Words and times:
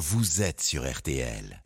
vous 0.00 0.40
êtes 0.40 0.62
sur 0.62 0.90
RTL. 0.90 1.62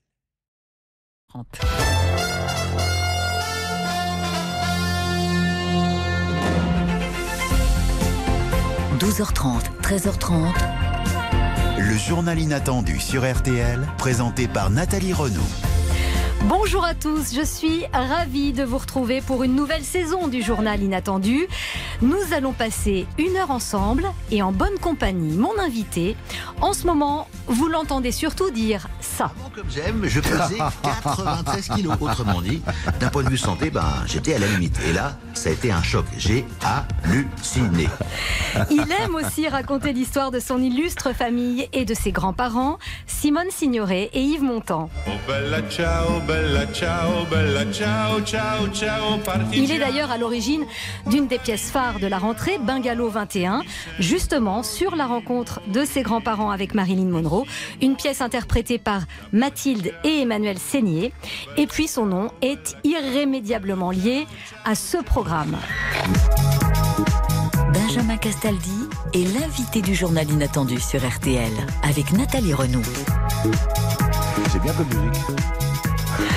12h30, 8.98 9.62
13h30. 9.82 10.52
Le 11.78 11.96
journal 11.96 12.40
inattendu 12.40 12.98
sur 12.98 13.22
RTL, 13.22 13.86
présenté 13.98 14.48
par 14.48 14.68
Nathalie 14.68 15.12
Renaud. 15.12 15.73
Bonjour 16.46 16.84
à 16.84 16.94
tous, 16.94 17.34
je 17.34 17.42
suis 17.42 17.86
ravie 17.94 18.52
de 18.52 18.64
vous 18.64 18.76
retrouver 18.76 19.22
pour 19.22 19.44
une 19.44 19.54
nouvelle 19.54 19.82
saison 19.82 20.28
du 20.28 20.42
journal 20.42 20.82
inattendu. 20.82 21.46
Nous 22.02 22.34
allons 22.36 22.52
passer 22.52 23.06
une 23.16 23.34
heure 23.36 23.50
ensemble 23.50 24.04
et 24.30 24.42
en 24.42 24.52
bonne 24.52 24.78
compagnie. 24.78 25.38
Mon 25.38 25.58
invité, 25.58 26.16
en 26.60 26.74
ce 26.74 26.86
moment, 26.86 27.28
vous 27.46 27.68
l'entendez 27.68 28.12
surtout 28.12 28.50
dire 28.50 28.88
ça. 29.00 29.32
Comme 29.54 29.70
j'aime, 29.70 30.02
je 30.04 30.20
pesais 30.20 30.58
93 30.82 31.68
kilos. 31.68 31.96
Autrement 31.98 32.42
dit, 32.42 32.60
d'un 33.00 33.08
point 33.08 33.22
de 33.22 33.30
vue 33.30 33.38
santé, 33.38 33.70
ben, 33.70 33.86
j'étais 34.06 34.34
à 34.34 34.38
la 34.38 34.46
limite. 34.48 34.78
Et 34.86 34.92
là, 34.92 35.16
ça 35.32 35.48
a 35.48 35.52
été 35.52 35.72
un 35.72 35.82
choc. 35.82 36.04
J'ai 36.18 36.44
halluciné. 36.62 37.88
Il 38.70 38.86
aime 39.00 39.14
aussi 39.14 39.48
raconter 39.48 39.94
l'histoire 39.94 40.30
de 40.30 40.40
son 40.40 40.60
illustre 40.60 41.14
famille 41.14 41.68
et 41.72 41.86
de 41.86 41.94
ses 41.94 42.12
grands-parents, 42.12 42.78
Simone 43.06 43.50
Signoret 43.50 44.10
et 44.12 44.20
Yves 44.20 44.42
Montand. 44.42 44.90
Oh 45.06 45.10
bella 45.26 45.62
ciao, 45.70 46.20
bella 46.26 46.33
ciao, 46.72 47.24
bella 47.30 47.64
ciao, 47.72 48.20
ciao, 48.20 48.68
ciao, 48.68 49.18
Il 49.52 49.70
est 49.70 49.78
d'ailleurs 49.78 50.10
à 50.10 50.18
l'origine 50.18 50.64
d'une 51.06 51.26
des 51.26 51.38
pièces 51.38 51.70
phares 51.70 52.00
de 52.00 52.06
la 52.06 52.18
rentrée, 52.18 52.58
Bungalow 52.58 53.08
21, 53.08 53.62
justement 53.98 54.62
sur 54.62 54.96
la 54.96 55.06
rencontre 55.06 55.60
de 55.68 55.84
ses 55.84 56.02
grands-parents 56.02 56.50
avec 56.50 56.74
Marilyn 56.74 57.06
Monroe, 57.08 57.44
une 57.80 57.96
pièce 57.96 58.20
interprétée 58.20 58.78
par 58.78 59.02
Mathilde 59.32 59.92
et 60.02 60.22
Emmanuel 60.22 60.58
Seigné. 60.58 61.12
Et 61.56 61.66
puis 61.66 61.86
son 61.86 62.06
nom 62.06 62.30
est 62.42 62.76
irrémédiablement 62.84 63.90
lié 63.90 64.26
à 64.64 64.74
ce 64.74 64.98
programme. 64.98 65.56
Benjamin 67.72 68.16
Castaldi 68.16 68.88
est 69.12 69.38
l'invité 69.38 69.82
du 69.82 69.94
journal 69.94 70.28
inattendu 70.28 70.80
sur 70.80 71.00
RTL 71.06 71.52
avec 71.82 72.12
Nathalie 72.12 72.54
Renaud. 72.54 72.82
C'est 74.50 74.62
bien 74.62 74.72
comme 74.72 74.88
musique. 74.88 75.63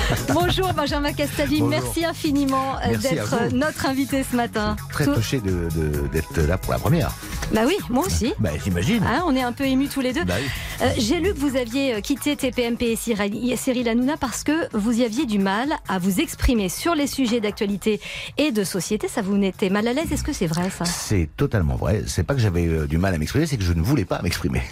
Bonjour 0.32 0.72
Benjamin 0.72 1.12
Castaldi, 1.12 1.60
Bonjour. 1.60 1.68
merci 1.68 2.04
infiniment 2.04 2.76
euh, 2.86 2.96
d'être 2.96 3.26
vous. 3.50 3.56
notre 3.56 3.86
invité 3.86 4.24
ce 4.30 4.36
matin. 4.36 4.76
Très 4.90 5.04
Tout- 5.04 5.14
touché 5.14 5.38
de- 5.40 5.68
de- 5.74 6.08
d'être 6.08 6.40
là 6.42 6.56
pour 6.56 6.72
la 6.72 6.78
première. 6.78 7.10
Bah 7.52 7.62
oui, 7.66 7.76
moi 7.88 8.04
aussi. 8.06 8.32
Bah, 8.38 8.50
j'imagine. 8.62 9.02
Hein, 9.04 9.22
on 9.26 9.34
est 9.34 9.42
un 9.42 9.52
peu 9.52 9.64
émus 9.64 9.88
tous 9.88 10.00
les 10.00 10.12
deux. 10.12 10.24
Bah 10.24 10.34
oui. 10.38 10.46
Euh, 10.82 10.90
J'ai 10.98 11.18
lu 11.20 11.32
que 11.32 11.38
vous 11.38 11.56
aviez 11.56 11.94
euh, 11.94 12.00
quitté 12.00 12.36
TPMP 12.36 12.82
et 12.92 13.56
Cyril 13.56 13.88
Hanouna 13.88 14.16
parce 14.18 14.44
que 14.44 14.52
vous 14.76 14.98
y 15.00 15.04
aviez 15.04 15.24
du 15.26 15.38
mal 15.38 15.72
à 15.88 15.98
vous 15.98 16.20
exprimer 16.20 16.68
sur 16.68 16.94
les 16.94 17.06
sujets 17.06 17.40
d'actualité 17.40 18.00
et 18.36 18.50
de 18.52 18.64
société. 18.64 19.08
Ça 19.08 19.22
vous 19.22 19.36
mettait 19.36 19.70
mal 19.70 19.88
à 19.88 19.92
l'aise. 19.92 20.12
Est-ce 20.12 20.24
que 20.24 20.32
c'est 20.32 20.46
vrai 20.46 20.70
ça? 20.70 20.84
C'est 20.84 21.28
totalement 21.36 21.76
vrai. 21.76 22.02
C'est 22.06 22.22
pas 22.22 22.34
que 22.34 22.40
j'avais 22.40 22.66
euh, 22.66 22.86
du 22.86 22.98
mal 22.98 23.14
à 23.14 23.18
m'exprimer, 23.18 23.46
c'est 23.46 23.56
que 23.56 23.64
je 23.64 23.72
ne 23.72 23.82
voulais 23.82 24.04
pas 24.04 24.20
m'exprimer. 24.22 24.62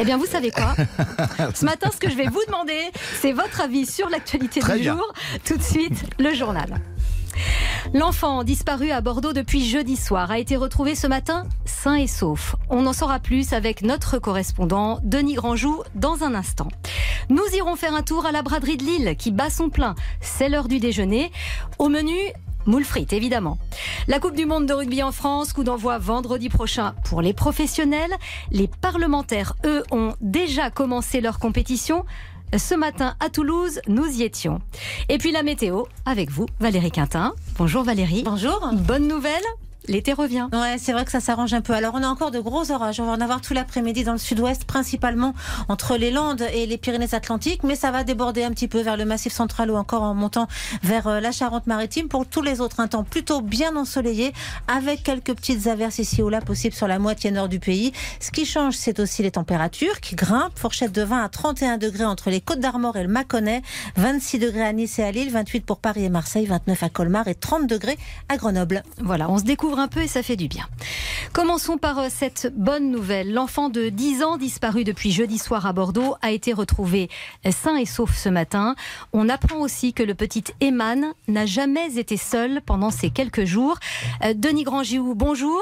Eh 0.00 0.04
bien, 0.04 0.18
vous 0.18 0.26
savez 0.26 0.50
quoi? 0.50 0.74
Ce 1.54 1.64
matin, 1.64 1.90
ce 1.92 1.98
que 1.98 2.10
je 2.10 2.16
vais 2.16 2.26
vous 2.26 2.42
demander, 2.46 2.78
c'est 3.20 3.32
votre 3.32 3.60
avis 3.60 3.86
sur 3.86 4.08
l'actualité 4.08 4.60
du 4.60 4.83
bien. 4.84 4.96
jour. 4.96 5.12
Tout 5.44 5.56
de 5.56 5.62
suite, 5.62 6.04
le 6.18 6.34
journal. 6.34 6.80
L'enfant 7.92 8.44
disparu 8.44 8.90
à 8.90 9.00
Bordeaux 9.00 9.32
depuis 9.32 9.64
jeudi 9.64 9.96
soir 9.96 10.30
a 10.30 10.38
été 10.38 10.56
retrouvé 10.56 10.94
ce 10.94 11.06
matin 11.06 11.46
sain 11.64 11.96
et 11.96 12.06
sauf. 12.06 12.56
On 12.70 12.86
en 12.86 12.92
saura 12.92 13.18
plus 13.18 13.52
avec 13.52 13.82
notre 13.82 14.18
correspondant 14.18 15.00
Denis 15.02 15.34
Grandjou 15.34 15.82
dans 15.94 16.22
un 16.22 16.34
instant. 16.34 16.68
Nous 17.28 17.44
irons 17.54 17.76
faire 17.76 17.94
un 17.94 18.02
tour 18.02 18.26
à 18.26 18.32
la 18.32 18.42
braderie 18.42 18.76
de 18.76 18.84
Lille 18.84 19.16
qui 19.18 19.30
bat 19.30 19.50
son 19.50 19.68
plein. 19.68 19.94
C'est 20.20 20.48
l'heure 20.48 20.68
du 20.68 20.78
déjeuner. 20.78 21.30
Au 21.78 21.88
menu, 21.88 22.14
Moule 22.66 22.84
frites, 22.84 23.12
évidemment. 23.12 23.58
La 24.08 24.18
Coupe 24.18 24.36
du 24.36 24.46
Monde 24.46 24.64
de 24.64 24.72
rugby 24.72 25.02
en 25.02 25.12
France, 25.12 25.52
coup 25.52 25.64
d'envoi 25.64 25.98
vendredi 25.98 26.48
prochain 26.48 26.94
pour 27.04 27.20
les 27.20 27.34
professionnels. 27.34 28.12
Les 28.50 28.68
parlementaires, 28.68 29.54
eux, 29.66 29.82
ont 29.90 30.14
déjà 30.22 30.70
commencé 30.70 31.20
leur 31.20 31.38
compétition. 31.38 32.06
Ce 32.56 32.74
matin 32.74 33.16
à 33.18 33.30
Toulouse, 33.30 33.80
nous 33.88 34.06
y 34.06 34.22
étions. 34.22 34.60
Et 35.08 35.18
puis 35.18 35.32
la 35.32 35.42
météo, 35.42 35.84
avec 36.06 36.30
vous, 36.30 36.46
Valérie 36.60 36.92
Quintin. 36.92 37.34
Bonjour 37.58 37.82
Valérie. 37.82 38.22
Bonjour. 38.24 38.70
Bonne 38.72 39.08
nouvelle, 39.08 39.42
l'été 39.88 40.12
revient. 40.12 40.48
Ouais, 40.52 40.76
c'est 40.78 40.92
vrai 40.92 41.04
que 41.04 41.10
ça 41.10 41.20
s'arrange 41.20 41.54
un 41.54 41.60
peu. 41.60 41.72
Alors, 41.72 41.94
on 41.94 42.02
a 42.02 42.08
encore 42.08 42.30
de 42.30 42.40
gros 42.40 42.70
orages. 42.70 43.00
On 43.00 43.06
va 43.06 43.12
en 43.12 43.20
avoir 43.20 43.40
tout 43.40 43.54
l'après-midi 43.54 44.04
dans 44.04 44.12
le 44.12 44.18
sud-ouest, 44.18 44.64
principalement 44.64 45.34
entre 45.68 45.96
les 45.96 46.10
Landes 46.10 46.44
et 46.52 46.66
les 46.66 46.78
Pyrénées-Atlantiques, 46.78 47.62
mais 47.62 47.76
ça 47.76 47.90
va 47.90 48.04
déborder 48.04 48.44
un 48.44 48.50
petit 48.50 48.68
peu 48.68 48.80
vers 48.80 48.96
le 48.96 49.04
Massif 49.04 49.32
central 49.32 49.70
ou 49.70 49.76
encore 49.76 50.02
en 50.02 50.14
montant 50.14 50.48
vers 50.82 51.06
euh, 51.06 51.20
la 51.20 51.32
Charente-Maritime. 51.32 52.08
Pour 52.08 52.26
tous 52.26 52.42
les 52.42 52.60
autres, 52.60 52.80
un 52.80 52.88
temps 52.88 53.04
plutôt 53.04 53.40
bien 53.40 53.76
ensoleillé, 53.76 54.32
avec 54.68 55.02
quelques 55.02 55.34
petites 55.34 55.66
averses 55.66 55.98
ici 55.98 56.22
ou 56.22 56.28
là 56.28 56.40
possibles 56.40 56.74
sur 56.74 56.88
la 56.88 56.98
moitié 56.98 57.30
nord 57.30 57.48
du 57.48 57.60
pays. 57.60 57.92
Ce 58.20 58.30
qui 58.30 58.46
change, 58.46 58.74
c'est 58.74 59.00
aussi 59.00 59.22
les 59.22 59.32
températures 59.32 60.00
qui 60.00 60.14
grimpent. 60.14 60.58
Fourchette 60.58 60.92
de 60.92 61.02
20 61.02 61.24
à 61.24 61.28
31 61.28 61.78
degrés 61.78 62.04
entre 62.04 62.30
les 62.30 62.40
Côtes 62.40 62.60
d'Armor 62.60 62.96
et 62.96 63.02
le 63.02 63.08
Mâconnais, 63.08 63.62
26 63.96 64.38
degrés 64.38 64.64
à 64.64 64.72
Nice 64.72 64.98
et 64.98 65.04
à 65.04 65.10
Lille, 65.10 65.30
28 65.30 65.64
pour 65.64 65.78
Paris 65.78 66.04
et 66.04 66.08
Marseille, 66.08 66.46
29 66.46 66.82
à 66.82 66.88
Colmar 66.88 67.28
et 67.28 67.34
30 67.34 67.66
degrés 67.66 67.98
à 68.28 68.36
Grenoble. 68.36 68.82
Voilà, 68.98 69.30
on 69.30 69.38
se 69.38 69.44
découvre 69.44 69.73
un 69.78 69.88
peu 69.88 70.02
et 70.02 70.08
ça 70.08 70.22
fait 70.22 70.36
du 70.36 70.48
bien. 70.48 70.66
Commençons 71.32 71.78
par 71.78 71.98
euh, 71.98 72.08
cette 72.10 72.52
bonne 72.54 72.90
nouvelle. 72.90 73.32
L'enfant 73.32 73.68
de 73.68 73.88
10 73.88 74.22
ans 74.22 74.36
disparu 74.36 74.84
depuis 74.84 75.10
jeudi 75.10 75.38
soir 75.38 75.66
à 75.66 75.72
Bordeaux 75.72 76.16
a 76.22 76.30
été 76.30 76.52
retrouvé 76.52 77.10
euh, 77.46 77.50
sain 77.50 77.76
et 77.76 77.86
sauf 77.86 78.16
ce 78.16 78.28
matin. 78.28 78.76
On 79.12 79.28
apprend 79.28 79.58
aussi 79.58 79.92
que 79.92 80.02
le 80.02 80.14
petit 80.14 80.44
Eman 80.60 81.12
n'a 81.28 81.46
jamais 81.46 81.96
été 81.98 82.16
seul 82.16 82.60
pendant 82.64 82.90
ces 82.90 83.10
quelques 83.10 83.44
jours. 83.44 83.78
Euh, 84.24 84.34
Denis 84.34 84.64
Grandgiou, 84.64 85.14
bonjour. 85.14 85.60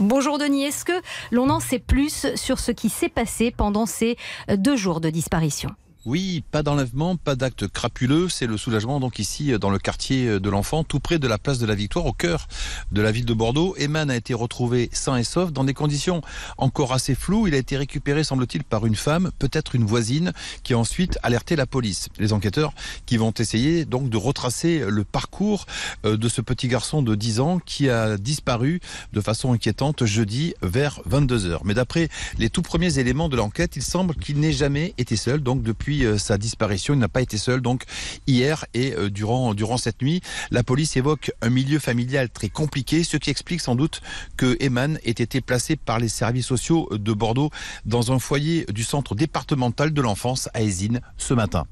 Bonjour 0.00 0.38
Denis, 0.38 0.64
est-ce 0.64 0.84
que 0.84 1.00
l'on 1.30 1.50
en 1.50 1.60
sait 1.60 1.78
plus 1.78 2.26
sur 2.34 2.58
ce 2.58 2.72
qui 2.72 2.88
s'est 2.88 3.08
passé 3.08 3.52
pendant 3.52 3.86
ces 3.86 4.16
deux 4.48 4.74
jours 4.74 5.00
de 5.00 5.08
disparition? 5.08 5.70
Oui, 6.06 6.44
pas 6.50 6.62
d'enlèvement, 6.62 7.16
pas 7.16 7.34
d'acte 7.34 7.66
crapuleux. 7.66 8.28
C'est 8.28 8.46
le 8.46 8.58
soulagement 8.58 9.00
donc 9.00 9.18
ici 9.18 9.58
dans 9.58 9.70
le 9.70 9.78
quartier 9.78 10.38
de 10.38 10.50
l'enfant, 10.50 10.84
tout 10.84 11.00
près 11.00 11.18
de 11.18 11.26
la 11.26 11.38
place 11.38 11.58
de 11.58 11.64
la 11.64 11.74
Victoire, 11.74 12.04
au 12.04 12.12
cœur 12.12 12.46
de 12.92 13.00
la 13.00 13.10
ville 13.10 13.24
de 13.24 13.32
Bordeaux. 13.32 13.74
Eman 13.78 14.10
a 14.10 14.16
été 14.16 14.34
retrouvé 14.34 14.90
sain 14.92 15.16
et 15.16 15.24
sauf 15.24 15.50
dans 15.50 15.64
des 15.64 15.72
conditions 15.72 16.20
encore 16.58 16.92
assez 16.92 17.14
floues. 17.14 17.48
Il 17.48 17.54
a 17.54 17.56
été 17.56 17.78
récupéré, 17.78 18.22
semble-t-il, 18.22 18.64
par 18.64 18.84
une 18.84 18.96
femme, 18.96 19.30
peut-être 19.38 19.74
une 19.74 19.84
voisine, 19.84 20.34
qui 20.62 20.74
a 20.74 20.78
ensuite 20.78 21.18
alerté 21.22 21.56
la 21.56 21.64
police. 21.64 22.08
Les 22.18 22.34
enquêteurs 22.34 22.74
qui 23.06 23.16
vont 23.16 23.32
essayer 23.38 23.86
donc 23.86 24.10
de 24.10 24.18
retracer 24.18 24.84
le 24.86 25.04
parcours 25.04 25.64
euh, 26.04 26.18
de 26.18 26.28
ce 26.28 26.42
petit 26.42 26.68
garçon 26.68 27.00
de 27.00 27.14
10 27.14 27.40
ans 27.40 27.60
qui 27.64 27.88
a 27.88 28.18
disparu 28.18 28.80
de 29.14 29.20
façon 29.22 29.54
inquiétante 29.54 30.04
jeudi 30.04 30.52
vers 30.60 31.00
22h. 31.08 31.60
Mais 31.64 31.72
d'après 31.72 32.10
les 32.38 32.50
tout 32.50 32.62
premiers 32.62 32.98
éléments 32.98 33.30
de 33.30 33.36
l'enquête, 33.36 33.76
il 33.76 33.82
semble 33.82 34.14
qu'il 34.16 34.38
n'ait 34.38 34.52
jamais 34.52 34.92
été 34.98 35.16
seul. 35.16 35.40
Donc 35.40 35.62
depuis 35.62 35.93
euh, 36.02 36.18
sa 36.18 36.38
disparition, 36.38 36.94
il 36.94 37.00
n'a 37.00 37.08
pas 37.08 37.22
été 37.22 37.38
seul. 37.38 37.60
Donc 37.60 37.84
hier 38.26 38.64
et 38.74 38.94
euh, 38.94 39.10
durant 39.10 39.54
durant 39.54 39.78
cette 39.78 40.02
nuit, 40.02 40.20
la 40.50 40.62
police 40.62 40.96
évoque 40.96 41.32
un 41.42 41.50
milieu 41.50 41.78
familial 41.78 42.30
très 42.30 42.48
compliqué, 42.48 43.04
ce 43.04 43.16
qui 43.16 43.30
explique 43.30 43.60
sans 43.60 43.76
doute 43.76 44.02
que 44.36 44.56
Eman 44.60 44.98
ait 45.04 45.10
été 45.10 45.40
placé 45.40 45.76
par 45.76 45.98
les 45.98 46.08
services 46.08 46.46
sociaux 46.46 46.88
de 46.90 47.12
Bordeaux 47.12 47.50
dans 47.84 48.12
un 48.12 48.18
foyer 48.18 48.66
du 48.72 48.84
centre 48.84 49.14
départemental 49.14 49.92
de 49.92 50.02
l'enfance 50.02 50.48
à 50.54 50.62
Ésine 50.62 51.00
ce 51.16 51.34
matin. 51.34 51.64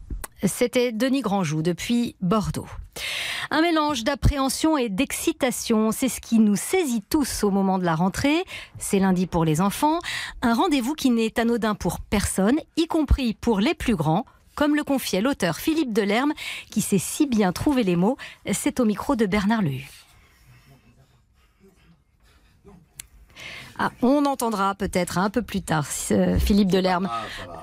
C'était 0.45 0.93
Denis 0.93 1.21
Grandjou 1.21 1.63
depuis 1.63 2.17
Bordeaux. 2.21 2.67
Un 3.51 3.61
mélange 3.61 4.05
d'appréhension 4.05 4.77
et 4.77 4.89
d'excitation, 4.89 5.93
c'est 5.93 6.09
ce 6.09 6.21
qui 6.21 6.39
nous 6.39 6.57
saisit 6.57 7.03
tous 7.03 7.45
au 7.45 7.51
moment 7.51 7.79
de 7.79 7.85
la 7.85 7.95
rentrée. 7.95 8.45
C'est 8.79 8.99
lundi 8.99 9.27
pour 9.27 9.45
les 9.45 9.61
enfants, 9.61 9.99
un 10.43 10.55
rendez-vous 10.55 10.95
qui 10.95 11.11
n'est 11.11 11.39
anodin 11.39 11.75
pour 11.75 12.01
personne, 12.01 12.59
y 12.77 12.87
compris 12.87 13.35
pour 13.35 13.61
les 13.61 13.75
plus 13.75 13.97
grands. 13.97 14.27
Comme 14.55 14.77
le 14.77 14.85
confiait 14.85 15.23
l'auteur 15.23 15.57
Philippe 15.57 15.93
Delerme, 15.93 16.33
qui 16.71 16.83
sait 16.83 16.99
si 16.99 17.27
bien 17.27 17.53
trouver 17.53 17.85
les 17.85 17.97
mots, 17.97 18.19
c'est 18.53 18.81
au 18.81 18.85
micro 18.85 19.17
de 19.17 19.27
Bernard 19.27 19.63
Lehu. 19.63 20.02
Ah, 23.85 23.91
on 24.03 24.25
entendra 24.27 24.75
peut-être 24.75 25.19
un 25.19 25.31
peu 25.31 25.43
plus 25.43 25.63
tard 25.63 25.87
euh, 26.13 26.39
Philippe 26.39 26.71
Delerme. 26.71 27.09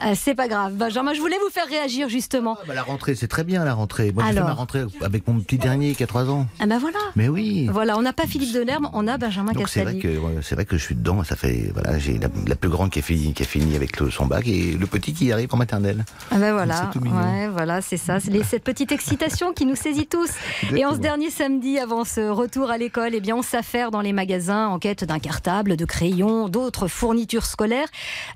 Euh, 0.06 0.13
c'est 0.16 0.36
pas 0.36 0.48
grave. 0.48 0.74
Benjamin, 0.74 1.13
je 1.13 1.19
voulais 1.21 1.38
vous 1.44 1.50
faire 1.51 1.68
réagir 1.68 2.10
justement. 2.10 2.57
Ah, 2.62 2.66
bah, 2.68 2.74
la 2.74 2.83
rentrée, 2.83 3.16
c'est 3.16 3.27
très 3.27 3.44
bien 3.44 3.63
la 3.63 3.74
rentrée. 3.74 4.12
Moi, 4.12 4.24
j'ai 4.25 4.31
fait 4.33 4.38
Alors 4.38 4.50
ma 4.50 4.54
rentrée 4.56 4.83
avec 5.01 5.27
mon 5.27 5.39
petit 5.39 5.57
dernier 5.57 5.95
qui 5.95 6.04
a 6.04 6.07
3 6.07 6.30
ans. 6.30 6.48
Ah 6.60 6.66
ben 6.66 6.77
voilà. 6.80 7.00
Mais 7.16 7.27
oui. 7.30 7.68
Voilà, 7.71 7.98
on 7.98 8.01
n'a 8.01 8.13
pas 8.13 8.25
Philippe 8.25 8.54
Delerme, 8.54 8.89
on 8.94 9.07
a 9.07 9.18
Benjamin 9.18 9.51
Donc 9.54 9.69
c'est 9.69 9.83
vrai 9.83 9.98
que 9.98 10.07
vrai 10.56 10.66
que 10.66 10.77
je 10.77 10.83
suis 10.83 10.95
dedans. 10.95 11.24
Ça 11.24 11.36
fait 11.36 11.71
voilà, 11.74 11.98
j'ai 12.00 12.18
la, 12.18 12.27
la 12.48 12.56
plus 12.56 12.69
grande 12.69 12.89
qui 12.89 13.00
a 13.00 13.01
fini 13.01 13.33
qui 13.33 13.44
a 13.44 13.45
fini 13.45 13.75
avec 13.75 14.00
le- 14.00 14.10
son 14.12 14.25
bac 14.25 14.48
et 14.48 14.74
le 14.74 14.88
petit 14.88 15.13
qui 15.13 15.31
arrive 15.31 15.50
en 15.54 15.57
maternelle. 15.57 16.06
Ah 16.31 16.38
ben 16.38 16.54
voilà, 16.54 16.89
C'est 16.94 17.00
ouais, 17.00 17.48
voilà, 17.50 17.81
c'est 17.81 17.98
ça, 17.98 18.19
c'est 18.19 18.44
cette 18.44 18.63
petite 18.63 18.92
excitation 18.92 19.54
qui 19.54 19.66
nous 19.66 19.75
saisit 19.75 20.07
tous. 20.07 20.30
Et 20.75 20.86
en 20.86 20.94
ce 20.94 21.00
dernier 21.00 21.30
samedi, 21.30 21.80
avant 21.80 22.04
ce 22.04 22.30
retour 22.30 22.69
à 22.71 22.77
l'école, 22.77 23.12
eh 23.13 23.19
bien, 23.21 23.36
on 23.36 23.42
s'affaire 23.42 23.92
dans 23.92 24.01
les 24.01 24.13
magasins 24.13 24.68
en 24.68 24.80
quête 24.80 25.04
d'un 25.04 25.19
cartable, 25.19 25.75
de 25.77 25.86
crayon 25.86 26.08
d'autres 26.50 26.88
fournitures 26.88 27.45
scolaires. 27.45 27.88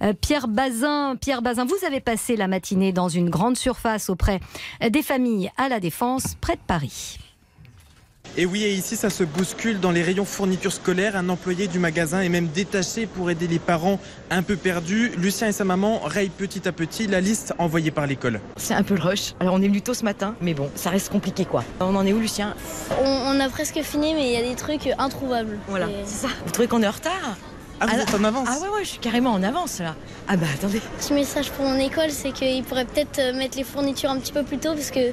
Euh, 0.01 0.13
Pierre 0.13 0.47
Bazin, 0.47 1.15
Pierre 1.15 1.41
Bazin, 1.41 1.65
vous 1.65 1.85
avez 1.85 1.99
passé 1.99 2.35
la 2.35 2.47
matinée 2.47 2.93
dans 2.93 3.09
une 3.09 3.29
grande 3.29 3.57
surface 3.57 4.09
auprès 4.09 4.39
des 4.87 5.01
familles 5.01 5.51
à 5.57 5.69
la 5.69 5.79
Défense, 5.79 6.35
près 6.39 6.55
de 6.55 6.61
Paris. 6.65 7.19
Et 8.35 8.47
oui, 8.47 8.63
et 8.63 8.73
ici, 8.73 8.95
ça 8.95 9.11
se 9.11 9.23
bouscule 9.23 9.79
dans 9.79 9.91
les 9.91 10.01
rayons 10.01 10.25
fournitures 10.25 10.71
scolaires. 10.71 11.15
Un 11.15 11.29
employé 11.29 11.67
du 11.67 11.77
magasin 11.77 12.21
est 12.21 12.29
même 12.29 12.47
détaché 12.47 13.05
pour 13.05 13.29
aider 13.29 13.45
les 13.45 13.59
parents 13.59 13.99
un 14.31 14.41
peu 14.41 14.55
perdus. 14.55 15.11
Lucien 15.17 15.49
et 15.49 15.51
sa 15.51 15.65
maman 15.65 15.99
rayent 15.99 16.31
petit 16.35 16.67
à 16.67 16.71
petit 16.71 17.05
la 17.05 17.21
liste 17.21 17.53
envoyée 17.59 17.91
par 17.91 18.07
l'école. 18.07 18.41
C'est 18.57 18.73
un 18.73 18.81
peu 18.81 18.95
le 18.95 19.01
rush. 19.01 19.33
Alors, 19.39 19.53
on 19.53 19.61
est 19.61 19.67
venu 19.67 19.83
tôt 19.83 19.93
ce 19.93 20.03
matin, 20.03 20.35
mais 20.41 20.55
bon, 20.55 20.71
ça 20.73 20.89
reste 20.89 21.11
compliqué, 21.11 21.45
quoi. 21.45 21.63
On 21.79 21.95
en 21.95 22.05
est 22.07 22.13
où, 22.13 22.19
Lucien? 22.19 22.55
On, 23.03 23.05
on 23.05 23.39
a 23.39 23.49
presque 23.49 23.79
fini, 23.83 24.15
mais 24.15 24.27
il 24.27 24.33
y 24.33 24.37
a 24.37 24.49
des 24.49 24.55
trucs 24.55 24.89
introuvables. 24.97 25.59
Voilà, 25.67 25.87
c'est 26.05 26.27
ça. 26.27 26.33
Vous 26.43 26.51
trouvez 26.51 26.67
qu'on 26.67 26.81
est 26.81 26.87
en 26.87 26.91
retard? 26.91 27.37
Ah, 27.83 27.95
vous 27.95 28.01
êtes 28.01 28.13
en 28.13 28.23
avance 28.23 28.47
Ah 28.49 28.59
ouais, 28.61 28.69
ouais, 28.69 28.83
je 28.83 28.89
suis 28.89 28.99
carrément 28.99 29.31
en 29.31 29.43
avance, 29.43 29.79
là. 29.79 29.95
Ah 30.29 30.37
bah, 30.37 30.45
attendez. 30.53 30.81
Petit 30.99 31.13
message 31.13 31.51
pour 31.51 31.65
mon 31.65 31.77
école, 31.77 32.09
c'est 32.11 32.31
qu'ils 32.31 32.63
pourraient 32.63 32.85
peut-être 32.85 33.19
euh, 33.19 33.33
mettre 33.33 33.57
les 33.57 33.65
fournitures 33.65 34.09
un 34.09 34.19
petit 34.19 34.31
peu 34.31 34.43
plus 34.43 34.57
tôt 34.57 34.73
parce 34.73 34.89
que 34.89 35.11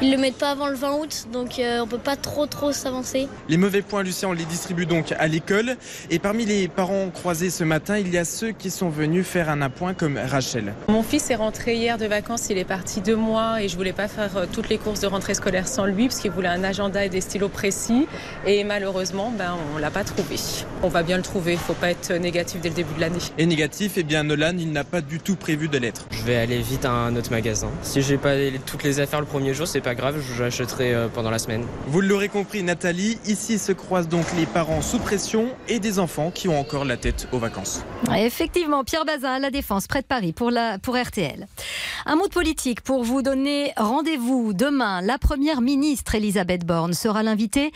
ils 0.00 0.10
le 0.10 0.18
mettent 0.18 0.38
pas 0.38 0.50
avant 0.50 0.68
le 0.68 0.76
20 0.76 0.92
août, 0.98 1.26
donc 1.32 1.58
euh, 1.58 1.80
on 1.80 1.86
peut 1.86 1.98
pas 1.98 2.16
trop 2.16 2.46
trop 2.46 2.72
s'avancer. 2.72 3.28
Les 3.48 3.56
mauvais 3.56 3.82
points, 3.82 4.02
Lucien, 4.02 4.28
on 4.28 4.32
les 4.32 4.44
distribue 4.44 4.86
donc 4.86 5.12
à 5.18 5.26
l'école. 5.26 5.76
Et 6.10 6.18
parmi 6.18 6.44
les 6.44 6.68
parents 6.68 7.08
croisés 7.10 7.50
ce 7.50 7.64
matin, 7.64 7.98
il 7.98 8.12
y 8.12 8.18
a 8.18 8.24
ceux 8.24 8.52
qui 8.52 8.70
sont 8.70 8.88
venus 8.88 9.26
faire 9.26 9.48
un 9.50 9.60
appoint 9.60 9.94
comme 9.94 10.16
Rachel. 10.18 10.74
Mon 10.88 11.02
fils 11.02 11.30
est 11.30 11.36
rentré 11.36 11.74
hier 11.74 11.98
de 11.98 12.06
vacances, 12.06 12.50
il 12.50 12.58
est 12.58 12.64
parti 12.64 13.00
deux 13.00 13.16
mois 13.16 13.62
et 13.62 13.68
je 13.68 13.76
voulais 13.76 13.92
pas 13.92 14.08
faire 14.08 14.36
euh, 14.36 14.46
toutes 14.50 14.68
les 14.68 14.78
courses 14.78 15.00
de 15.00 15.08
rentrée 15.08 15.34
scolaire 15.34 15.66
sans 15.66 15.86
lui 15.86 16.06
parce 16.06 16.20
qu'il 16.20 16.30
voulait 16.30 16.48
un 16.48 16.62
agenda 16.62 17.04
et 17.04 17.08
des 17.08 17.20
stylos 17.20 17.48
précis 17.48 18.06
et 18.46 18.62
malheureusement 18.64 19.32
ben, 19.36 19.56
on 19.74 19.78
l'a 19.78 19.90
pas 19.90 20.04
trouvé. 20.04 20.36
On 20.82 20.88
va 20.88 21.02
bien 21.02 21.16
le 21.16 21.22
trouver, 21.22 21.56
faut 21.56 21.74
pas 21.74 21.90
être 21.90 22.11
négatif 22.18 22.60
dès 22.60 22.68
le 22.68 22.74
début 22.74 22.94
de 22.94 23.00
l'année. 23.00 23.18
Et 23.38 23.46
négatif, 23.46 23.92
eh 23.96 24.02
bien 24.02 24.24
Nolan, 24.24 24.56
il 24.58 24.72
n'a 24.72 24.84
pas 24.84 25.00
du 25.00 25.18
tout 25.18 25.36
prévu 25.36 25.68
de 25.68 25.78
l'être. 25.78 26.06
Je 26.10 26.22
vais 26.22 26.36
aller 26.36 26.60
vite 26.60 26.84
à 26.84 26.90
un 26.90 27.16
autre 27.16 27.30
magasin. 27.30 27.70
Si 27.82 28.02
j'ai 28.02 28.18
pas 28.18 28.34
toutes 28.66 28.82
les 28.82 29.00
affaires 29.00 29.20
le 29.20 29.26
premier 29.26 29.54
jour, 29.54 29.66
c'est 29.66 29.80
pas 29.80 29.94
grave, 29.94 30.20
je 30.20 30.42
l'achèterai 30.42 30.94
euh, 30.94 31.08
pendant 31.08 31.30
la 31.30 31.38
semaine. 31.38 31.64
Vous 31.86 32.00
l'aurez 32.00 32.28
compris, 32.28 32.62
Nathalie, 32.62 33.18
ici 33.26 33.58
se 33.58 33.72
croisent 33.72 34.08
donc 34.08 34.24
les 34.36 34.46
parents 34.46 34.82
sous 34.82 34.98
pression 34.98 35.48
et 35.68 35.78
des 35.78 35.98
enfants 35.98 36.30
qui 36.30 36.48
ont 36.48 36.58
encore 36.58 36.84
la 36.84 36.96
tête 36.96 37.28
aux 37.32 37.38
vacances. 37.38 37.82
Effectivement, 38.16 38.84
Pierre 38.84 39.04
Bazin 39.04 39.34
à 39.34 39.38
la 39.38 39.50
Défense, 39.50 39.86
près 39.86 40.02
de 40.02 40.06
Paris, 40.06 40.32
pour, 40.32 40.50
la, 40.50 40.78
pour 40.78 40.96
RTL. 40.96 41.46
Un 42.06 42.16
mot 42.16 42.26
de 42.26 42.32
politique 42.32 42.80
pour 42.80 43.04
vous 43.04 43.22
donner 43.22 43.72
rendez-vous 43.76 44.52
demain. 44.52 45.00
La 45.02 45.18
première 45.18 45.60
ministre 45.60 46.14
Elisabeth 46.14 46.64
Borne 46.64 46.94
sera 46.94 47.22
l'invitée 47.22 47.72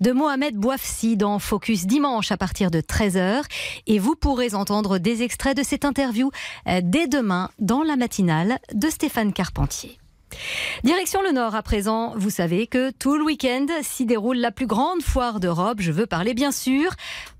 de 0.00 0.12
Mohamed 0.12 0.54
Bouafsi 0.56 1.16
dans 1.16 1.38
Focus 1.38 1.86
dimanche 1.86 2.30
à 2.32 2.36
partir 2.36 2.70
de 2.70 2.80
13h. 2.80 3.42
Et 3.86 3.98
vous 3.98 4.16
pourrez 4.16 4.54
entendre 4.54 4.98
des 4.98 5.22
extraits 5.22 5.56
de 5.56 5.62
cette 5.62 5.84
interview 5.84 6.30
euh, 6.66 6.80
dès 6.82 7.06
demain 7.06 7.50
dans 7.58 7.82
la 7.82 7.96
matinale 7.96 8.58
de 8.72 8.88
Stéphane 8.88 9.32
Carpentier. 9.32 9.99
Direction 10.84 11.22
le 11.22 11.32
Nord 11.32 11.54
à 11.54 11.62
présent, 11.62 12.14
vous 12.16 12.30
savez 12.30 12.66
que 12.66 12.90
tout 12.90 13.16
le 13.16 13.24
week-end 13.24 13.66
s'y 13.82 14.06
déroule 14.06 14.38
la 14.38 14.50
plus 14.50 14.66
grande 14.66 15.02
foire 15.02 15.40
d'Europe. 15.40 15.78
Je 15.80 15.92
veux 15.92 16.06
parler 16.06 16.34
bien 16.34 16.52
sûr 16.52 16.90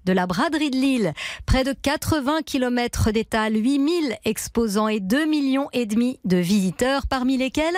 de 0.04 0.12
la 0.12 0.26
braderie 0.26 0.70
de 0.70 0.76
Lille. 0.76 1.12
Près 1.46 1.64
de 1.64 1.72
80 1.72 2.42
km 2.44 3.10
d'étal, 3.10 3.54
8000 3.54 4.16
exposants 4.24 4.88
et 4.88 5.00
2 5.00 5.26
millions 5.26 5.68
et 5.72 5.86
demi 5.86 6.18
de 6.24 6.36
visiteurs, 6.36 7.06
parmi 7.06 7.36
lesquels 7.36 7.76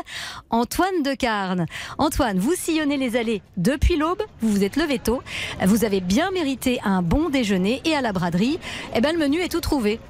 Antoine 0.50 1.02
de 1.02 1.14
Carne. 1.14 1.66
Antoine, 1.98 2.38
vous 2.38 2.54
sillonnez 2.54 2.96
les 2.96 3.16
allées 3.16 3.42
depuis 3.56 3.96
l'aube, 3.96 4.22
vous 4.40 4.50
vous 4.50 4.64
êtes 4.64 4.76
levé 4.76 4.98
tôt, 4.98 5.22
vous 5.64 5.84
avez 5.84 6.00
bien 6.00 6.30
mérité 6.30 6.80
un 6.84 7.02
bon 7.02 7.28
déjeuner 7.28 7.82
et 7.84 7.94
à 7.94 8.00
la 8.00 8.12
braderie, 8.12 8.58
eh 8.94 9.00
ben, 9.00 9.12
le 9.12 9.18
menu 9.18 9.40
est 9.40 9.48
tout 9.48 9.60
trouvé. 9.60 10.00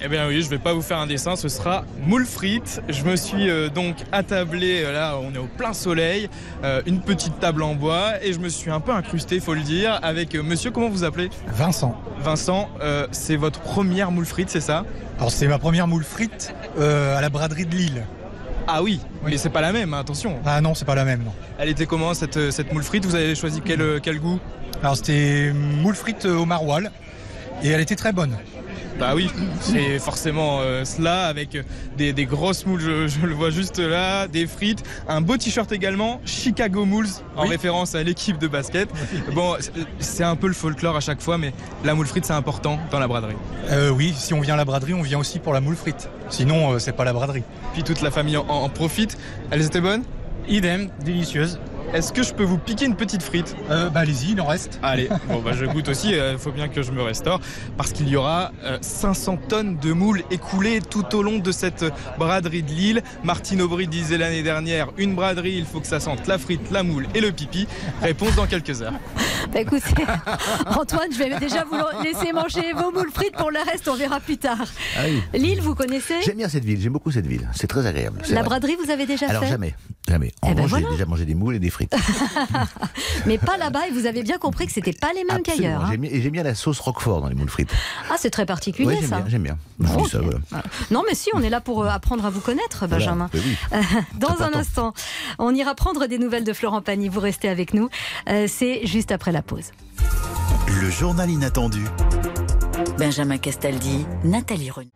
Eh 0.00 0.06
bien 0.06 0.28
oui, 0.28 0.42
je 0.42 0.48
vais 0.48 0.58
pas 0.58 0.72
vous 0.72 0.82
faire 0.82 0.98
un 0.98 1.08
dessin, 1.08 1.34
ce 1.34 1.48
sera 1.48 1.84
moule 2.06 2.24
frites. 2.24 2.80
Je 2.88 3.02
me 3.02 3.16
suis 3.16 3.50
euh, 3.50 3.68
donc 3.68 3.96
attablé, 4.12 4.84
euh, 4.84 4.92
là 4.92 5.18
on 5.20 5.34
est 5.34 5.38
au 5.38 5.48
plein 5.48 5.72
soleil, 5.72 6.28
euh, 6.62 6.82
une 6.86 7.00
petite 7.00 7.40
table 7.40 7.64
en 7.64 7.74
bois 7.74 8.22
et 8.22 8.32
je 8.32 8.38
me 8.38 8.48
suis 8.48 8.70
un 8.70 8.78
peu 8.78 8.92
incrusté, 8.92 9.40
faut 9.40 9.54
le 9.54 9.62
dire, 9.62 9.98
avec 10.02 10.36
euh, 10.36 10.42
monsieur, 10.44 10.70
comment 10.70 10.88
vous 10.88 11.02
appelez? 11.02 11.30
Vincent. 11.48 12.00
Vincent, 12.20 12.68
c'est 13.10 13.34
votre 13.34 13.60
première 13.60 14.12
moule 14.12 14.26
frite, 14.26 14.50
c'est 14.50 14.60
ça? 14.60 14.84
Alors 15.18 15.32
c'est 15.32 15.48
ma 15.48 15.58
première 15.58 15.88
moule 15.88 16.04
frite 16.04 16.54
à 16.78 17.20
la 17.20 17.28
braderie 17.28 17.66
de 17.66 17.74
Lille. 17.74 18.04
Ah 18.68 18.82
oui, 18.82 19.00
mais 19.24 19.36
c'est 19.36 19.48
pas 19.48 19.60
la 19.60 19.72
même, 19.72 19.94
hein, 19.94 20.00
attention. 20.00 20.36
Ah 20.44 20.60
non, 20.60 20.74
c'est 20.74 20.84
pas 20.84 20.94
la 20.94 21.04
même, 21.04 21.24
non. 21.24 21.32
Elle 21.58 21.70
était 21.70 21.86
comment 21.86 22.14
cette, 22.14 22.52
cette 22.52 22.72
moule 22.72 22.84
frite? 22.84 23.04
Vous 23.04 23.14
avez 23.14 23.34
choisi 23.34 23.62
quel, 23.64 24.00
quel 24.00 24.20
goût? 24.20 24.38
Alors 24.80 24.96
c'était 24.96 25.52
moule 25.52 25.96
frite 25.96 26.24
au 26.24 26.44
maroilles 26.44 26.88
et 27.64 27.70
elle 27.70 27.80
était 27.80 27.96
très 27.96 28.12
bonne. 28.12 28.36
Bah 28.98 29.12
oui, 29.14 29.30
c'est 29.60 29.98
forcément 29.98 30.58
euh, 30.60 30.84
cela 30.84 31.26
avec 31.26 31.56
des, 31.96 32.12
des 32.12 32.24
grosses 32.26 32.66
moules, 32.66 32.80
je, 32.80 33.06
je 33.06 33.24
le 33.26 33.34
vois 33.34 33.50
juste 33.50 33.78
là, 33.78 34.26
des 34.26 34.46
frites, 34.46 34.82
un 35.08 35.20
beau 35.20 35.36
t-shirt 35.36 35.70
également, 35.72 36.20
Chicago 36.24 36.84
Moules, 36.84 37.06
en 37.36 37.42
Oui. 37.44 37.48
référence 37.50 37.94
à 37.94 38.02
l'équipe 38.02 38.38
de 38.38 38.48
basket. 38.48 38.88
Bon, 39.34 39.56
c'est- 40.00 40.24
un 40.24 40.34
peu 40.36 40.48
le 40.48 40.52
folklore 40.52 40.96
à 40.96 41.00
chaque 41.00 41.20
fois, 41.22 41.38
mais 41.38 41.52
la 41.84 41.94
moule 41.94 42.06
frite 42.06 42.24
c'est 42.24 42.32
important 42.32 42.78
dans 42.90 42.98
la 42.98 43.06
braderie. 43.06 43.36
Euh, 43.70 43.90
oui, 43.90 44.12
si 44.16 44.34
on 44.34 44.40
vient 44.40 44.54
à 44.54 44.56
la 44.56 44.64
braderie, 44.64 44.94
on 44.94 45.02
vient 45.02 45.18
aussi 45.20 45.38
pour 45.38 45.52
la 45.52 45.60
moule 45.60 45.76
frite. 45.76 46.10
Sinon, 46.28 46.72
euh, 46.72 46.78
c'est 46.80 46.92
pas 46.92 47.04
la 47.04 47.12
braderie. 47.12 47.44
Puis 47.72 47.84
toute 47.84 48.02
la 48.02 48.10
famille 48.10 48.36
en, 48.36 48.44
en 48.48 48.68
profite. 48.68 49.16
Elles 49.50 49.64
étaient 49.64 49.80
bonnes? 49.80 50.02
Idem, 50.48 50.88
délicieuse. 51.04 51.58
Est-ce 51.94 52.12
que 52.12 52.22
je 52.22 52.34
peux 52.34 52.44
vous 52.44 52.58
piquer 52.58 52.84
une 52.84 52.96
petite 52.96 53.22
frite? 53.22 53.56
Euh, 53.70 53.88
bah 53.88 54.00
allez-y, 54.00 54.32
il 54.32 54.40
en 54.42 54.46
reste. 54.46 54.78
Allez, 54.82 55.08
bon 55.26 55.40
bah 55.40 55.52
je 55.54 55.64
goûte 55.64 55.88
aussi, 55.88 56.10
il 56.12 56.36
faut 56.38 56.52
bien 56.52 56.68
que 56.68 56.82
je 56.82 56.92
me 56.92 57.02
restaure, 57.02 57.40
parce 57.78 57.92
qu'il 57.92 58.08
y 58.08 58.16
aura 58.16 58.52
euh, 58.64 58.76
500 58.82 59.38
tonnes 59.48 59.78
de 59.78 59.92
moules 59.92 60.22
écoulées 60.30 60.80
tout 60.82 61.14
au 61.16 61.22
long 61.22 61.38
de 61.38 61.50
cette 61.50 61.86
braderie 62.18 62.62
de 62.62 62.70
Lille. 62.70 63.02
Martine 63.24 63.62
Aubry 63.62 63.86
disait 63.88 64.18
l'année 64.18 64.42
dernière, 64.42 64.88
une 64.98 65.14
braderie, 65.14 65.54
il 65.56 65.64
faut 65.64 65.80
que 65.80 65.86
ça 65.86 65.98
sente 65.98 66.26
la 66.26 66.36
frite, 66.36 66.70
la 66.70 66.82
moule 66.82 67.06
et 67.14 67.20
le 67.20 67.32
pipi. 67.32 67.66
Réponse 68.02 68.34
dans 68.36 68.46
quelques 68.46 68.82
heures. 68.82 68.92
Bah, 69.52 69.60
écoutez, 69.60 70.04
Antoine, 70.66 71.10
je 71.10 71.16
vais 71.18 71.38
déjà 71.38 71.64
vous 71.64 71.78
laisser 72.02 72.32
manger 72.32 72.72
vos 72.74 72.90
moules 72.90 73.10
frites 73.10 73.34
pour 73.36 73.50
le 73.50 73.60
reste, 73.60 73.88
on 73.88 73.94
verra 73.94 74.20
plus 74.20 74.36
tard. 74.36 74.58
Ah 74.96 75.02
oui. 75.08 75.22
Lille, 75.40 75.60
vous 75.62 75.74
connaissez? 75.74 76.16
J'aime 76.22 76.36
bien 76.36 76.48
cette 76.50 76.64
ville, 76.64 76.78
j'aime 76.80 76.92
beaucoup 76.92 77.12
cette 77.12 77.26
ville. 77.26 77.48
C'est 77.54 77.68
très 77.68 77.86
agréable. 77.86 78.20
c'est 78.24 78.34
La 78.34 78.40
vrai. 78.40 78.48
braderie, 78.50 78.76
vous 78.84 78.90
avez 78.90 79.06
déjà 79.06 79.26
Alors 79.28 79.44
fait? 79.44 79.48
jamais, 79.48 79.74
jamais. 80.06 80.32
En 80.42 80.50
Eh 80.50 80.54
ben 80.54 80.64
revanche, 80.64 80.70
voilà. 80.70 80.86
j'ai 80.88 80.92
déjà 80.96 81.06
mangé 81.06 81.24
des 81.24 81.34
moules 81.34 81.54
et 81.54 81.58
des 81.60 81.70
frites. 81.70 81.77
Mais 83.26 83.38
pas 83.38 83.56
là-bas, 83.56 83.88
et 83.88 83.90
vous 83.92 84.06
avez 84.06 84.22
bien 84.22 84.38
compris 84.38 84.66
que 84.66 84.72
c'était 84.72 84.92
pas 84.92 85.12
les 85.14 85.24
mêmes 85.24 85.42
qu'ailleurs. 85.42 85.84
hein. 85.84 85.88
J'aime 85.90 86.00
bien- 86.00 86.10
Et 86.10 86.20
j'aime 86.22 86.32
bien 86.32 86.42
la 86.42 86.54
sauce 86.54 86.80
roquefort 86.80 87.20
dans 87.20 87.28
les 87.28 87.34
moules 87.34 87.48
frites. 87.50 87.72
Ah, 88.10 88.14
c'est 88.18 88.30
très 88.30 88.46
particulier 88.46 89.00
ça. 89.02 89.20
bien, 89.20 89.24
j'aime 89.28 89.42
bien. 89.42 89.58
Ça, 90.10 90.18
voilà. 90.20 90.38
Non, 90.90 91.02
mais 91.08 91.14
si, 91.14 91.30
on 91.34 91.42
est 91.42 91.50
là 91.50 91.60
pour 91.60 91.84
euh, 91.84 91.88
apprendre 91.88 92.24
à 92.26 92.30
vous 92.30 92.40
connaître, 92.40 92.86
Benjamin. 92.86 93.28
Voilà. 93.32 93.46
Oui, 93.46 93.56
oui. 93.72 94.02
Dans 94.18 94.42
un 94.42 94.52
instant, 94.58 94.92
on 95.38 95.54
ira 95.54 95.74
prendre 95.74 96.06
des 96.06 96.18
nouvelles 96.18 96.44
de 96.44 96.52
Florent 96.52 96.82
Pagny. 96.82 97.08
Vous 97.08 97.20
restez 97.20 97.48
avec 97.48 97.74
nous. 97.74 97.88
Euh, 98.28 98.46
c'est 98.48 98.86
juste 98.86 99.12
après 99.12 99.32
la 99.32 99.42
pause. 99.42 99.70
Le 100.80 100.90
journal 100.90 101.30
inattendu. 101.30 101.82
Benjamin 102.98 103.38
Castaldi, 103.38 104.06
Nathalie 104.24 104.70
Renaud. 104.70 104.90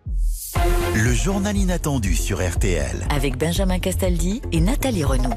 Le 0.94 1.12
journal 1.14 1.56
inattendu 1.56 2.14
sur 2.14 2.46
RTL. 2.46 3.06
Avec 3.10 3.38
Benjamin 3.38 3.78
Castaldi 3.78 4.42
et 4.52 4.60
Nathalie 4.60 5.04
Renaud. 5.04 5.30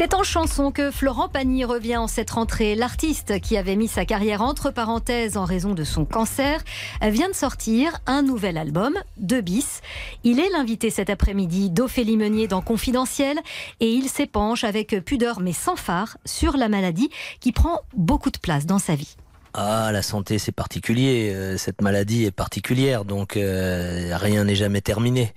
C'est 0.00 0.14
en 0.14 0.22
chanson 0.22 0.72
que 0.72 0.90
Florent 0.90 1.28
Pagny 1.28 1.62
revient 1.66 1.98
en 1.98 2.06
cette 2.06 2.30
rentrée. 2.30 2.74
L'artiste 2.74 3.38
qui 3.38 3.58
avait 3.58 3.76
mis 3.76 3.86
sa 3.86 4.06
carrière 4.06 4.40
entre 4.40 4.70
parenthèses 4.70 5.36
en 5.36 5.44
raison 5.44 5.74
de 5.74 5.84
son 5.84 6.06
cancer 6.06 6.64
vient 7.02 7.28
de 7.28 7.34
sortir 7.34 7.98
un 8.06 8.22
nouvel 8.22 8.56
album, 8.56 8.94
De 9.18 9.42
bis. 9.42 9.82
Il 10.24 10.40
est 10.40 10.48
l'invité 10.48 10.88
cet 10.88 11.10
après-midi 11.10 11.68
d'Ophélie 11.68 12.16
Meunier 12.16 12.48
dans 12.48 12.62
Confidentiel 12.62 13.40
et 13.80 13.90
il 13.92 14.08
s'épanche 14.08 14.64
avec 14.64 15.04
pudeur 15.04 15.38
mais 15.38 15.52
sans 15.52 15.76
phare 15.76 16.16
sur 16.24 16.56
la 16.56 16.70
maladie 16.70 17.10
qui 17.40 17.52
prend 17.52 17.80
beaucoup 17.94 18.30
de 18.30 18.38
place 18.38 18.64
dans 18.64 18.78
sa 18.78 18.94
vie. 18.94 19.16
Ah, 19.52 19.90
la 19.92 20.00
santé, 20.00 20.38
c'est 20.38 20.50
particulier. 20.50 21.30
Euh, 21.34 21.58
Cette 21.58 21.82
maladie 21.82 22.24
est 22.24 22.30
particulière, 22.30 23.04
donc 23.04 23.36
euh, 23.36 24.16
rien 24.16 24.44
n'est 24.44 24.54
jamais 24.54 24.80
terminé. 24.80 25.34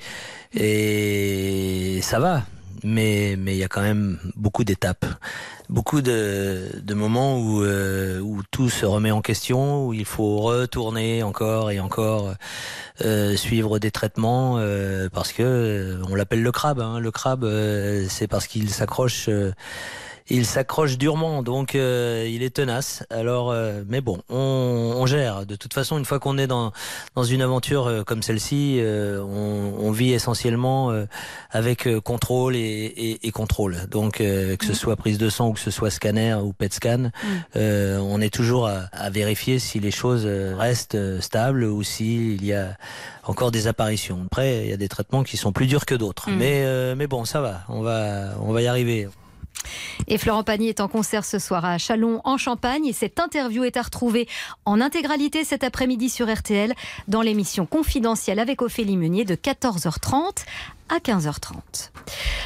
Et 0.53 1.99
ça 2.01 2.19
va, 2.19 2.43
mais 2.83 3.35
mais 3.37 3.53
il 3.55 3.57
y 3.59 3.63
a 3.63 3.67
quand 3.67 3.81
même 3.81 4.19
beaucoup 4.35 4.63
d'étapes, 4.63 5.05
beaucoup 5.69 6.01
de, 6.01 6.69
de 6.81 6.93
moments 6.93 7.39
où 7.39 7.63
euh, 7.63 8.19
où 8.19 8.41
tout 8.51 8.69
se 8.69 8.85
remet 8.85 9.11
en 9.11 9.21
question, 9.21 9.87
où 9.87 9.93
il 9.93 10.05
faut 10.05 10.37
retourner 10.37 11.23
encore 11.23 11.71
et 11.71 11.79
encore 11.79 12.33
euh, 13.01 13.35
suivre 13.35 13.79
des 13.79 13.91
traitements 13.91 14.57
euh, 14.59 15.09
parce 15.11 15.31
que 15.33 15.43
euh, 15.43 16.01
on 16.09 16.15
l'appelle 16.15 16.43
le 16.43 16.51
crabe. 16.51 16.79
hein. 16.79 16.99
Le 16.99 17.11
crabe, 17.11 17.43
euh, 17.43 18.05
c'est 18.09 18.27
parce 18.27 18.47
qu'il 18.47 18.69
s'accroche. 18.69 19.29
Euh, 20.31 20.35
il 20.35 20.45
s'accroche 20.45 20.97
durement, 20.97 21.43
donc 21.43 21.75
euh, 21.75 22.27
il 22.29 22.43
est 22.43 22.55
tenace. 22.55 23.03
Alors, 23.09 23.51
euh, 23.51 23.83
mais 23.87 24.01
bon, 24.01 24.19
on, 24.29 24.93
on, 24.97 25.05
gère. 25.05 25.45
De 25.45 25.55
toute 25.55 25.73
façon, 25.73 25.97
une 25.97 26.05
fois 26.05 26.19
qu'on 26.19 26.37
est 26.37 26.47
dans 26.47 26.71
dans 27.15 27.23
une 27.23 27.41
aventure 27.41 27.87
euh, 27.87 28.03
comme 28.03 28.23
celle-ci, 28.23 28.77
euh, 28.79 29.21
on, 29.21 29.85
on, 29.87 29.91
vit 29.91 30.13
essentiellement 30.13 30.91
euh, 30.91 31.05
avec 31.51 31.87
contrôle 31.99 32.55
et, 32.55 32.59
et, 32.59 33.27
et, 33.27 33.31
contrôle. 33.31 33.77
Donc, 33.89 34.17
que 34.17 34.65
ce 34.65 34.73
soit 34.73 34.95
prise 34.95 35.17
de 35.17 35.29
sang 35.29 35.49
ou 35.49 35.53
que 35.53 35.59
ce 35.59 35.71
soit 35.71 35.89
scanner 35.89 36.33
ou 36.35 36.53
PET 36.53 36.73
scan, 36.73 36.97
mmh. 36.97 37.57
on 37.57 38.21
est 38.21 38.33
toujours 38.33 38.67
à, 38.67 38.87
à, 38.91 39.09
vérifier 39.09 39.59
si 39.59 39.79
les 39.79 39.91
choses 39.91 40.25
restent 40.25 41.21
stables 41.21 41.63
ou 41.63 41.83
s'il 41.83 42.43
y 42.43 42.53
a 42.53 42.75
encore 43.23 43.51
des 43.51 43.67
apparitions. 43.67 44.21
Après, 44.25 44.63
il 44.63 44.69
y 44.69 44.73
a 44.73 44.77
des 44.77 44.89
traitements 44.89 45.23
qui 45.23 45.37
sont 45.37 45.51
plus 45.51 45.67
durs 45.67 45.85
que 45.85 45.95
d'autres. 45.95 46.29
Mmh. 46.29 46.35
Mais 46.35 46.95
mais 46.95 47.07
bon, 47.07 47.25
ça 47.25 47.41
va. 47.41 47.61
On 47.69 47.81
va 47.81 48.33
on 48.41 48.51
va 48.51 48.61
y 48.61 48.67
arriver. 48.67 49.07
Et 50.07 50.17
Florent 50.17 50.43
Pagny 50.43 50.67
est 50.67 50.81
en 50.81 50.87
concert 50.87 51.25
ce 51.25 51.39
soir 51.39 51.63
à 51.65 51.77
Chalon 51.77 52.21
en 52.23 52.37
Champagne 52.37 52.85
et 52.85 52.93
cette 52.93 53.19
interview 53.19 53.63
est 53.63 53.77
à 53.77 53.81
retrouver 53.81 54.27
en 54.65 54.81
intégralité 54.81 55.43
cet 55.43 55.63
après-midi 55.63 56.09
sur 56.09 56.31
RTL 56.31 56.73
dans 57.07 57.21
l'émission 57.21 57.65
confidentielle 57.65 58.39
avec 58.39 58.61
Ophélie 58.61 58.97
Meunier 58.97 59.25
de 59.25 59.35
14h30 59.35 60.45
à 60.89 60.97
15h30. 60.97 61.91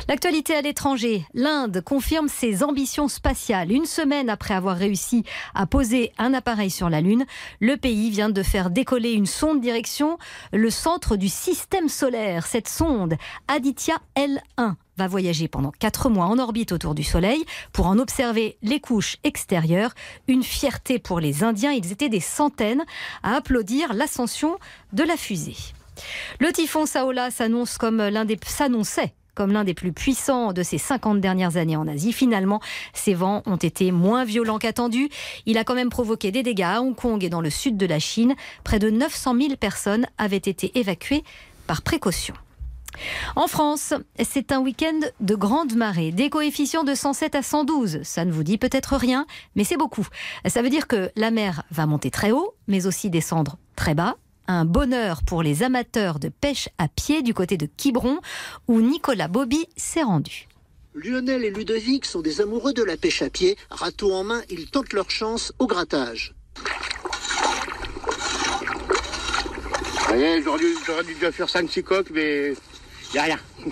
L'actualité 0.07 0.55
à 0.55 0.61
l'étranger, 0.61 1.25
l'Inde 1.33 1.81
confirme 1.81 2.29
ses 2.29 2.63
ambitions 2.63 3.07
spatiales. 3.07 3.71
Une 3.71 3.85
semaine 3.85 4.29
après 4.29 4.53
avoir 4.53 4.77
réussi 4.77 5.23
à 5.53 5.65
poser 5.65 6.13
un 6.17 6.33
appareil 6.33 6.69
sur 6.69 6.89
la 6.89 7.01
Lune, 7.01 7.25
le 7.59 7.75
pays 7.75 8.09
vient 8.09 8.29
de 8.29 8.43
faire 8.43 8.69
décoller 8.69 9.11
une 9.11 9.25
sonde 9.25 9.59
direction 9.59 10.17
le 10.53 10.69
centre 10.69 11.17
du 11.17 11.27
système 11.27 11.89
solaire. 11.89 12.45
Cette 12.45 12.69
sonde, 12.69 13.15
Aditya 13.49 13.97
L1, 14.15 14.75
va 14.97 15.07
voyager 15.07 15.47
pendant 15.47 15.71
quatre 15.71 16.09
mois 16.09 16.25
en 16.25 16.39
orbite 16.39 16.71
autour 16.71 16.95
du 16.95 17.03
Soleil 17.03 17.45
pour 17.71 17.87
en 17.87 17.99
observer 17.99 18.57
les 18.61 18.79
couches 18.79 19.17
extérieures. 19.23 19.93
Une 20.27 20.43
fierté 20.43 20.99
pour 20.99 21.19
les 21.19 21.43
Indiens, 21.43 21.71
ils 21.71 21.91
étaient 21.91 22.09
des 22.09 22.19
centaines 22.19 22.85
à 23.23 23.35
applaudir 23.35 23.93
l'ascension 23.93 24.57
de 24.93 25.03
la 25.03 25.17
fusée. 25.17 25.55
Le 26.39 26.51
typhon 26.51 26.85
Saola 26.85 27.31
s'annonce 27.31 27.77
comme 27.77 27.97
l'un 27.97 28.25
des 28.25 28.37
s'annonçait 28.45 29.13
comme 29.37 29.51
l'un 29.51 29.63
des 29.63 29.75
plus 29.75 29.93
puissants 29.93 30.51
de 30.51 30.63
ces 30.63 30.79
50 30.79 31.21
dernières 31.21 31.57
années 31.57 31.77
en 31.77 31.87
Asie. 31.87 32.11
Finalement, 32.11 32.59
ces 32.93 33.13
vents 33.13 33.43
ont 33.45 33.57
été 33.57 33.91
moins 33.91 34.25
violents 34.25 34.57
qu'attendus. 34.57 35.09
Il 35.45 35.59
a 35.59 35.63
quand 35.63 35.75
même 35.75 35.91
provoqué 35.91 36.31
des 36.31 36.41
dégâts 36.41 36.63
à 36.63 36.81
Hong 36.81 36.95
Kong 36.95 37.23
et 37.23 37.29
dans 37.29 37.41
le 37.41 37.51
sud 37.51 37.77
de 37.77 37.85
la 37.85 37.99
Chine. 37.99 38.33
Près 38.63 38.79
de 38.79 38.89
900 38.89 39.35
000 39.39 39.55
personnes 39.57 40.07
avaient 40.17 40.37
été 40.37 40.79
évacuées 40.79 41.23
par 41.67 41.83
précaution. 41.83 42.33
En 43.35 43.47
France, 43.47 43.93
c'est 44.23 44.51
un 44.51 44.59
week-end 44.59 44.99
de 45.19 45.35
grande 45.35 45.75
marée, 45.75 46.11
des 46.11 46.29
coefficients 46.29 46.83
de 46.83 46.95
107 46.95 47.35
à 47.35 47.41
112. 47.41 47.99
Ça 48.03 48.25
ne 48.25 48.31
vous 48.31 48.43
dit 48.43 48.57
peut-être 48.57 48.95
rien, 48.95 49.25
mais 49.55 49.63
c'est 49.63 49.77
beaucoup. 49.77 50.07
Ça 50.45 50.61
veut 50.61 50.69
dire 50.69 50.87
que 50.87 51.11
la 51.15 51.31
mer 51.31 51.63
va 51.71 51.85
monter 51.85 52.11
très 52.11 52.31
haut, 52.31 52.55
mais 52.67 52.85
aussi 52.85 53.09
descendre 53.09 53.57
très 53.75 53.95
bas 53.95 54.17
un 54.47 54.65
bonheur 54.65 55.23
pour 55.23 55.43
les 55.43 55.63
amateurs 55.63 56.19
de 56.19 56.29
pêche 56.29 56.69
à 56.77 56.87
pied 56.87 57.21
du 57.21 57.33
côté 57.33 57.57
de 57.57 57.65
Quiberon, 57.65 58.19
où 58.67 58.81
Nicolas 58.81 59.27
Bobby 59.27 59.67
s'est 59.75 60.03
rendu. 60.03 60.47
Lionel 60.95 61.43
et 61.43 61.51
Ludovic 61.51 62.05
sont 62.05 62.21
des 62.21 62.41
amoureux 62.41 62.73
de 62.73 62.83
la 62.83 62.97
pêche 62.97 63.21
à 63.21 63.29
pied. 63.29 63.55
Râteau 63.69 64.13
en 64.13 64.23
main, 64.23 64.41
ils 64.49 64.69
tentent 64.71 64.93
leur 64.93 65.11
chance 65.11 65.53
au 65.59 65.67
grattage. 65.67 66.33
Aujourd'hui, 70.39 70.73
j'aurais 70.85 71.03
dû 71.03 71.13
déjà 71.13 71.31
faire 71.31 71.47
5-6 71.47 71.83
coques, 71.83 72.09
mais 72.11 72.53
il 73.09 73.13
n'y 73.13 73.19
a 73.19 73.23
rien. 73.23 73.39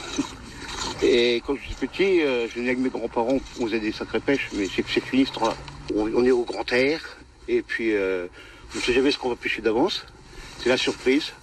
Et 1.01 1.41
quand 1.45 1.55
je 1.55 1.61
suis 1.61 1.75
petit, 1.75 2.21
euh, 2.21 2.47
je 2.47 2.55
venais 2.55 2.69
avec 2.69 2.79
mes 2.79 2.89
grands-parents, 2.89 3.37
on 3.59 3.65
faisait 3.65 3.79
des 3.79 3.91
sacrées 3.91 4.19
pêches, 4.19 4.49
mais 4.53 4.67
c'est 4.73 4.83
fini 4.83 5.25
ce 5.25 5.33
temps-là. 5.33 5.55
On, 5.93 6.09
on, 6.13 6.23
est 6.23 6.31
au 6.31 6.43
grand 6.43 6.71
air, 6.71 7.17
et 7.47 7.61
puis 7.61 7.93
euh, 7.93 8.27
on 8.73 8.77
ne 8.77 8.83
sait 8.83 8.93
jamais 8.93 9.11
ce 9.11 9.17
qu'on 9.17 9.29
va 9.29 9.35
pêcher 9.35 9.61
d'avance. 9.61 10.05
C'est 10.61 10.69
la 10.69 10.77
surprise. 10.77 11.33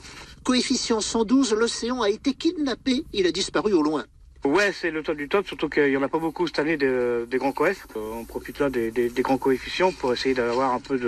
Coefficient 0.43 1.01
112, 1.01 1.53
l'océan 1.55 2.03
a 2.03 2.11
été 2.11 2.33
kidnappé. 2.35 3.05
Il 3.13 3.27
a 3.27 3.33
disparu 3.33 3.73
au 3.73 3.83
loin. 3.83 4.05
Ouais, 4.45 4.73
c'est 4.73 4.91
le 4.91 5.05
top 5.05 5.17
du 5.17 5.29
top, 5.29 5.47
surtout 5.47 5.69
qu'il 5.69 5.89
n'y 5.89 5.97
en 5.97 6.03
a 6.03 6.09
pas 6.09 6.19
beaucoup 6.19 6.49
cette 6.49 6.59
année 6.59 6.77
de, 6.77 7.29
des 7.31 7.39
grands 7.39 7.53
coefs. 7.53 7.87
Euh, 7.97 8.13
on 8.15 8.25
profite 8.25 8.59
là 8.59 8.71
des, 8.71 8.91
des, 8.91 9.09
des, 9.09 9.23
grands 9.23 9.39
coefficients 9.39 9.93
pour 9.93 10.13
essayer 10.13 10.35
d'avoir 10.35 10.75
un 10.75 10.81
peu 10.81 10.99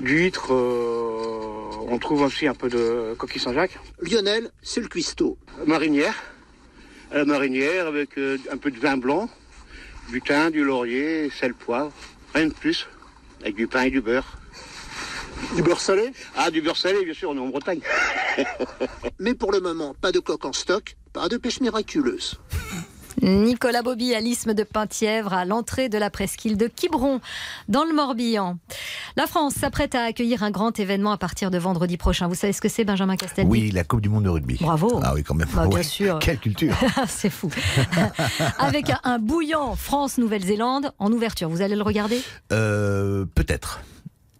d'huîtres. 0.00 0.54
Euh, 0.54 1.86
on 1.88 1.98
trouve 1.98 2.22
aussi 2.22 2.46
un 2.46 2.54
peu 2.54 2.70
de 2.70 3.14
coquille 3.18 3.42
Saint-Jacques. 3.42 3.78
Lionel, 4.00 4.50
c'est 4.62 4.80
le 4.80 4.88
cuistot. 4.88 5.36
Marinière. 5.66 6.14
À 7.10 7.18
la 7.18 7.24
marinière 7.26 7.86
avec 7.88 8.16
euh, 8.16 8.38
un 8.50 8.56
peu 8.56 8.70
de 8.70 8.78
vin 8.80 8.96
blanc, 8.96 9.28
du 10.10 10.22
thym, 10.22 10.50
du 10.50 10.64
laurier, 10.64 11.30
sel, 11.30 11.52
poivre. 11.52 11.92
Rien 12.34 12.46
de 12.46 12.54
plus. 12.54 12.88
Avec 13.42 13.54
du 13.54 13.66
pain 13.66 13.82
et 13.82 13.90
du 13.90 14.00
beurre. 14.00 14.38
Du 15.54 15.62
beurre 15.62 15.80
salé? 15.80 16.10
Ah, 16.36 16.50
du 16.50 16.62
beurre 16.62 16.76
salé, 16.76 17.04
bien 17.04 17.14
sûr, 17.14 17.30
on 17.30 17.36
est 17.36 17.40
en 17.40 17.48
Bretagne. 17.48 17.80
Mais 19.18 19.34
pour 19.34 19.52
le 19.52 19.60
moment, 19.60 19.94
pas 20.00 20.10
de 20.10 20.18
coque 20.18 20.44
en 20.46 20.52
stock, 20.52 20.96
pas 21.16 21.30
de 21.30 21.38
pêche 21.38 21.62
miraculeuse. 21.62 22.38
Nicolas 23.22 23.80
Bobby 23.80 24.14
à 24.14 24.20
l'isthme 24.20 24.52
de 24.52 24.64
Penthièvre, 24.64 25.32
à 25.32 25.46
l'entrée 25.46 25.88
de 25.88 25.96
la 25.96 26.10
presqu'île 26.10 26.58
de 26.58 26.66
Quiberon, 26.66 27.22
dans 27.68 27.84
le 27.84 27.94
Morbihan. 27.94 28.58
La 29.16 29.26
France 29.26 29.54
s'apprête 29.54 29.94
à 29.94 30.02
accueillir 30.02 30.42
un 30.42 30.50
grand 30.50 30.78
événement 30.78 31.12
à 31.12 31.16
partir 31.16 31.50
de 31.50 31.56
vendredi 31.56 31.96
prochain. 31.96 32.28
Vous 32.28 32.34
savez 32.34 32.52
ce 32.52 32.60
que 32.60 32.68
c'est, 32.68 32.84
Benjamin 32.84 33.16
Castaldi 33.16 33.50
Oui, 33.50 33.70
la 33.70 33.82
Coupe 33.82 34.02
du 34.02 34.10
Monde 34.10 34.24
de 34.24 34.28
rugby. 34.28 34.58
Bravo. 34.60 35.00
Ah 35.02 35.14
oui, 35.14 35.22
quand 35.22 35.34
même. 35.34 35.48
Bah, 35.54 35.66
bien 35.66 35.78
ouais. 35.78 35.82
sûr. 35.82 36.18
Quelle 36.20 36.38
culture. 36.38 36.76
c'est 37.08 37.30
fou. 37.30 37.50
Avec 38.58 38.92
un 39.02 39.18
bouillant 39.18 39.74
France-Nouvelle-Zélande 39.74 40.92
en 40.98 41.10
ouverture. 41.10 41.48
Vous 41.48 41.62
allez 41.62 41.76
le 41.76 41.82
regarder? 41.82 42.20
Euh, 42.52 43.24
Peut-être. 43.34 43.80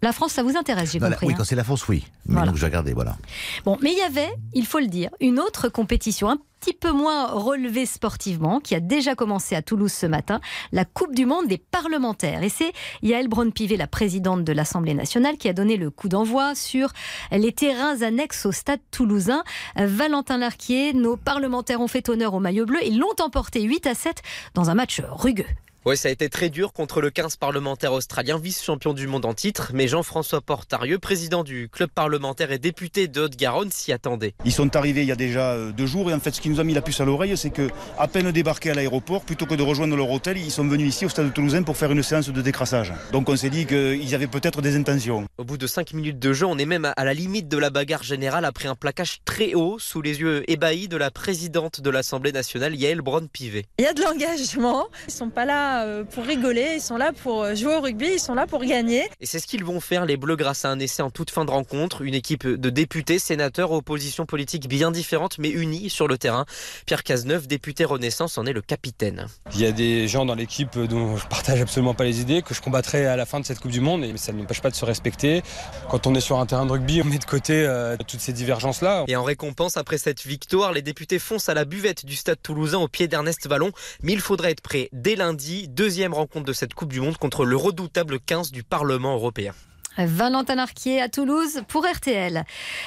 La 0.01 0.11
France, 0.11 0.33
ça 0.33 0.43
vous 0.43 0.55
intéresse, 0.55 0.91
j'ai 0.91 0.99
compris. 0.99 1.25
Oui, 1.25 1.33
hein. 1.33 1.35
quand 1.37 1.43
c'est 1.43 1.55
la 1.55 1.63
France, 1.63 1.87
oui. 1.87 2.05
Mais 2.25 2.33
Voilà. 2.35 2.47
donc, 2.51 2.57
je 2.57 2.65
regardais, 2.65 2.93
voilà. 2.93 3.17
Bon, 3.65 3.77
mais 3.81 3.91
il 3.91 3.97
y 3.97 4.01
avait, 4.01 4.29
il 4.53 4.65
faut 4.65 4.79
le 4.79 4.87
dire, 4.87 5.09
une 5.19 5.39
autre 5.39 5.69
compétition 5.69 6.29
un 6.29 6.37
petit 6.59 6.73
peu 6.73 6.91
moins 6.91 7.27
relevée 7.27 7.85
sportivement 7.85 8.59
qui 8.59 8.75
a 8.75 8.79
déjà 8.79 9.15
commencé 9.15 9.55
à 9.55 9.61
Toulouse 9.61 9.91
ce 9.91 10.05
matin, 10.05 10.39
la 10.71 10.85
Coupe 10.85 11.15
du 11.15 11.25
Monde 11.25 11.47
des 11.47 11.57
parlementaires. 11.57 12.43
Et 12.43 12.49
c'est 12.49 12.73
Yael 13.01 13.27
Braun-Pivet, 13.27 13.77
la 13.77 13.87
présidente 13.87 14.43
de 14.43 14.53
l'Assemblée 14.53 14.93
nationale, 14.93 15.37
qui 15.37 15.49
a 15.49 15.53
donné 15.53 15.77
le 15.77 15.89
coup 15.89 16.09
d'envoi 16.09 16.55
sur 16.55 16.89
les 17.31 17.51
terrains 17.51 18.01
annexes 18.01 18.45
au 18.45 18.51
stade 18.51 18.79
toulousain. 18.91 19.43
Valentin 19.75 20.37
Larquier, 20.37 20.93
nos 20.93 21.15
parlementaires 21.15 21.81
ont 21.81 21.87
fait 21.87 22.09
honneur 22.09 22.33
au 22.33 22.39
maillot 22.39 22.65
bleu 22.65 22.79
et 22.83 22.91
l'ont 22.91 23.15
emporté 23.19 23.61
8 23.63 23.87
à 23.87 23.93
7 23.95 24.21
dans 24.53 24.69
un 24.69 24.75
match 24.75 25.01
rugueux. 25.11 25.45
Oui, 25.87 25.95
ça 25.95 26.09
a 26.09 26.11
été 26.11 26.27
très 26.27 26.49
dur 26.49 26.73
contre 26.73 26.99
le 26.99 27.11
15 27.11 27.37
parlementaire 27.37 27.93
australien, 27.93 28.37
vice-champion 28.37 28.91
du 28.91 29.07
monde 29.07 29.23
en 29.23 29.33
titre, 29.33 29.71
mais 29.73 29.87
Jean-François 29.87 30.41
Portarieux, 30.41 30.99
président 30.99 31.45
du 31.45 31.69
club 31.69 31.89
parlementaire 31.89 32.51
et 32.51 32.59
député 32.59 33.07
de 33.07 33.21
Haute-Garonne, 33.21 33.71
s'y 33.71 33.93
attendait. 33.93 34.33
Ils 34.43 34.51
sont 34.51 34.75
arrivés 34.75 35.03
il 35.03 35.07
y 35.07 35.13
a 35.13 35.15
déjà 35.15 35.53
euh, 35.53 35.71
deux 35.71 35.85
jours 35.85 36.11
et 36.11 36.13
en 36.13 36.19
fait 36.19 36.31
ce 36.31 36.41
qui 36.41 36.49
nous 36.49 36.59
a 36.59 36.65
mis 36.65 36.73
la 36.73 36.81
puce 36.81 36.99
à 36.99 37.05
l'oreille 37.05 37.37
c'est 37.37 37.51
que 37.51 37.69
à 37.97 38.09
peine 38.09 38.33
débarqués 38.33 38.71
à 38.71 38.73
l'aéroport, 38.73 39.21
plutôt 39.21 39.45
que 39.45 39.55
de 39.55 39.63
rejoindre 39.63 39.95
leur 39.95 40.11
hôtel, 40.11 40.37
ils 40.37 40.51
sont 40.51 40.67
venus 40.67 40.89
ici 40.89 41.05
au 41.05 41.09
stade 41.09 41.33
toulousain 41.33 41.63
pour 41.63 41.77
faire 41.77 41.93
une 41.93 42.03
séance 42.03 42.27
de 42.27 42.41
décrassage. 42.41 42.91
Donc 43.13 43.29
on 43.29 43.37
s'est 43.37 43.49
dit 43.49 43.65
qu'ils 43.65 44.13
avaient 44.13 44.27
peut-être 44.27 44.61
des 44.61 44.75
intentions. 44.75 45.23
Au 45.37 45.45
bout 45.45 45.57
de 45.57 45.67
5 45.67 45.93
minutes 45.93 46.19
de 46.19 46.33
jeu, 46.33 46.45
on 46.47 46.57
est 46.57 46.65
même 46.65 46.91
à 46.97 47.05
la 47.05 47.13
limite 47.13 47.47
de 47.47 47.57
la 47.57 47.69
bagarre 47.69 48.03
générale 48.03 48.43
après 48.43 48.67
un 48.67 48.75
plaquage 48.75 49.19
très 49.23 49.53
haut 49.53 49.79
sous 49.79 50.01
les 50.01 50.19
yeux 50.19 50.43
ébahis 50.51 50.89
de 50.89 50.97
la 50.97 51.11
présidente 51.11 51.79
de 51.79 51.89
l'Assemblée 51.89 52.33
nationale, 52.33 52.75
Yael 52.75 52.99
Braun-Pivet. 52.99 53.67
Il 53.79 53.85
y 53.85 53.87
a 53.87 53.93
de 53.93 54.01
l'engagement. 54.01 54.87
Ils 55.07 55.13
sont 55.13 55.29
pas 55.29 55.45
là 55.45 55.76
euh, 55.85 56.03
pour 56.03 56.25
rigoler, 56.25 56.73
ils 56.75 56.81
sont 56.81 56.97
là 56.97 57.11
pour 57.11 57.43
euh, 57.43 57.55
jouer 57.55 57.75
au 57.75 57.81
rugby, 57.81 58.07
ils 58.13 58.19
sont 58.19 58.33
là 58.33 58.47
pour 58.47 58.63
gagner. 58.63 59.03
Et 59.19 59.25
c'est 59.25 59.39
ce 59.39 59.47
qu'ils 59.47 59.63
vont 59.63 59.79
faire, 59.79 60.05
les 60.05 60.17
Bleus, 60.17 60.35
grâce 60.35 60.65
à 60.65 60.69
un 60.69 60.79
essai 60.79 61.01
en 61.01 61.09
toute 61.09 61.31
fin 61.31 61.45
de 61.45 61.51
rencontre. 61.51 62.01
Une 62.01 62.13
équipe 62.13 62.47
de 62.47 62.69
députés, 62.69 63.19
sénateurs, 63.19 63.71
oppositions 63.71 64.25
politiques 64.25 64.67
bien 64.67 64.91
différentes, 64.91 65.37
mais 65.37 65.49
unies 65.49 65.89
sur 65.89 66.07
le 66.07 66.17
terrain. 66.17 66.45
Pierre 66.85 67.03
Cazeneuve, 67.03 67.47
député 67.47 67.85
Renaissance, 67.85 68.37
en 68.37 68.45
est 68.45 68.53
le 68.53 68.61
capitaine. 68.61 69.27
Il 69.53 69.61
y 69.61 69.65
a 69.65 69.71
des 69.71 70.07
gens 70.07 70.25
dans 70.25 70.35
l'équipe 70.35 70.77
dont 70.77 71.17
je 71.17 71.27
partage 71.27 71.61
absolument 71.61 71.93
pas 71.93 72.03
les 72.03 72.21
idées, 72.21 72.41
que 72.41 72.53
je 72.53 72.61
combattrai 72.61 73.05
à 73.05 73.15
la 73.15 73.25
fin 73.25 73.39
de 73.39 73.45
cette 73.45 73.59
Coupe 73.59 73.71
du 73.71 73.81
Monde, 73.81 74.01
mais 74.01 74.17
ça 74.17 74.31
ne 74.31 74.37
m'empêche 74.37 74.61
pas 74.61 74.69
de 74.69 74.75
se 74.75 74.85
respecter. 74.85 75.41
Quand 75.89 76.07
on 76.07 76.15
est 76.15 76.21
sur 76.21 76.39
un 76.39 76.45
terrain 76.45 76.65
de 76.65 76.71
rugby, 76.71 77.01
on 77.01 77.05
met 77.05 77.17
de 77.17 77.25
côté 77.25 77.65
euh, 77.65 77.97
toutes 78.07 78.19
ces 78.19 78.33
divergences-là. 78.33 79.05
Et 79.07 79.15
en 79.15 79.23
récompense, 79.23 79.77
après 79.77 79.97
cette 79.97 80.25
victoire, 80.25 80.71
les 80.73 80.81
députés 80.81 81.19
foncent 81.19 81.49
à 81.49 81.53
la 81.53 81.65
buvette 81.65 82.05
du 82.05 82.15
stade 82.15 82.41
toulousain 82.41 82.79
au 82.79 82.87
pied 82.87 83.07
d'Ernest 83.07 83.47
Vallon. 83.47 83.71
Mais 84.03 84.13
il 84.13 84.21
faudra 84.21 84.49
être 84.49 84.61
prêt 84.61 84.89
dès 84.91 85.15
lundi, 85.15 85.56
deuxième 85.65 86.13
rencontre 86.13 86.45
de 86.45 86.53
cette 86.53 86.75
Coupe 86.75 86.93
du 86.93 87.01
Monde 87.01 87.17
contre 87.17 87.43
le 87.43 87.55
redoutable 87.55 88.19
15 88.19 88.51
du 88.51 88.61
Parlement 88.61 89.15
européen. 89.15 89.53
Valentin 89.97 90.59
Arquier 90.59 91.01
à 91.01 91.09
Toulouse 91.09 91.61
pour 91.67 91.85
RTL. 91.85 92.43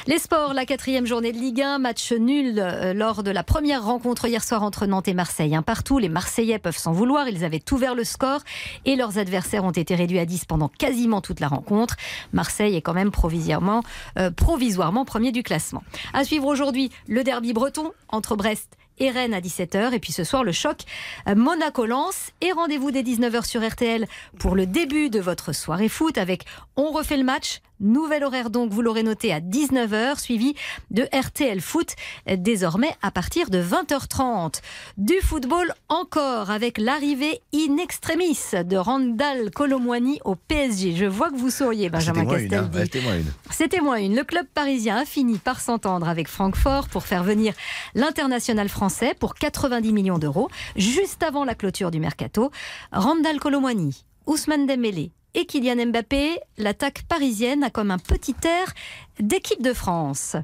Les 0.06 0.18
sports, 0.18 0.54
la 0.54 0.64
quatrième 0.64 1.06
journée 1.06 1.32
de 1.32 1.38
Ligue 1.38 1.62
1, 1.62 1.78
match 1.78 2.12
nul 2.12 2.58
euh, 2.58 2.94
lors 2.94 3.24
de 3.24 3.32
la 3.32 3.42
première 3.42 3.84
rencontre 3.84 4.26
hier 4.26 4.44
soir 4.44 4.62
entre 4.62 4.86
Nantes 4.86 5.08
et 5.08 5.14
Marseille. 5.14 5.56
Un 5.56 5.62
partout, 5.62 5.98
les 5.98 6.08
Marseillais 6.08 6.60
peuvent 6.60 6.76
s'en 6.76 6.92
vouloir, 6.92 7.28
ils 7.28 7.44
avaient 7.44 7.58
tout 7.58 7.78
vers 7.78 7.96
le 7.96 8.04
score 8.04 8.40
et 8.84 8.94
leurs 8.94 9.18
adversaires 9.18 9.64
ont 9.64 9.72
été 9.72 9.96
réduits 9.96 10.20
à 10.20 10.24
10 10.24 10.44
pendant 10.44 10.68
quasiment 10.68 11.20
toute 11.20 11.40
la 11.40 11.48
rencontre. 11.48 11.96
Marseille 12.32 12.76
est 12.76 12.82
quand 12.82 12.94
même 12.94 13.10
provisoirement, 13.10 13.82
euh, 14.18 14.30
provisoirement 14.30 15.04
premier 15.04 15.32
du 15.32 15.42
classement. 15.42 15.82
À 16.12 16.22
suivre 16.24 16.46
aujourd'hui 16.46 16.90
le 17.08 17.24
derby 17.24 17.52
breton 17.52 17.90
entre 18.08 18.36
Brest 18.36 18.76
et 19.00 19.10
Rennes 19.10 19.34
à 19.34 19.40
17h. 19.40 19.92
Et 19.92 19.98
puis 19.98 20.12
ce 20.12 20.24
soir, 20.24 20.44
le 20.44 20.52
choc 20.52 20.82
Monaco-Lens. 21.26 22.30
Et 22.40 22.52
rendez-vous 22.52 22.90
dès 22.90 23.02
19h 23.02 23.44
sur 23.44 23.66
RTL 23.66 24.06
pour 24.38 24.54
le 24.54 24.66
début 24.66 25.10
de 25.10 25.20
votre 25.20 25.52
soirée 25.52 25.88
foot 25.88 26.16
avec 26.18 26.44
On 26.76 26.92
refait 26.92 27.16
le 27.16 27.24
match 27.24 27.60
Nouvel 27.80 28.24
horaire 28.24 28.50
donc, 28.50 28.70
vous 28.72 28.82
l'aurez 28.82 29.02
noté 29.02 29.32
à 29.32 29.40
19h, 29.40 30.20
suivi 30.20 30.54
de 30.90 31.08
RTL 31.14 31.60
Foot, 31.60 31.94
désormais 32.36 32.94
à 33.00 33.10
partir 33.10 33.48
de 33.48 33.62
20h30. 33.62 34.60
Du 34.98 35.14
football 35.22 35.72
encore, 35.88 36.50
avec 36.50 36.76
l'arrivée 36.78 37.40
in 37.54 37.78
extremis 37.78 38.38
de 38.52 38.76
Randall 38.76 39.50
Colomwani 39.50 40.20
au 40.24 40.34
PSG. 40.34 40.94
Je 40.94 41.06
vois 41.06 41.30
que 41.30 41.36
vous 41.36 41.50
souriez, 41.50 41.88
Benjamin 41.88 42.22
une, 42.22 42.28
hein. 42.28 42.68
Castaldi. 42.68 42.78
C'était 42.80 43.00
moi 43.00 43.14
une. 43.16 43.32
C'était 43.50 43.80
moins 43.80 43.96
une. 43.96 44.14
Le 44.14 44.24
club 44.24 44.46
parisien 44.52 44.98
a 44.98 45.04
fini 45.04 45.38
par 45.38 45.60
s'entendre 45.60 46.08
avec 46.08 46.28
Francfort 46.28 46.88
pour 46.88 47.04
faire 47.04 47.24
venir 47.24 47.54
l'international 47.94 48.68
français 48.68 49.14
pour 49.18 49.34
90 49.34 49.92
millions 49.92 50.18
d'euros, 50.18 50.50
juste 50.76 51.22
avant 51.22 51.44
la 51.44 51.54
clôture 51.54 51.90
du 51.90 52.00
mercato. 52.00 52.50
Randall 52.92 53.40
Colomwani, 53.40 54.04
Ousmane 54.26 54.66
Dembélé 54.66 55.12
et 55.34 55.46
Kylian 55.46 55.86
Mbappé, 55.86 56.40
l'attaque 56.58 57.02
parisienne 57.08 57.64
a 57.64 57.70
comme 57.70 57.90
un 57.90 57.98
petit 57.98 58.34
air 58.44 58.72
d'équipe 59.18 59.62
de 59.62 59.72
France. 59.72 60.36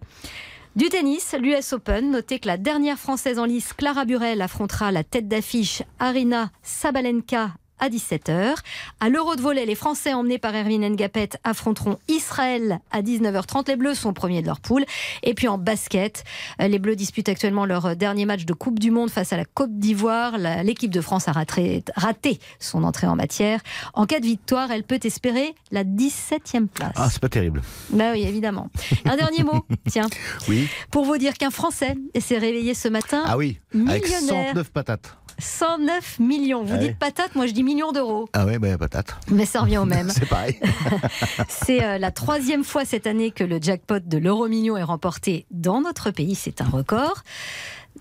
Du 0.77 0.89
tennis, 0.89 1.35
l'US 1.41 1.73
Open, 1.73 2.11
notez 2.11 2.39
que 2.39 2.49
la 2.49 2.59
dernière 2.59 2.99
française 2.99 3.39
en 3.39 3.45
lice, 3.47 3.73
Clara 3.73 4.05
Burel, 4.05 4.43
affrontera 4.43 4.93
la 4.93 5.05
tête 5.05 5.27
d'affiche 5.27 5.83
Arina 5.99 6.51
Sabalenka 6.63 7.53
à 7.79 7.89
17h. 7.89 8.55
À 9.01 9.09
l'Euro 9.09 9.37
de 9.37 9.41
volley, 9.41 9.67
les 9.67 9.75
Français 9.75 10.13
emmenés 10.15 10.39
par 10.39 10.55
Erwin 10.55 10.87
Ngapet 10.89 11.31
affronteront 11.45 11.99
Israël 12.09 12.81
à 12.91 13.03
19h30. 13.03 13.69
Les 13.69 13.77
Bleus 13.77 13.95
sont 13.95 14.13
premiers 14.13 14.43
de 14.43 14.47
leur 14.47 14.61
poule. 14.61 14.85
Et 15.23 15.35
puis 15.35 15.49
en 15.49 15.59
basket, 15.59 16.25
euh, 16.61 16.69
les 16.69 16.79
Bleus 16.79 16.97
disputent 16.97 17.29
actuellement 17.29 17.65
leur 17.67 17.97
dernier 17.97 18.25
match 18.27 18.45
de 18.45 18.53
Coupe 18.53 18.79
du 18.79 18.91
Monde 18.91 19.11
face 19.11 19.33
à 19.33 19.37
la 19.37 19.45
Côte 19.45 19.79
d'Ivoire. 19.79 20.39
L'équipe 20.39 20.91
de 20.91 21.01
France 21.01 21.29
a 21.29 21.33
raté, 21.33 21.83
raté 21.97 22.39
son 22.61 22.85
entrée 22.85 23.07
en 23.07 23.17
matière. 23.17 23.61
En 23.95 24.07
cas 24.07 24.21
de 24.21 24.27
victoire, 24.27 24.71
elle 24.71 24.83
peut 24.85 25.01
espérer 25.03 25.55
la 25.71 25.85
17e 25.85 26.67
place. 26.69 26.93
Ah, 26.97 27.09
c'est 27.11 27.21
pas 27.21 27.29
terrible. 27.29 27.63
Bah 27.91 28.13
oui, 28.13 28.23
évidemment. 28.23 28.69
Un 29.05 29.17
dernier 29.17 29.43
mot, 29.45 29.65
tiens, 29.89 30.07
Oui. 30.49 30.69
pour 30.91 31.05
vous 31.05 31.19
dire 31.19 31.35
qu'un 31.35 31.51
Français 31.51 31.95
s'est 32.19 32.39
réveillé 32.39 32.75
ce 32.75 32.89
matin. 32.89 33.23
Ah 33.27 33.37
oui. 33.37 33.59
Avec 33.89 34.05
Millionnaire. 34.05 34.49
109 34.53 34.71
patates. 34.71 35.17
109 35.39 36.19
millions. 36.19 36.65
Vous 36.65 36.75
Ah 36.75 36.79
dites 36.79 36.99
patate, 36.99 37.35
moi 37.35 37.47
je 37.47 37.53
dis 37.53 37.63
millions 37.63 37.93
d'euros. 37.93 38.29
Ah 38.33 38.47
ouais, 38.47 38.59
bah, 38.59 38.77
patates. 38.79 39.17
Mais 39.31 39.45
ça 39.47 39.61
revient 39.61 39.79
au 39.79 39.85
même. 39.85 40.09
C'est 40.15 40.29
pareil. 40.29 40.59
C'est 41.49 41.83
euh, 41.83 41.99
la 41.99 42.11
troisième 42.11 42.65
fois 42.65 42.85
cette 42.85 43.07
année 43.07 43.31
que 43.31 43.45
le 43.45 43.61
jackpot 43.61 44.01
de 44.01 44.19
l'euro 44.19 44.49
million 44.49 44.77
est 44.77 44.83
remporté 44.83 45.47
dans 45.51 45.81
notre 45.81 46.11
pays. 46.11 46.35
C'est 46.35 46.61
un 46.61 46.69
record. 46.69 47.23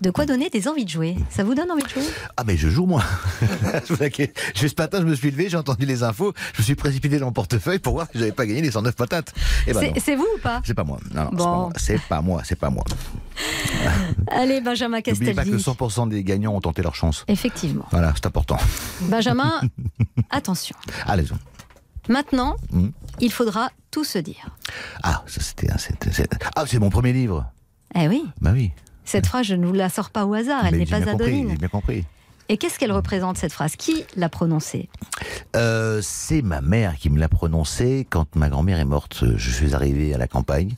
De 0.02 0.10
quoi 0.10 0.26
donner 0.26 0.50
des 0.50 0.68
envies 0.68 0.84
de 0.84 0.90
jouer? 0.90 1.16
Ça 1.30 1.42
vous 1.42 1.54
donne 1.54 1.70
envie 1.70 1.82
de 1.82 1.88
jouer? 1.88 2.02
Ah 2.36 2.44
mais 2.44 2.56
je 2.56 2.68
joue 2.68 2.84
moi. 2.86 3.02
Je 4.54 4.66
ce 4.68 4.74
matin, 4.76 4.98
je 5.00 5.06
me 5.06 5.14
suis 5.14 5.30
levé, 5.30 5.48
j'ai 5.48 5.56
entendu 5.56 5.86
les 5.86 6.02
infos, 6.02 6.34
je 6.54 6.60
me 6.60 6.64
suis 6.64 6.74
précipité 6.74 7.18
dans 7.18 7.26
mon 7.26 7.32
portefeuille 7.32 7.78
pour 7.78 7.94
voir 7.94 8.06
si 8.12 8.18
j'avais 8.18 8.32
pas 8.32 8.46
gagné 8.46 8.60
les 8.62 8.70
109 8.70 8.94
patates. 8.94 9.32
Eh 9.66 9.72
ben 9.72 9.92
C'est- 9.98 10.14
vous 10.16 10.26
ou 10.36 10.38
pas? 10.40 10.60
C'est 10.64 10.74
pas 10.74 10.84
moi. 10.84 10.98
Non, 11.14 11.30
Bon. 11.32 11.36
pas 11.44 11.44
moi. 11.56 11.72
c'est 11.78 12.00
pas 12.02 12.20
moi. 12.20 12.42
C'est 12.44 12.56
pas 12.58 12.70
moi. 12.70 12.84
Allez, 14.30 14.60
Benjamin 14.60 14.98
N'oubliez 15.06 15.34
pas 15.34 15.44
que 15.44 15.50
Castaldi. 15.50 15.62
100% 15.62 16.08
des 16.08 16.24
gagnants 16.24 16.54
ont 16.54 16.60
tenté 16.60 16.82
leur 16.82 16.94
chance. 16.94 17.24
Effectivement. 17.28 17.86
Voilà, 17.90 18.12
c'est 18.14 18.26
important. 18.26 18.58
Benjamin, 19.02 19.60
attention. 20.30 20.76
Allez-y. 21.06 21.32
Maintenant, 22.12 22.56
Hmm. 22.70 22.88
il 23.20 23.32
faudra 23.32 23.70
tout 23.90 24.04
se 24.04 24.18
dire. 24.18 24.50
Ah, 25.02 25.22
ça 25.26 25.40
c'était, 25.40 25.68
ah, 26.54 26.64
c'est 26.66 26.78
mon 26.78 26.90
premier 26.90 27.12
livre. 27.12 27.50
Eh 27.94 28.08
oui, 28.08 28.24
Bah 28.40 28.50
oui. 28.52 28.72
Cette 29.06 29.26
phrase, 29.26 29.46
je 29.46 29.54
ne 29.54 29.66
vous 29.66 29.72
la 29.72 29.88
sors 29.88 30.10
pas 30.10 30.26
au 30.26 30.34
hasard. 30.34 30.66
Elle 30.66 30.76
n'est 30.76 30.86
pas 30.86 31.08
anodine. 31.08 31.50
J'ai 31.50 31.56
bien 31.56 31.68
compris. 31.68 32.04
Et 32.48 32.58
qu'est-ce 32.58 32.78
qu'elle 32.78 32.92
représente, 32.92 33.38
cette 33.38 33.52
phrase? 33.52 33.74
Qui 33.76 34.04
l'a 34.14 34.28
prononcée? 34.28 34.88
Euh, 35.56 36.00
c'est 36.02 36.42
ma 36.42 36.60
mère 36.60 36.96
qui 36.96 37.10
me 37.10 37.18
l'a 37.18 37.28
prononcé 37.28 38.06
quand 38.08 38.36
ma 38.36 38.48
grand-mère 38.48 38.78
est 38.78 38.84
morte. 38.84 39.24
Je 39.36 39.50
suis 39.50 39.74
arrivé 39.74 40.14
à 40.14 40.18
la 40.18 40.28
campagne 40.28 40.74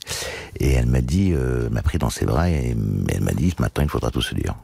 et 0.59 0.71
elle 0.71 0.87
m'a 0.87 1.01
dit, 1.01 1.31
euh, 1.33 1.69
m'a 1.69 1.83
pris 1.83 1.99
dans 1.99 2.09
ses 2.09 2.25
bras 2.25 2.49
et 2.49 2.75
elle 3.09 3.21
m'a 3.21 3.33
dit 3.33 3.53
maintenant 3.59 3.83
il 3.83 3.89
faudra 3.89 4.09
tout 4.09 4.21
se 4.21 4.33
dire. 4.33 4.55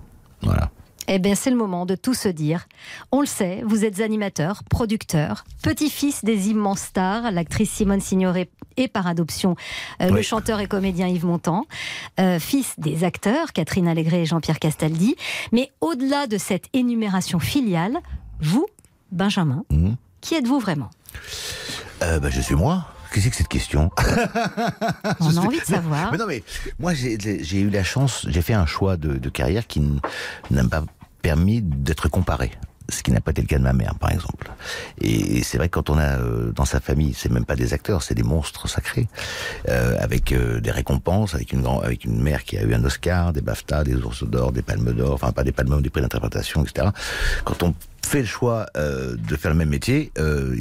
Voilà. 0.42 0.72
Eh 1.08 1.20
bien, 1.20 1.36
c'est 1.36 1.50
le 1.52 1.56
moment 1.56 1.86
de 1.86 1.96
tout 1.96 2.14
se 2.14 2.28
dire. 2.28 2.68
On 3.12 3.22
le 3.22 3.28
sait, 3.28 3.62
vous 3.66 3.86
êtes 3.86 4.00
animateur, 4.00 4.64
producteur, 4.64 5.44
petit-fils 5.62 6.26
des 6.26 6.50
immenses 6.50 6.82
stars, 6.82 7.32
l'actrice 7.32 7.72
Simone 7.72 8.02
Signoret 8.02 8.50
et 8.78 8.88
par 8.88 9.08
adoption 9.08 9.56
euh, 10.02 10.10
le 10.10 10.22
chanteur 10.22 10.60
et 10.60 10.68
comédien 10.68 11.08
Yves 11.08 11.26
Montand, 11.26 11.66
euh, 12.20 12.40
fils 12.40 12.74
des 12.78 13.04
acteurs 13.04 13.54
Catherine 13.54 13.88
Allégret 13.88 14.22
et 14.24 14.26
Jean-Pierre 14.26 14.60
Castaldi. 14.60 15.16
Mais 15.52 15.72
au-delà 15.82 16.28
de 16.28 16.38
cette 16.38 16.66
énumération 16.74 17.40
filiale, 17.40 18.00
vous, 18.42 18.66
Benjamin, 19.12 19.64
Mhm. 19.72 19.96
qui 20.22 20.36
êtes-vous 20.36 20.60
vraiment? 20.60 20.90
Euh, 22.02 22.20
bah, 22.20 22.30
je 22.30 22.42
suis 22.42 22.56
moi. 22.56 22.86
Qu'est-ce 23.16 23.30
que 23.30 23.30
c'est 23.30 23.30
que 23.30 23.36
cette 23.38 23.48
question 23.48 23.90
On 25.22 25.30
Je 25.32 25.38
a 25.38 25.42
envie 25.42 25.60
de 25.60 25.66
savoir. 25.66 26.12
Mais 26.12 26.18
non, 26.18 26.26
mais 26.28 26.44
moi, 26.80 26.94
j'ai 26.94 27.18
j'ai 27.44 27.60
eu 27.62 27.70
la 27.70 27.84
chance, 27.84 28.26
j'ai 28.30 28.42
fait 28.42 28.54
un 28.54 28.66
choix 28.66 28.98
de, 28.98 29.18
de 29.18 29.30
carrière 29.30 29.68
qui 29.68 29.82
n'a 30.52 30.64
pas 30.66 30.84
permis 31.22 31.62
d'être 31.62 32.10
comparé. 32.10 32.52
Ce 32.90 33.02
qui 33.02 33.12
n'a 33.12 33.20
pas 33.22 33.32
été 33.32 33.42
le 33.42 33.48
cas 33.48 33.58
de 33.58 33.64
ma 33.64 33.74
mère, 33.74 33.96
par 33.96 34.12
exemple. 34.12 34.52
Et, 35.02 35.38
et 35.38 35.44
c'est 35.44 35.58
vrai 35.58 35.70
que 35.70 35.74
quand 35.74 35.90
on 35.90 35.98
a 35.98 36.20
euh, 36.20 36.52
dans 36.52 36.66
sa 36.66 36.80
famille, 36.80 37.16
c'est 37.18 37.32
même 37.32 37.46
pas 37.46 37.56
des 37.56 37.74
acteurs, 37.74 38.04
c'est 38.04 38.14
des 38.14 38.22
monstres 38.22 38.68
sacrés, 38.70 39.08
euh, 39.70 39.98
avec 40.00 40.32
euh, 40.34 40.60
des 40.60 40.70
récompenses, 40.70 41.34
avec 41.34 41.52
une, 41.54 41.62
grand- 41.64 41.80
avec 41.80 42.04
une 42.06 42.22
mère 42.22 42.44
qui 42.44 42.58
a 42.60 42.64
eu 42.64 42.74
un 42.76 42.84
Oscar, 42.84 43.34
des 43.34 43.42
BAFTA, 43.42 43.84
des 43.86 43.96
Ours 43.96 44.24
d'Or, 44.26 44.52
des 44.52 44.62
Palmes 44.62 44.92
d'Or, 44.94 45.14
enfin 45.16 45.32
pas 45.32 45.44
des 45.44 45.52
Palmes 45.52 45.70
d'Or, 45.70 45.82
des 45.82 45.90
prix 45.90 46.02
d'interprétation, 46.04 46.64
etc. 46.64 46.90
Quand 47.44 47.64
on 47.64 47.74
fait 48.06 48.20
le 48.22 48.28
choix 48.28 48.68
euh, 48.78 49.16
de 49.16 49.36
faire 49.36 49.50
le 49.50 49.58
même 49.58 49.70
métier, 49.70 50.12
euh, 50.20 50.56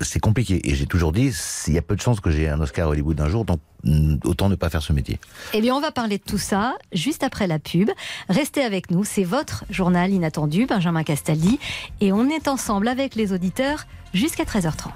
c'est 0.00 0.20
compliqué. 0.20 0.60
Et 0.68 0.74
j'ai 0.74 0.86
toujours 0.86 1.12
dit, 1.12 1.32
il 1.66 1.74
y 1.74 1.78
a 1.78 1.82
peu 1.82 1.96
de 1.96 2.00
chances 2.00 2.20
que 2.20 2.30
j'ai 2.30 2.48
un 2.48 2.60
Oscar 2.60 2.88
à 2.88 2.90
Hollywood 2.90 3.20
un 3.20 3.28
jour, 3.28 3.44
donc 3.44 3.60
mm, 3.84 4.16
autant 4.24 4.48
ne 4.48 4.54
pas 4.54 4.70
faire 4.70 4.82
ce 4.82 4.92
métier. 4.92 5.18
Eh 5.52 5.60
bien, 5.60 5.74
on 5.74 5.80
va 5.80 5.92
parler 5.92 6.18
de 6.18 6.24
tout 6.24 6.38
ça 6.38 6.74
juste 6.92 7.22
après 7.22 7.46
la 7.46 7.58
pub. 7.58 7.90
Restez 8.28 8.62
avec 8.62 8.90
nous, 8.90 9.04
c'est 9.04 9.24
votre 9.24 9.64
journal 9.70 10.10
inattendu, 10.10 10.66
Benjamin 10.66 11.04
Castaldi, 11.04 11.58
et 12.00 12.12
on 12.12 12.28
est 12.28 12.48
ensemble 12.48 12.88
avec 12.88 13.14
les 13.14 13.32
auditeurs 13.32 13.86
jusqu'à 14.12 14.44
13h30. 14.44 14.90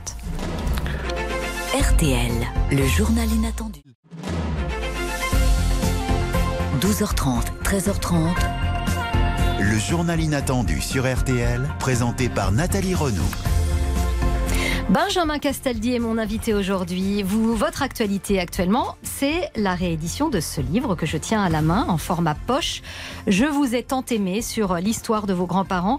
RTL, 1.75 2.33
le 2.73 2.87
journal 2.87 3.31
inattendu. 3.31 3.83
12h30, 6.81 7.43
13h30. 7.65 8.35
Le 9.61 9.79
journal 9.79 10.21
inattendu 10.21 10.81
sur 10.81 11.13
RTL, 11.13 11.69
présenté 11.81 12.29
par 12.29 12.53
Nathalie 12.53 12.95
Renaud. 12.95 13.25
Benjamin 14.90 15.38
Castaldi 15.38 15.94
est 15.94 15.98
mon 15.98 16.16
invité 16.16 16.55
aujourd'hui. 16.55 17.22
Vous, 17.22 17.55
votre 17.55 17.83
actualité 17.83 18.40
actuellement, 18.40 18.96
c'est 19.03 19.51
la 19.55 19.74
réédition 19.74 20.31
de 20.31 20.40
ce 20.40 20.62
livre 20.62 20.94
que 20.94 21.05
je 21.05 21.18
tiens 21.18 21.42
à 21.42 21.51
la 21.51 21.61
main 21.61 21.85
en 21.88 21.98
format 21.98 22.35
poche. 22.35 22.81
Je 23.27 23.44
vous 23.44 23.74
ai 23.74 23.83
tant 23.83 24.03
aimé 24.11 24.40
sur 24.40 24.77
l'histoire 24.77 25.27
de 25.27 25.35
vos 25.35 25.44
grands-parents. 25.44 25.98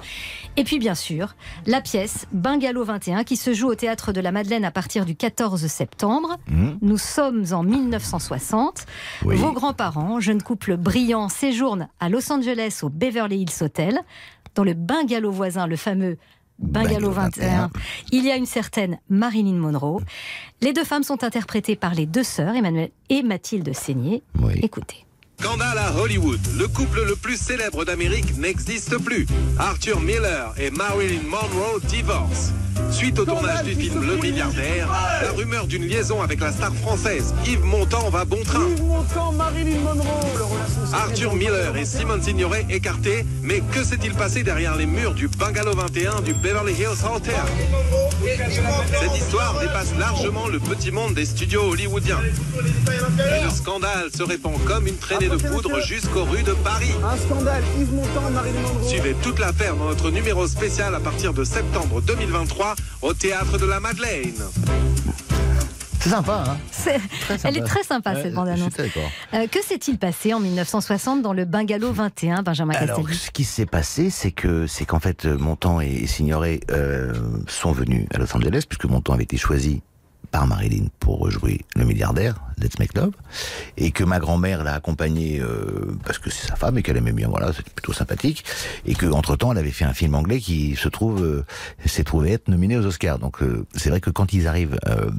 Et 0.57 0.63
puis 0.63 0.79
bien 0.79 0.95
sûr, 0.95 1.35
la 1.67 1.81
pièce 1.81 2.25
Bungalow 2.31 2.83
21 2.83 3.25
qui 3.25 3.37
se 3.37 3.53
joue 3.53 3.67
au 3.67 3.75
théâtre 3.75 4.11
de 4.11 4.21
la 4.21 4.31
Madeleine 4.31 4.65
à 4.65 4.71
partir 4.71 5.05
du 5.05 5.15
14 5.15 5.67
septembre. 5.67 6.37
Nous 6.81 6.97
sommes 6.97 7.45
en 7.51 7.61
1960. 7.61 8.87
Oui. 9.23 9.35
Vos 9.35 9.51
grands-parents, 9.51 10.19
jeune 10.19 10.41
couple 10.41 10.77
brillant, 10.77 11.29
séjournent 11.29 11.89
à 11.99 12.09
Los 12.09 12.31
Angeles 12.31 12.79
au 12.81 12.89
Beverly 12.89 13.41
Hills 13.41 13.63
Hotel. 13.63 13.99
Dans 14.55 14.63
le 14.63 14.73
bungalow 14.73 15.31
voisin, 15.31 15.67
le 15.67 15.75
fameux 15.75 16.17
Bungalow 16.59 17.11
21, 17.11 17.69
il 18.11 18.25
y 18.25 18.31
a 18.31 18.35
une 18.35 18.45
certaine 18.45 18.99
Marilyn 19.09 19.55
Monroe. 19.55 20.01
Les 20.61 20.73
deux 20.73 20.83
femmes 20.83 21.03
sont 21.03 21.23
interprétées 21.23 21.75
par 21.75 21.93
les 21.95 22.05
deux 22.05 22.23
sœurs, 22.23 22.55
Emmanuel 22.55 22.91
et 23.09 23.23
Mathilde 23.23 23.73
Seigné. 23.73 24.23
Écoutez. 24.61 25.05
Scandale 25.41 25.77
à 25.77 25.93
Hollywood. 25.97 26.39
Le 26.57 26.67
couple 26.67 27.05
le 27.07 27.15
plus 27.15 27.37
célèbre 27.37 27.85
d'Amérique 27.85 28.37
n'existe 28.37 28.97
plus. 28.97 29.25
Arthur 29.57 30.01
Miller 30.01 30.53
et 30.57 30.69
Marilyn 30.69 31.21
Monroe 31.23 31.79
divorcent. 31.87 32.51
Suite 32.91 33.19
au 33.19 33.25
tournage 33.25 33.63
du 33.63 33.75
film 33.75 34.03
Le 34.05 34.15
Milliardaire, 34.17 34.87
la 35.21 35.31
rumeur 35.31 35.67
d'une 35.67 35.85
liaison 35.85 36.21
avec 36.21 36.39
la 36.39 36.51
star 36.51 36.73
française 36.75 37.33
Yves 37.45 37.63
Montand 37.63 38.09
va 38.09 38.25
bon 38.25 38.41
train. 38.43 38.67
Arthur 40.93 41.35
Miller 41.35 41.77
et 41.77 41.85
Simone 41.85 42.21
Signoret 42.21 42.65
écartés, 42.69 43.25
mais 43.43 43.61
que 43.71 43.83
s'est-il 43.83 44.13
passé 44.13 44.43
derrière 44.43 44.75
les 44.75 44.87
murs 44.87 45.13
du 45.13 45.27
Bungalow 45.27 45.73
21 45.73 46.21
du 46.21 46.33
Beverly 46.33 46.73
Hills 46.73 47.05
Hotel? 47.13 47.35
Cette 48.99 49.15
histoire 49.15 49.59
dépasse 49.59 49.93
largement 49.97 50.47
le 50.47 50.59
petit 50.59 50.91
monde 50.91 51.13
des 51.13 51.25
studios 51.25 51.71
hollywoodiens. 51.71 52.19
Et 52.23 53.43
le 53.43 53.49
scandale 53.49 54.09
se 54.15 54.23
répand 54.23 54.53
comme 54.65 54.87
une 54.87 54.97
traînée 54.97 55.28
de 55.29 55.37
poudre 55.37 55.79
jusqu'aux 55.81 56.23
rues 56.25 56.43
de 56.43 56.53
Paris. 56.53 56.91
Un 57.03 57.17
scandale, 57.17 57.63
Yves 57.79 57.93
Montand, 57.93 58.29
Marilyn 58.31 58.61
Monroe. 58.61 58.87
Suivez 58.87 59.15
toute 59.21 59.39
l'affaire 59.39 59.75
dans 59.75 59.85
notre 59.85 60.09
numéro 60.11 60.47
spécial 60.47 60.95
à 60.95 60.99
partir 60.99 61.33
de 61.33 61.43
septembre 61.43 62.01
2023 62.01 62.75
au 63.01 63.13
Théâtre 63.13 63.57
de 63.57 63.65
la 63.65 63.79
Madeleine. 63.79 64.33
C'est 66.01 66.09
sympa, 66.11 66.45
hein 66.47 66.57
C'est- 66.71 66.97
Elle 67.43 67.57
est 67.57 67.63
très 67.63 67.83
sympa 67.83 68.13
Ouais, 68.13 68.21
cette 68.23 68.33
bande-annonce. 68.33 68.71
Euh, 69.33 69.47
que 69.47 69.61
s'est-il 69.61 69.97
passé 69.97 70.33
en 70.33 70.39
1960 70.39 71.21
dans 71.21 71.33
le 71.33 71.43
Bungalow 71.43 71.91
21, 71.91 72.41
Benjamin 72.41 72.73
Alors, 72.75 73.03
ce 73.11 73.29
qui 73.31 73.43
s'est 73.43 73.65
passé, 73.65 74.09
c'est 74.09 74.31
que 74.31 74.65
c'est 74.65 74.85
qu'en 74.85 75.01
fait, 75.01 75.25
euh, 75.25 75.37
Montand 75.37 75.81
et 75.81 76.07
Signoret 76.07 76.61
euh, 76.71 77.11
sont 77.47 77.73
venus 77.73 78.07
à 78.13 78.17
Los 78.17 78.33
Angeles, 78.35 78.63
puisque 78.67 78.85
Montand 78.85 79.13
avait 79.13 79.23
été 79.23 79.35
choisi 79.35 79.81
par 80.31 80.47
Marilyn 80.47 80.87
pour 80.99 81.29
jouer 81.31 81.61
le 81.75 81.85
milliardaire, 81.85 82.35
Let's 82.57 82.77
Make 82.79 82.95
Love, 82.95 83.13
et 83.77 83.91
que 83.91 84.03
ma 84.03 84.19
grand-mère 84.19 84.63
l'a 84.63 84.75
accompagné 84.75 85.39
euh, 85.39 85.97
parce 86.05 86.17
que 86.17 86.29
c'est 86.29 86.47
sa 86.47 86.55
femme 86.55 86.77
et 86.77 86.83
qu'elle 86.83 86.97
aimait 86.97 87.11
bien, 87.11 87.27
voilà, 87.27 87.53
c'était 87.53 87.71
plutôt 87.71 87.93
sympathique, 87.93 88.43
et 88.85 88.95
que 88.95 89.05
entre 89.07 89.35
temps, 89.35 89.51
elle 89.51 89.57
avait 89.57 89.71
fait 89.71 89.85
un 89.85 89.93
film 89.93 90.15
anglais 90.15 90.39
qui 90.39 90.75
se 90.75 90.89
trouve 90.89 91.23
euh, 91.23 91.45
s'est 91.85 92.03
trouvé 92.03 92.31
être 92.31 92.47
nominé 92.47 92.77
aux 92.77 92.85
Oscars. 92.85 93.19
Donc 93.19 93.41
euh, 93.41 93.65
c'est 93.75 93.89
vrai 93.89 93.99
que 93.99 94.09
quand 94.09 94.33
ils 94.33 94.47
arrivent 94.47 94.79
euh, 94.87 95.09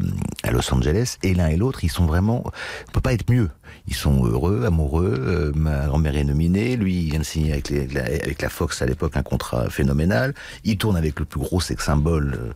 à 0.42 0.50
Los 0.50 0.72
Angeles, 0.72 1.16
et 1.22 1.34
l'un 1.34 1.48
et 1.48 1.56
l'autre, 1.56 1.84
ils 1.84 1.90
sont 1.90 2.06
vraiment, 2.06 2.44
on 2.88 2.92
peut 2.92 3.00
pas 3.00 3.12
être 3.12 3.30
mieux. 3.30 3.50
Ils 3.88 3.94
sont 3.94 4.24
heureux, 4.24 4.64
amoureux. 4.66 5.14
euh, 5.18 5.52
ma 5.54 5.86
grand-mère 5.86 6.16
est 6.16 6.24
nominée. 6.24 6.76
Lui, 6.76 7.02
il 7.04 7.10
vient 7.10 7.18
de 7.20 7.24
signer 7.24 7.52
avec, 7.52 7.68
les- 7.68 7.86
la, 7.88 8.04
avec 8.04 8.42
la 8.42 8.48
Fox 8.48 8.82
à 8.82 8.86
l'époque 8.86 9.16
un 9.16 9.22
contrat 9.22 9.68
phénoménal. 9.70 10.34
Il 10.64 10.76
tourne 10.78 10.96
avec 10.96 11.18
le 11.18 11.24
plus 11.24 11.40
gros 11.40 11.60
sex 11.60 11.84
symbole 11.84 12.38
euh, 12.38 12.52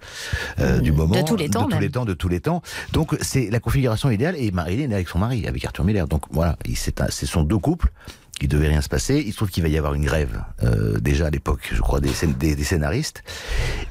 euh, 0.61 0.81
du 0.81 0.92
moment. 0.92 1.22
tous 1.24 1.37
les 1.37 1.48
temps, 1.48 1.66
De 1.66 1.72
tous 1.74 1.81
les 1.81 1.90
temps, 1.90 2.05
de 2.05 2.14
tous 2.14 2.29
les 2.29 2.40
temps. 2.40 2.62
Donc 2.92 3.16
c'est 3.20 3.50
la 3.50 3.61
configuration 3.61 4.11
idéale. 4.11 4.37
Et 4.37 4.50
Marilyn 4.50 4.90
est 4.90 4.94
avec 4.94 5.09
son 5.09 5.18
mari, 5.18 5.46
avec 5.46 5.64
Arthur 5.64 5.85
Miller. 5.85 6.07
Donc 6.09 6.22
voilà, 6.31 6.57
ce 7.11 7.27
sont 7.27 7.42
deux 7.42 7.59
couples. 7.59 7.90
Il 8.40 8.48
devait 8.48 8.66
rien 8.68 8.81
se 8.81 8.88
passer. 8.88 9.22
Il 9.24 9.31
se 9.31 9.37
trouve 9.37 9.50
qu'il 9.50 9.62
va 9.62 9.68
y 9.68 9.79
avoir 9.79 9.94
une 9.94 10.05
grève 10.05 10.42
euh, 10.64 10.98
déjà 10.98 11.27
à 11.27 11.31
l'époque, 11.31 11.70
je 11.72 11.81
crois, 11.81 12.00
des, 12.00 12.11
scén- 12.11 12.37
des, 12.37 12.57
des 12.57 12.64
scénaristes. 12.64 13.22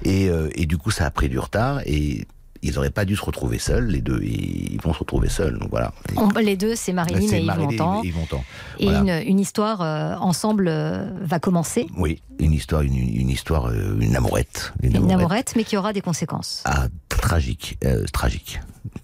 Et, 0.03 0.27
euh, 0.29 0.49
et 0.55 0.65
du 0.65 0.77
coup, 0.77 0.91
ça 0.91 1.05
a 1.05 1.11
pris 1.11 1.29
du 1.29 1.39
retard. 1.39 1.79
Et 1.85 2.25
ils 2.63 2.73
n'auraient 2.75 2.89
pas 2.89 3.05
dû 3.05 3.15
se 3.15 3.23
retrouver 3.23 3.59
seuls, 3.59 3.87
les 3.87 4.01
deux. 4.01 4.21
Ils 4.23 4.79
vont 4.81 4.93
se 4.93 4.99
retrouver 4.99 5.29
seuls. 5.29 5.59
Donc 5.59 5.69
voilà. 5.69 5.93
On- 6.15 6.29
Les 6.39 6.55
deux, 6.57 6.75
c'est 6.75 6.93
Marilyn 6.93 7.19
et 7.19 7.39
Yves 7.39 7.45
Marilyn 7.45 7.67
Montand. 7.71 8.03
et 8.03 8.07
Yves 8.07 8.17
Montand. 8.17 8.43
Et 8.79 8.85
Voilà. 8.85 9.21
une, 9.21 9.27
une 9.29 9.39
histoire 9.39 9.81
euh, 9.81 10.15
ensemble 10.15 10.67
euh, 10.67 11.05
va 11.21 11.39
commencer. 11.39 11.87
Oui, 11.97 12.21
une 12.39 12.53
histoire, 12.53 12.81
une, 12.81 12.95
une 12.95 13.29
histoire, 13.29 13.67
euh, 13.67 13.97
une 13.99 14.15
amourette. 14.15 14.73
Une 14.81 15.11
amourette, 15.11 15.53
mais 15.55 15.63
qui 15.63 15.77
aura 15.77 15.93
des 15.93 16.01
conséquences. 16.01 16.61
Ah, 16.65 16.87
tragique, 17.09 17.77
tragique. 18.11 18.59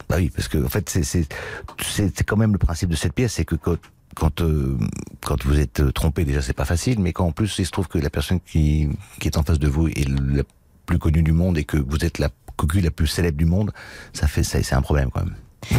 Bah 0.10 0.16
oui, 0.18 0.32
parce 0.36 0.48
que 0.48 0.64
en 0.64 0.70
fait, 0.70 0.90
c'est 0.90 2.24
quand 2.26 2.38
même 2.38 2.52
le 2.54 2.58
principe 2.58 2.90
de 2.90 2.96
cette 2.96 3.14
pièce, 3.14 3.34
c'est 3.34 3.46
que 3.46 3.56
quand 3.56 3.76
quand 4.16 4.42
euh, 4.42 4.78
quand 5.22 5.44
vous 5.46 5.60
êtes 5.60 5.94
trompé, 5.94 6.26
déjà 6.26 6.42
c'est 6.42 6.54
pas 6.54 6.66
facile, 6.66 7.00
mais 7.00 7.14
quand 7.14 7.26
en 7.28 7.32
plus 7.32 7.56
il 7.60 7.66
se 7.66 7.72
trouve 7.72 7.88
que 7.88 8.00
la 8.00 8.10
personne 8.10 8.40
qui 8.42 8.90
qui 9.20 9.28
est 9.28 9.38
en 9.38 9.44
face 9.44 9.60
de 9.60 9.68
vous 9.68 9.88
est 9.88 10.08
la 10.10 10.44
plus 10.86 10.98
connue 11.00 11.22
du 11.24 11.32
monde 11.32 11.58
et 11.58 11.64
que 11.64 11.78
vous 11.78 12.04
êtes 12.04 12.18
la 12.18 12.30
cocu 12.60 12.82
la 12.82 12.92
plus 12.92 13.08
célèbre 13.08 13.38
du 13.38 13.46
monde, 13.46 13.72
ça 14.14 14.28
fait 14.28 14.44
ça 14.44 14.62
c'est 14.62 14.76
un 14.76 14.82
problème 14.82 15.10
quand 15.14 15.24
même. 15.24 15.36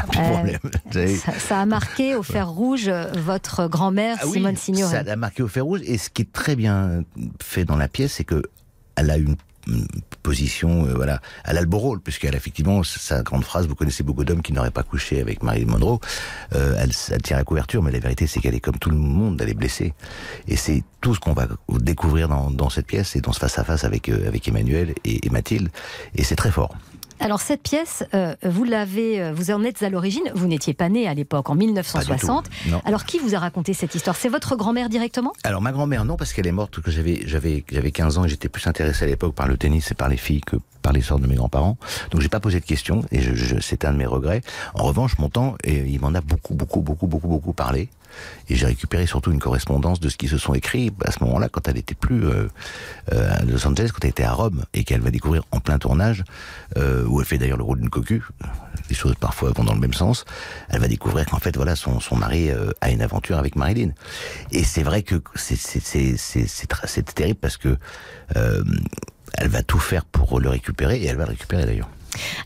un 0.00 0.06
petit 0.06 0.18
Euh. 0.96 1.16
Ça, 1.16 1.32
ça 1.38 1.60
a 1.60 1.66
marqué 1.66 2.14
au 2.14 2.22
fer 2.22 2.48
rouge 2.48 2.88
euh, 2.88 3.10
votre 3.16 3.66
grand-mère 3.68 4.16
Ah 4.20 4.26
oui, 4.26 4.34
Simone 4.34 4.56
Signoret. 4.56 4.92
Ça 4.92 5.02
l'a 5.02 5.16
marqué 5.16 5.42
au 5.42 5.48
fer 5.48 5.64
rouge. 5.64 5.80
Et 5.84 5.98
ce 5.98 6.08
qui 6.08 6.22
est 6.22 6.32
très 6.32 6.54
bien 6.56 7.02
fait 7.42 7.64
dans 7.64 7.76
la 7.76 7.88
pièce, 7.88 8.12
c'est 8.14 8.24
que 8.24 8.42
elle 8.96 9.10
a 9.10 9.16
une 9.16 9.36
position, 10.22 10.86
euh, 10.86 10.94
voilà, 10.94 11.20
beau 11.66 11.78
rôle, 11.78 12.00
puisqu'elle 12.00 12.34
a 12.34 12.36
effectivement 12.36 12.82
sa 12.82 13.22
grande 13.22 13.44
phrase, 13.44 13.66
vous 13.66 13.74
connaissez 13.74 14.02
beaucoup 14.02 14.24
d'hommes 14.24 14.42
qui 14.42 14.52
n'auraient 14.52 14.70
pas 14.70 14.82
couché 14.82 15.20
avec 15.20 15.42
Marilyn 15.42 15.70
Monroe, 15.70 16.00
euh, 16.54 16.74
elle, 16.78 16.90
elle 17.10 17.22
tient 17.22 17.36
la 17.36 17.44
couverture, 17.44 17.82
mais 17.82 17.90
la 17.90 17.98
vérité 17.98 18.26
c'est 18.26 18.40
qu'elle 18.40 18.54
est 18.54 18.60
comme 18.60 18.78
tout 18.78 18.90
le 18.90 18.96
monde, 18.96 19.40
elle 19.40 19.50
est 19.50 19.54
blessée. 19.54 19.94
Et 20.48 20.56
c'est 20.56 20.82
tout 21.00 21.14
ce 21.14 21.20
qu'on 21.20 21.32
va 21.32 21.46
découvrir 21.68 22.28
dans, 22.28 22.50
dans 22.50 22.70
cette 22.70 22.86
pièce 22.86 23.16
et 23.16 23.20
dans 23.20 23.32
ce 23.32 23.40
face-à-face 23.40 23.84
avec, 23.84 24.08
euh, 24.08 24.28
avec 24.28 24.48
Emmanuel 24.48 24.94
et, 25.04 25.26
et 25.26 25.30
Mathilde, 25.30 25.70
et 26.14 26.24
c'est 26.24 26.36
très 26.36 26.50
fort. 26.50 26.74
Alors 27.20 27.40
cette 27.40 27.62
pièce, 27.62 28.04
euh, 28.14 28.34
vous 28.42 28.64
l'avez, 28.64 29.20
euh, 29.22 29.32
vous 29.32 29.50
en 29.50 29.62
êtes 29.64 29.82
à 29.82 29.88
l'origine. 29.88 30.24
Vous 30.34 30.46
n'étiez 30.46 30.74
pas 30.74 30.88
né 30.88 31.08
à 31.08 31.14
l'époque, 31.14 31.48
en 31.48 31.54
1960. 31.54 32.44
Pas 32.44 32.50
du 32.50 32.56
tout, 32.64 32.70
non. 32.70 32.82
Alors 32.84 33.04
qui 33.04 33.18
vous 33.18 33.34
a 33.34 33.38
raconté 33.38 33.72
cette 33.72 33.94
histoire? 33.94 34.16
C'est 34.16 34.28
votre 34.28 34.56
grand-mère 34.56 34.88
directement? 34.88 35.32
Alors 35.44 35.62
ma 35.62 35.72
grand-mère 35.72 36.04
non 36.04 36.16
parce 36.16 36.32
qu'elle 36.32 36.46
est 36.46 36.52
morte 36.52 36.80
que 36.80 36.90
j'avais 36.90 37.22
j'avais 37.26 37.64
j'avais 37.70 37.90
15 37.92 38.18
ans 38.18 38.24
et 38.24 38.28
j'étais 38.28 38.48
plus 38.48 38.66
intéressé 38.66 39.04
à 39.04 39.06
l'époque 39.08 39.34
par 39.34 39.48
le 39.48 39.56
tennis 39.56 39.90
et 39.90 39.94
par 39.94 40.08
les 40.08 40.16
filles 40.16 40.42
que 40.42 40.56
par 40.84 40.92
les 40.92 41.00
sorts 41.00 41.18
de 41.18 41.26
mes 41.26 41.34
grands-parents. 41.34 41.76
Donc 42.10 42.20
j'ai 42.20 42.28
pas 42.28 42.40
posé 42.40 42.60
de 42.60 42.64
questions 42.64 43.04
et 43.10 43.20
je, 43.22 43.34
je- 43.34 43.58
c'est 43.60 43.84
un 43.86 43.92
de 43.92 43.96
mes 43.98 44.06
regrets. 44.06 44.42
En 44.74 44.84
revanche, 44.84 45.18
mon 45.18 45.30
temps, 45.30 45.56
et 45.64 45.78
il 45.94 45.98
m'en 46.00 46.14
a 46.14 46.20
beaucoup 46.20 46.54
beaucoup 46.54 46.82
beaucoup 46.82 47.06
beaucoup 47.08 47.26
beaucoup 47.28 47.54
parlé 47.54 47.88
et 48.48 48.54
j'ai 48.54 48.66
récupéré 48.66 49.06
surtout 49.06 49.32
une 49.32 49.40
correspondance 49.40 49.98
de 49.98 50.08
ce 50.08 50.16
qui 50.16 50.28
se 50.28 50.38
sont 50.38 50.54
écrits 50.54 50.92
à 51.04 51.10
ce 51.10 51.24
moment-là 51.24 51.48
quand 51.48 51.66
elle 51.66 51.78
était 51.78 51.96
plus 51.96 52.24
euh, 52.26 52.46
euh, 53.12 53.34
à 53.40 53.42
Los 53.44 53.66
Angeles, 53.66 53.90
quand 53.92 54.04
elle 54.04 54.10
était 54.10 54.22
à 54.22 54.32
Rome 54.32 54.62
et 54.74 54.84
qu'elle 54.84 55.00
va 55.00 55.10
découvrir 55.10 55.42
en 55.50 55.58
plein 55.58 55.78
tournage 55.78 56.22
euh, 56.76 57.04
où 57.06 57.20
elle 57.20 57.26
fait 57.26 57.38
d'ailleurs 57.38 57.56
le 57.58 57.64
rôle 57.64 57.80
d'une 57.80 57.90
cocu. 57.90 58.22
Les 58.90 58.94
choses 58.94 59.14
parfois 59.18 59.50
vont 59.56 59.64
dans 59.64 59.74
le 59.74 59.80
même 59.80 59.94
sens. 59.94 60.24
Elle 60.68 60.80
va 60.80 60.86
découvrir 60.88 61.24
qu'en 61.26 61.38
fait 61.38 61.56
voilà 61.56 61.74
son, 61.74 61.98
son 61.98 62.16
mari 62.16 62.50
euh, 62.50 62.70
a 62.82 62.90
une 62.90 63.00
aventure 63.02 63.38
avec 63.38 63.56
Marilyn. 63.56 63.90
Et 64.52 64.62
c'est 64.62 64.82
vrai 64.84 65.02
que 65.02 65.16
c'est 65.34 67.14
terrible 67.14 67.38
parce 67.40 67.56
que 67.56 67.76
euh, 68.36 68.62
elle 69.38 69.48
va 69.48 69.62
tout 69.62 69.78
faire 69.78 70.04
pour 70.04 70.40
le 70.40 70.48
récupérer 70.48 70.98
et 70.98 71.06
elle 71.06 71.16
va 71.16 71.24
le 71.24 71.30
récupérer 71.30 71.64
d'ailleurs. 71.66 71.88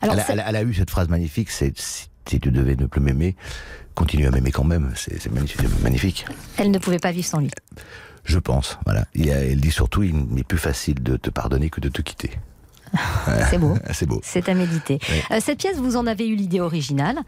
Alors, 0.01 0.14
Elle, 0.14 0.20
a- 0.20 0.24
elle 0.33 0.40
a- 0.40 0.48
elle 0.48 0.57
a 0.57 0.62
eu 0.62 0.74
cette 0.74 0.90
phrase 0.90 1.09
magnifique, 1.09 1.51
c'est 1.51 1.72
si 1.79 2.09
tu 2.40 2.51
devais 2.51 2.77
ne 2.77 2.87
plus 2.87 3.01
m'aimer, 3.01 3.37
continue 3.94 4.27
à 4.27 4.31
m'aimer 4.31 4.51
quand 4.53 4.64
même. 4.64 4.92
C'est 4.94 5.31
magnifique, 5.33 5.61
magnifique. 5.83 6.24
Elle 6.57 6.70
ne 6.70 6.79
pouvait 6.79 6.98
pas 6.98 7.12
vivre 7.12 7.27
sans 7.27 7.40
lui. 7.40 7.51
Je 8.24 8.38
pense. 8.38 8.79
Voilà. 8.85 9.07
Et 9.14 9.29
elle 9.29 9.61
dit 9.61 9.70
surtout, 9.70 10.03
il 10.03 10.14
m'est 10.14 10.44
plus 10.44 10.59
facile 10.59 11.03
de 11.03 11.16
te 11.16 11.31
pardonner 11.31 11.70
que 11.70 11.81
de 11.81 11.88
te 11.88 12.03
quitter. 12.03 12.31
C'est 13.51 13.59
beau. 13.59 13.74
C'est 13.92 14.07
beau. 14.07 14.20
C'est 14.24 14.48
à 14.48 14.55
méditer. 14.55 14.98
Euh, 15.31 15.38
cette 15.40 15.59
pièce, 15.59 15.77
vous 15.77 15.96
en 15.96 16.07
avez 16.07 16.27
eu 16.29 16.35
l'idée 16.35 16.61
originale, 16.61 17.18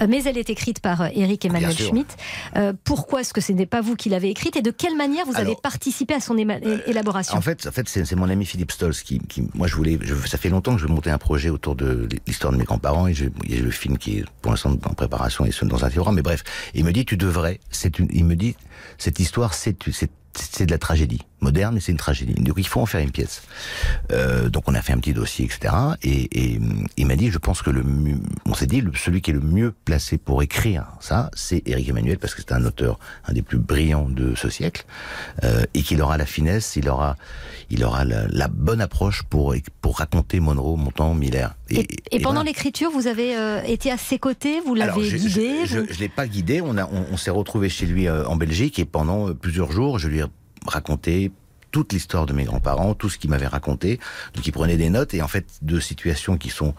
euh, 0.00 0.06
mais 0.08 0.22
elle 0.24 0.38
est 0.38 0.50
écrite 0.50 0.80
par 0.80 1.02
euh, 1.02 1.08
Éric 1.14 1.44
Emmanuel. 1.44 1.76
Schmitt. 1.76 2.16
Euh, 2.56 2.72
pourquoi 2.84 3.20
est-ce 3.20 3.32
que 3.34 3.40
ce 3.40 3.52
n'est 3.52 3.66
pas 3.66 3.80
vous 3.80 3.96
qui 3.96 4.08
l'avez 4.08 4.30
écrite 4.30 4.56
et 4.56 4.62
de 4.62 4.70
quelle 4.70 4.96
manière 4.96 5.26
vous 5.26 5.36
avez 5.36 5.56
participé 5.56 6.14
à 6.14 6.20
son 6.20 6.36
élaboration? 6.36 7.36
En 7.36 7.40
fait, 7.40 7.66
en 7.66 7.72
fait, 7.72 7.88
c'est 7.88 8.14
mon 8.16 8.28
ami 8.28 8.44
Philippe 8.46 8.72
Stolz 8.72 9.02
qui, 9.02 9.18
qui- 9.20 9.48
moi, 9.54 9.66
je 9.66 9.74
voulais, 9.76 9.98
je- 10.02 10.14
ça 10.26 10.38
fait 10.38 10.48
longtemps 10.50 10.74
que 10.74 10.80
je 10.80 10.86
veux 10.86 10.92
monter 10.92 11.10
un 11.10 11.18
projet 11.18 11.50
autour 11.50 11.74
de 11.74 12.08
l'histoire 12.26 12.52
de 12.52 12.58
mes 12.58 12.64
grands-parents 12.64 13.06
et 13.06 13.14
je- 13.14 13.26
il 13.44 13.54
y 13.56 13.58
a 13.58 13.62
le 13.62 13.70
film 13.70 13.98
qui 13.98 14.18
est 14.18 14.24
pour 14.42 14.52
l'instant 14.52 14.70
en 14.72 14.94
préparation 14.94 15.44
et 15.44 15.50
dans 15.62 15.84
un 15.84 15.90
tiroir. 15.90 16.12
Mais 16.12 16.22
bref, 16.22 16.42
il 16.74 16.84
me 16.84 16.92
dit, 16.92 17.04
tu 17.04 17.16
devrais. 17.16 17.60
C'est 17.70 17.98
une, 17.98 18.08
il 18.12 18.24
me 18.24 18.34
dit, 18.36 18.54
cette 18.98 19.18
histoire, 19.20 19.54
c'est 19.54 19.76
de 19.86 20.70
la 20.70 20.78
tragédie 20.78 21.22
moderne, 21.44 21.74
mais 21.74 21.80
c'est 21.80 21.92
une 21.92 21.98
tragédie. 21.98 22.34
Donc 22.34 22.56
il 22.58 22.66
faut 22.66 22.80
en 22.80 22.86
faire 22.86 23.00
une 23.00 23.10
pièce. 23.12 23.42
Euh, 24.12 24.48
donc 24.48 24.64
on 24.66 24.74
a 24.74 24.82
fait 24.82 24.92
un 24.92 24.98
petit 24.98 25.12
dossier, 25.12 25.44
etc. 25.44 25.72
Et, 26.02 26.22
et 26.54 26.60
il 26.96 27.06
m'a 27.06 27.16
dit, 27.16 27.30
je 27.30 27.38
pense 27.38 27.62
que 27.62 27.70
le, 27.70 27.82
mieux- 27.84 28.18
on 28.46 28.54
s'est 28.54 28.66
dit, 28.66 28.82
celui 28.96 29.20
qui 29.22 29.30
est 29.30 29.34
le 29.34 29.40
mieux 29.40 29.72
placé 29.84 30.18
pour 30.18 30.42
écrire 30.42 30.86
ça, 31.00 31.30
c'est 31.34 31.62
Éric 31.66 31.88
Emmanuel 31.90 32.18
parce 32.18 32.34
que 32.34 32.40
c'est 32.42 32.52
un 32.52 32.64
auteur, 32.64 32.98
un 33.28 33.32
des 33.32 33.42
plus 33.42 33.58
brillants 33.58 34.08
de 34.08 34.34
ce 34.34 34.48
siècle, 34.48 34.84
euh, 35.44 35.62
et 35.74 35.82
qu'il 35.82 36.00
aura 36.02 36.16
la 36.18 36.26
finesse, 36.26 36.76
il 36.76 36.88
aura, 36.88 37.16
il 37.70 37.84
aura 37.84 38.04
la, 38.04 38.26
la 38.28 38.48
bonne 38.48 38.80
approche 38.80 39.22
pour 39.22 39.54
pour 39.80 39.98
raconter 39.98 40.40
Monroe, 40.40 40.76
Montand, 40.76 41.14
Miller. 41.14 41.54
Et, 41.70 41.86
et 42.10 42.18
pendant 42.20 42.34
voilà. 42.36 42.48
l'écriture, 42.50 42.90
vous 42.90 43.06
avez 43.06 43.36
euh, 43.36 43.62
été 43.64 43.90
à 43.90 43.96
ses 43.98 44.18
côtés, 44.18 44.60
vous 44.64 44.74
l'avez 44.74 45.08
guidé 45.10 45.66
Je, 45.66 45.80
vous- 45.80 45.86
je 45.90 45.98
l'ai 46.00 46.08
pas 46.08 46.26
guidé. 46.26 46.60
On 46.62 46.76
a, 46.78 46.84
on, 46.86 47.04
on 47.12 47.16
s'est 47.16 47.30
retrouvé 47.30 47.68
chez 47.68 47.86
lui 47.86 48.08
en 48.08 48.36
Belgique 48.36 48.78
et 48.78 48.84
pendant 48.86 49.32
plusieurs 49.34 49.70
jours, 49.72 49.98
je 49.98 50.08
lui 50.08 50.20
ai 50.20 50.24
raconté 50.66 51.30
toute 51.74 51.92
l'histoire 51.92 52.24
de 52.24 52.32
mes 52.32 52.44
grands-parents, 52.44 52.94
tout 52.94 53.08
ce 53.08 53.18
qu'ils 53.18 53.30
m'avaient 53.30 53.48
raconté. 53.48 53.98
Donc 54.36 54.46
il 54.46 54.52
prenait 54.52 54.76
des 54.76 54.90
notes 54.90 55.12
et 55.12 55.22
en 55.22 55.26
fait 55.26 55.44
de 55.60 55.80
situations 55.80 56.36
qui 56.36 56.48
sont 56.48 56.72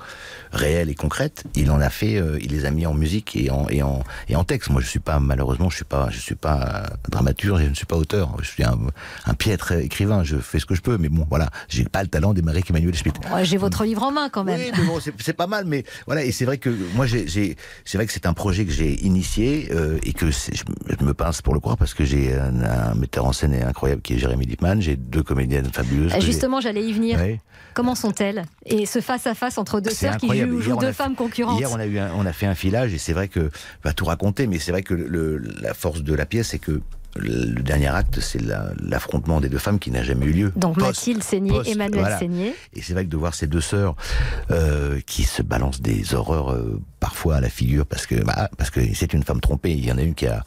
réelles 0.53 0.89
et 0.89 0.95
concrètes, 0.95 1.43
il 1.53 1.69
en 1.69 1.81
a 1.81 1.89
fait, 1.89 2.15
euh, 2.15 2.37
il 2.41 2.51
les 2.51 2.63
a 2.63 2.71
mis 2.71 2.85
en 2.85 2.93
musique 2.93 3.35
et 3.35 3.49
en 3.51 3.67
et 3.67 3.83
en 3.83 4.03
et 4.29 4.37
en 4.37 4.45
texte. 4.45 4.69
Moi 4.69 4.79
je 4.81 4.87
suis 4.87 4.99
pas 5.01 5.19
malheureusement, 5.19 5.69
je 5.69 5.75
suis 5.75 5.83
pas 5.83 6.07
je 6.11 6.17
suis 6.19 6.35
pas 6.35 6.83
dramaturge, 7.09 7.61
je 7.63 7.67
ne 7.69 7.73
suis 7.75 7.85
pas 7.85 7.97
auteur. 7.97 8.37
Je 8.41 8.47
suis 8.47 8.63
un, 8.63 8.79
un 9.25 9.33
piètre 9.33 9.73
écrivain. 9.73 10.23
Je 10.23 10.37
fais 10.37 10.59
ce 10.59 10.65
que 10.65 10.75
je 10.75 10.81
peux, 10.81 10.97
mais 10.97 11.09
bon 11.09 11.27
voilà, 11.29 11.49
j'ai 11.67 11.83
pas 11.83 12.01
le 12.01 12.07
talent 12.07 12.33
d'Emeric 12.33 12.69
Emmanuel 12.69 12.95
Schmitt. 12.95 13.15
Ouais, 13.33 13.43
J'ai 13.43 13.57
votre 13.57 13.83
livre 13.83 14.03
en 14.03 14.11
main 14.13 14.29
quand 14.29 14.45
même. 14.45 14.61
Oui, 14.61 14.71
mais 14.77 14.85
bon, 14.85 14.99
c'est 15.19 15.33
pas 15.33 15.47
mal, 15.47 15.65
mais 15.65 15.83
voilà, 16.05 16.23
et 16.23 16.31
c'est 16.31 16.45
vrai 16.45 16.57
que 16.57 16.69
moi, 16.95 17.05
j'ai, 17.05 17.27
j'ai- 17.27 17.57
c'est 17.83 17.97
vrai 17.97 18.07
que 18.07 18.13
c'est 18.13 18.25
un 18.27 18.33
projet 18.33 18.63
que 18.65 18.71
j'ai 18.71 18.93
initié 19.05 19.67
euh, 19.73 19.97
et 20.03 20.13
que 20.13 20.31
c'est- 20.31 20.55
je, 20.55 20.63
me- 20.69 20.95
je 20.97 21.03
me 21.03 21.13
pince 21.13 21.41
pour 21.41 21.53
le 21.53 21.59
croire 21.59 21.75
parce 21.75 21.93
que 21.93 22.05
j'ai 22.05 22.33
un, 22.33 22.63
un 22.63 22.95
metteur 22.95 23.25
en 23.25 23.33
scène 23.33 23.53
incroyable 23.55 24.01
qui 24.01 24.13
est 24.13 24.17
Jérémy 24.19 24.45
Lippmann, 24.45 24.81
j'ai 24.85 24.95
deux 24.95 25.23
comédiennes 25.23 25.65
fabuleuses. 25.71 26.13
J'ai- 26.13 26.21
Justement, 26.21 26.61
j'allais 26.61 26.83
y 26.83 26.93
venir. 26.93 27.19
Comment 27.73 27.95
sont-elles? 27.95 28.45
Et 28.65 28.85
ce 28.85 29.01
face-à-face 29.01 29.57
entre 29.57 29.81
deux 29.81 29.89
sœurs 29.91 30.15
qui 30.17 30.27
jouent, 30.27 30.77
deux 30.79 30.87
fait- 30.87 30.93
femmes 30.93 31.15
concurrentes. 31.15 31.59
Hier, 31.59 31.69
on 31.71 31.75
a 31.79 31.85
eu, 31.85 31.97
un- 31.99 32.11
on 32.15 32.25
a 32.25 32.31
fait 32.31 32.45
un 32.45 32.55
filage 32.55 32.93
et 32.93 32.97
c'est 32.97 33.11
vrai 33.13 33.27
que, 33.27 33.49
va 33.83 33.91
tout 33.93 34.05
raconter, 34.05 34.47
mais 34.47 34.59
c'est 34.59 34.71
vrai 34.71 34.81
que 34.83 34.93
le, 34.93 35.37
la 35.61 35.73
force 35.73 36.01
de 36.01 36.13
la 36.13 36.25
pièce, 36.25 36.49
c'est 36.49 36.59
que 36.59 36.79
le, 37.15 37.61
dernier 37.61 37.87
acte, 37.87 38.19
c'est 38.19 38.41
la- 38.41 38.71
l'affrontement 38.81 39.39
des 39.41 39.49
deux 39.49 39.57
femmes 39.57 39.79
qui 39.79 39.89
n'a 39.91 40.03
jamais 40.03 40.25
eu 40.25 40.31
lieu. 40.33 40.51
Donc 40.55 40.75
Post- 40.75 40.87
Mathilde 40.87 41.23
Seigné, 41.23 41.51
Emmanuel 41.69 41.99
voilà. 42.01 42.19
Seigné. 42.19 42.53
Et 42.73 42.81
c'est 42.81 42.93
vrai 42.93 43.05
que 43.05 43.09
de 43.09 43.17
voir 43.17 43.33
ces 43.33 43.47
deux 43.47 43.61
sœurs 43.61 43.95
euh, 44.51 44.99
qui 45.05 45.23
se 45.23 45.41
balancent 45.41 45.81
des 45.81 46.13
horreurs 46.13 46.51
euh, 46.51 46.81
parfois 46.99 47.35
à 47.37 47.41
la 47.41 47.49
figure 47.49 47.85
parce 47.85 48.05
que 48.05 48.15
bah, 48.23 48.49
parce 48.57 48.69
que 48.69 48.79
c'est 48.93 49.13
une 49.13 49.23
femme 49.23 49.39
trompée. 49.41 49.71
Il 49.73 49.85
y 49.85 49.91
en 49.91 49.97
a 49.97 50.01
une 50.01 50.15
qui 50.15 50.27
a 50.27 50.43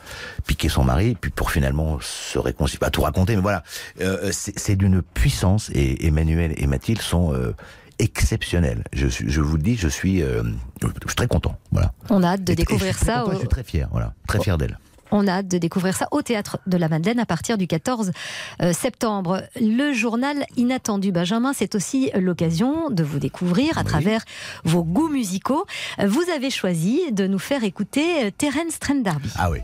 piqué 0.47 0.69
son 0.69 0.85
mari, 0.85 1.17
puis 1.21 1.31
pour 1.31 1.51
finalement 1.51 1.99
se 2.01 2.39
réconcilier, 2.39 2.79
pas 2.79 2.91
tout 2.91 3.03
raconter, 3.03 3.35
mais 3.37 3.43
voilà, 3.43 3.63
euh, 4.01 4.31
c'est 4.33 4.59
c'est 4.59 4.77
d'une 4.77 5.03
puissance. 5.03 5.71
Et 5.75 6.07
Emmanuel 6.07 6.53
et 6.57 6.67
Mathilde 6.67 7.01
sont 7.01 7.33
euh, 7.35 7.55
exceptionnel. 7.99 8.85
Je, 8.93 9.09
je 9.09 9.41
vous 9.41 9.57
le 9.57 9.63
dis, 9.63 9.77
je 9.77 9.89
suis, 9.89 10.23
euh, 10.23 10.43
je 10.83 10.89
suis 10.89 11.17
très 11.17 11.27
content. 11.27 11.57
Voilà. 11.73 11.93
On 12.11 12.23
a 12.23 12.29
hâte 12.29 12.45
de 12.45 12.51
Et- 12.51 12.53
et 12.53 12.57
découvrir 12.57 12.93
je 12.93 12.97
suis 12.99 13.07
très 13.07 13.15
ça. 13.15 13.21
content 13.21 13.31
au- 13.31 13.35
Je 13.35 13.39
suis 13.41 13.49
très 13.49 13.65
fier. 13.65 13.89
Voilà, 13.91 14.15
très 14.27 14.41
fier 14.41 14.57
d'elle. 14.59 14.79
On 15.11 15.27
a 15.27 15.33
hâte 15.33 15.49
de 15.49 15.59
découvrir 15.59 15.97
ça 15.97 16.09
au 16.11 16.23
théâtre 16.23 16.59
de 16.67 16.77
la 16.77 16.89
Madeleine 16.89 17.19
à 17.19 17.27
partir 17.27 17.59
du 17.59 17.67
14 17.67 18.13
euh, 18.63 18.73
septembre. 18.73 19.43
Le 19.61 19.93
journal 19.93 20.45
Inattendu 20.57 21.13
Benjamin, 21.13 21.53
c'est 21.53 21.75
aussi 21.75 22.11
l'occasion 22.15 22.91
de 22.91 23.03
vous 23.03 23.19
découvrir 23.19 23.79
à 23.79 23.85
travers 23.85 24.25
vos 24.65 24.85
goûts 24.85 25.09
musicaux. 25.09 25.65
Vous 26.05 26.25
avez 26.35 26.51
choisi 26.51 27.13
de 27.13 27.27
nous 27.27 27.39
faire 27.39 27.65
écouter 27.65 28.27
euh, 28.27 28.31
Terence 28.37 28.79
Trent 28.79 29.03
D'Arby. 29.03 29.31
Ah 29.37 29.51
oui. 29.51 29.61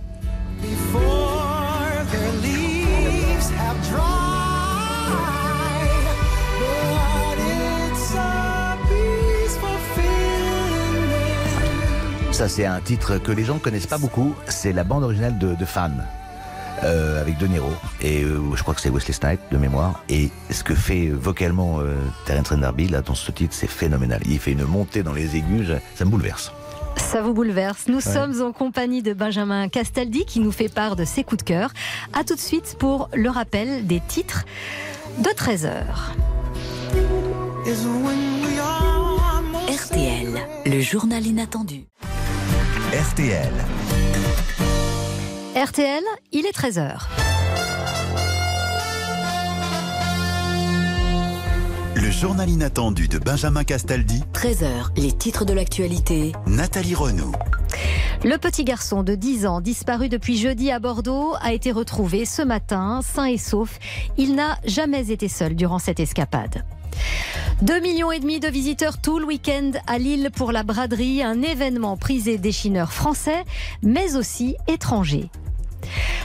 Ça, 12.35 12.49
c'est 12.49 12.67
un 12.67 12.81
titre 12.81 13.19
que 13.19 13.31
les 13.31 13.45
gens 13.45 13.55
ne 13.55 13.59
connaissent 13.61 13.87
pas 13.87 13.99
beaucoup. 13.99 14.35
C'est 14.49 14.73
la 14.73 14.83
bande 14.83 15.05
originale 15.05 15.39
de, 15.39 15.55
de 15.55 15.65
Fan. 15.65 16.05
euh, 16.83 17.21
avec 17.21 17.39
De 17.39 17.47
Niro 17.47 17.71
et 18.03 18.25
euh, 18.25 18.41
je 18.57 18.63
crois 18.63 18.75
que 18.75 18.81
c'est 18.81 18.91
Wesley 18.91 19.13
Snipes 19.15 19.41
de 19.53 19.57
mémoire 19.57 20.03
et 20.09 20.31
ce 20.51 20.65
que 20.65 20.75
fait 20.75 21.07
euh, 21.07 21.15
vocalement 21.15 21.79
euh, 21.79 21.95
Terence 22.27 22.47
Trent 22.49 22.59
D'Arby 22.59 22.89
là 22.89 23.01
dans 23.01 23.15
ce 23.15 23.31
titre 23.31 23.55
c'est 23.57 23.69
phénoménal 23.69 24.21
il 24.27 24.41
fait 24.41 24.51
une 24.53 24.65
montée 24.65 25.05
dans 25.05 25.13
les 25.13 25.37
aigus 25.37 25.69
ça 25.95 26.05
me 26.05 26.11
bouleverse 26.11 26.53
Ça 26.97 27.23
vous 27.23 27.33
bouleverse. 27.33 27.85
Nous 27.87 27.95
Ouais. 28.05 28.13
sommes 28.15 28.43
en 28.43 28.53
compagnie 28.53 29.03
de 29.03 29.15
Benjamin 29.15 29.69
Castaldi 29.69 30.25
qui 30.27 30.41
nous 30.41 30.51
fait 30.53 30.69
part 30.69 30.97
de 30.97 31.05
ses 31.05 31.23
coups 31.23 31.45
de 31.45 31.49
cœur. 31.49 31.71
A 32.13 32.25
tout 32.25 32.35
de 32.35 32.41
suite 32.41 32.77
pour 32.79 33.09
le 33.15 33.31
rappel 33.31 33.87
des 33.87 34.01
titres 34.01 34.45
de 35.19 35.31
13 35.35 35.67
heures. 35.67 36.13
Is 37.67 37.87
when 37.87 38.19
we 38.45 38.59
are 38.61 39.43
most 39.43 39.93
RTL, 39.93 40.41
le 40.67 40.81
journal 40.81 41.25
inattendu. 41.25 41.85
RTL. 42.95 43.51
RTL, 45.57 46.03
il 46.31 46.47
est 46.47 46.53
13 46.53 46.79
heures. 46.79 47.09
Le 51.97 52.09
journal 52.13 52.49
inattendu 52.49 53.09
de 53.09 53.19
Benjamin 53.19 53.65
Castaldi, 53.65 54.23
13h, 54.33 54.97
les 54.97 55.11
titres 55.11 55.45
de 55.45 55.53
l'actualité. 55.53 56.35
Nathalie 56.47 56.95
Renaud. 56.95 57.33
Le 58.23 58.39
petit 58.39 58.63
garçon 58.63 59.03
de 59.03 59.17
10 59.17 59.47
ans, 59.47 59.61
disparu 59.61 60.09
depuis 60.09 60.37
jeudi 60.37 60.71
à 60.71 60.79
Bordeaux, 60.79 61.35
a 61.41 61.53
été 61.53 61.73
retrouvé 61.73 62.25
ce 62.25 62.43
matin, 62.43 63.01
sain 63.03 63.25
et 63.25 63.39
sauf. 63.39 63.81
Il 64.17 64.37
n'a 64.37 64.57
jamais 64.67 65.11
été 65.11 65.27
seul 65.27 65.57
durant 65.57 65.81
cette 65.81 65.99
escapade. 65.99 66.65
2 67.63 67.81
millions 67.81 68.13
et 68.13 68.21
demi 68.21 68.41
de 68.41 68.49
visiteurs 68.49 69.01
tout 69.01 69.19
le 69.19 69.27
week-end 69.27 69.73
à 69.87 69.99
Lille 69.99 70.31
pour 70.35 70.53
la 70.53 70.63
braderie, 70.63 71.23
un 71.23 71.43
événement 71.43 71.97
prisé 71.97 72.37
des 72.37 72.53
chineurs 72.53 72.93
français, 72.93 73.45
mais 73.83 74.17
aussi 74.17 74.57
étrangers. 74.67 75.31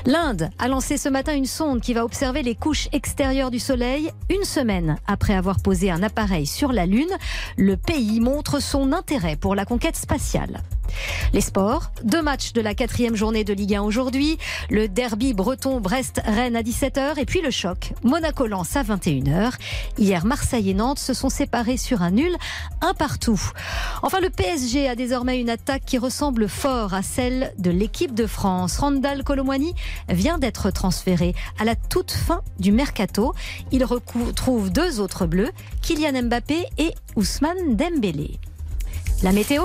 L'Inde 0.06 0.50
a 0.58 0.68
lancé 0.68 0.98
ce 0.98 1.10
matin 1.10 1.36
une 1.36 1.46
sonde 1.46 1.82
qui 1.82 1.94
va 1.94 2.06
observer 2.06 2.42
les 2.44 2.56
couches 2.56 2.88
extérieures 2.92 3.52
du 3.52 3.60
Soleil 3.60 4.12
une 4.30 4.44
semaine 4.44 4.98
après 5.08 5.34
avoir 5.34 5.60
posé 5.60 5.92
un 5.92 6.04
appareil 6.04 6.46
sur 6.46 6.72
la 6.72 6.86
Lune. 6.86 7.16
Le 7.58 7.76
pays 7.78 8.20
montre 8.20 8.62
son 8.62 8.94
intérêt 8.94 9.36
pour 9.36 9.56
la 9.56 9.66
conquête 9.66 9.98
spatiale. 9.98 10.62
Les 11.34 11.41
sports, 11.41 11.91
deux 12.04 12.21
matchs 12.21 12.54
de 12.54 12.62
la 12.62 12.73
quatrième 12.73 13.15
journée 13.15 13.43
de 13.43 13.54
Ligue 13.54 13.75
1 13.75 13.82
aujourd'hui, 13.82 14.38
le 14.69 14.88
derby 14.88 15.34
breton-Brest-Rennes 15.34 16.56
à 16.56 16.62
17h 16.62 17.19
et 17.19 17.25
puis 17.25 17.41
le 17.41 17.52
choc 17.52 17.93
Monaco-Lens 18.04 18.75
à 18.75 18.84
21h. 18.84 19.54
Hier, 19.97 20.25
Marseille 20.25 20.69
et 20.69 20.73
Nantes 20.73 20.99
se 20.99 21.13
sont 21.13 21.30
séparés 21.30 21.78
sur 21.78 22.02
un 22.02 22.12
nul, 22.12 22.36
un 22.82 22.93
partout. 22.93 23.41
Enfin, 24.02 24.19
le 24.19 24.30
PSG 24.30 24.88
a 24.88 24.95
désormais 24.95 25.39
une 25.39 25.49
attaque 25.49 25.84
qui 25.86 25.97
ressemble 25.97 26.47
fort 26.47 26.93
à 26.93 27.02
celle 27.02 27.54
de 27.58 27.71
l'équipe 27.71 28.13
de 28.13 28.28
France. 28.28 28.78
Randall 28.78 29.23
Colomwani 29.23 29.73
vient 30.10 30.38
d'être 30.38 30.71
transféré 30.71 31.36
à 31.60 31.65
la 31.65 31.75
toute 31.75 32.12
fin 32.12 32.41
du 32.60 32.71
mercato. 32.71 33.34
Il 33.71 33.84
retrouve 33.84 34.71
deux 34.71 34.99
autres 34.99 35.25
bleus, 35.25 35.52
Kylian 35.82 36.23
Mbappé 36.23 36.65
et 36.78 36.93
Ousmane 37.15 37.75
Dembélé. 37.75 38.39
La 39.23 39.32
météo? 39.32 39.63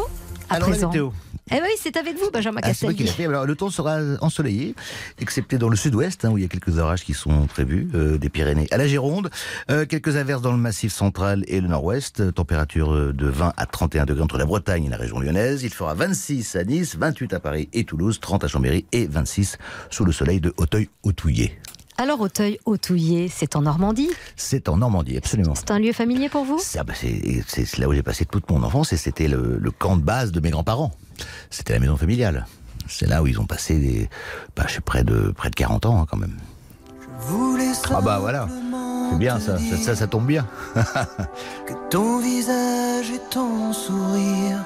À 0.51 0.55
Alors, 0.55 0.69
la 0.69 0.73
présent. 0.75 0.89
météo. 0.89 1.11
Eh 1.51 1.57
oui, 1.57 1.69
c'est 1.79 1.97
avec 1.99 2.19
vous, 2.19 2.31
Benjamin 2.33 2.61
Ah, 2.63 2.69
Castaldi. 2.69 3.07
Alors, 3.23 3.45
le 3.45 3.55
temps 3.55 3.69
sera 3.69 3.99
ensoleillé, 4.23 4.75
excepté 5.21 5.59
dans 5.59 5.69
le 5.69 5.77
sud-ouest, 5.77 6.25
hein, 6.25 6.31
où 6.31 6.39
il 6.39 6.43
y 6.43 6.45
a 6.45 6.49
quelques 6.49 6.79
orages 6.79 7.05
qui 7.05 7.13
sont 7.13 7.47
prévus, 7.47 7.91
euh, 7.95 8.17
des 8.17 8.31
Pyrénées 8.31 8.67
à 8.71 8.79
la 8.79 8.87
Gironde. 8.87 9.31
Euh, 9.71 9.85
quelques 9.85 10.17
averses 10.17 10.41
dans 10.41 10.53
le 10.53 10.59
massif 10.59 10.91
central 10.93 11.45
et 11.47 11.61
le 11.61 11.69
nord-ouest. 11.69 12.33
Température 12.33 12.95
euh, 12.95 13.13
de 13.13 13.27
20 13.27 13.53
à 13.59 13.67
31 13.67 14.07
degrés 14.07 14.23
entre 14.23 14.39
la 14.39 14.47
Bretagne 14.47 14.85
et 14.87 14.89
la 14.89 14.97
région 14.97 15.21
lyonnaise. 15.21 15.63
Il 15.65 15.71
fera 15.75 15.93
26 15.93 16.57
à 16.57 16.65
Nice, 16.65 16.97
28 16.97 17.35
à 17.35 17.41
Paris 17.41 17.69
et 17.75 17.85
Toulouse, 17.85 18.19
30 18.21 18.45
à 18.45 18.49
Chambéry 18.49 18.87
et 18.93 19.07
26 19.07 19.59
sous 19.91 20.07
le 20.07 20.13
soleil 20.13 20.41
de 20.41 20.55
Hauteuil-Hautouillet. 20.57 21.59
Alors, 21.97 22.21
Auteuil-Autouillet, 22.21 23.29
c'est 23.33 23.55
en 23.57 23.63
Normandie 23.63 24.11
C'est 24.37 24.69
en 24.69 24.79
Normandie, 24.79 25.17
absolument. 25.17 25.55
C'est 25.55 25.71
un 25.71 25.79
lieu 25.79 25.93
familier 25.93 26.29
pour 26.29 26.45
vous 26.45 26.61
Ah 26.77 26.83
bah, 26.83 26.93
c'est 26.97 27.45
c'est 27.47 27.79
là 27.79 27.89
où 27.89 27.95
j'ai 27.95 28.03
passé 28.03 28.25
toute 28.25 28.51
mon 28.51 28.63
enfance 28.63 28.93
et 28.93 28.97
c'était 28.97 29.29
le, 29.29 29.59
le 29.61 29.71
camp 29.71 29.97
de 29.97 30.03
base 30.03 30.33
de 30.33 30.41
mes 30.41 30.51
grands-parents. 30.51 30.93
C'était 31.51 31.73
la 31.73 31.79
maison 31.79 31.97
familiale. 31.97 32.47
C'est 32.89 33.07
là 33.07 33.23
où 33.23 33.27
ils 33.27 33.41
ont 33.41 33.47
passé 33.47 33.79
des, 33.79 34.09
bah, 34.57 34.65
je 34.67 34.75
sais, 34.75 34.81
près 34.81 35.05
de 35.05 35.33
près 35.37 35.51
de 35.51 35.55
40 35.55 35.87
ans 35.87 36.03
hein, 36.03 36.07
quand 36.11 36.17
même. 36.17 36.37
Ah 37.91 38.01
bah 38.01 38.19
voilà, 38.19 38.49
c'est 39.11 39.19
bien 39.19 39.39
ça, 39.41 39.57
ça, 39.57 39.77
ça, 39.77 39.97
ça 39.97 40.07
tombe 40.07 40.27
bien. 40.27 40.47
Ton 41.91 42.19
visage 42.19 43.11
et 43.11 43.21
ton 43.31 43.73
sourire 43.73 44.59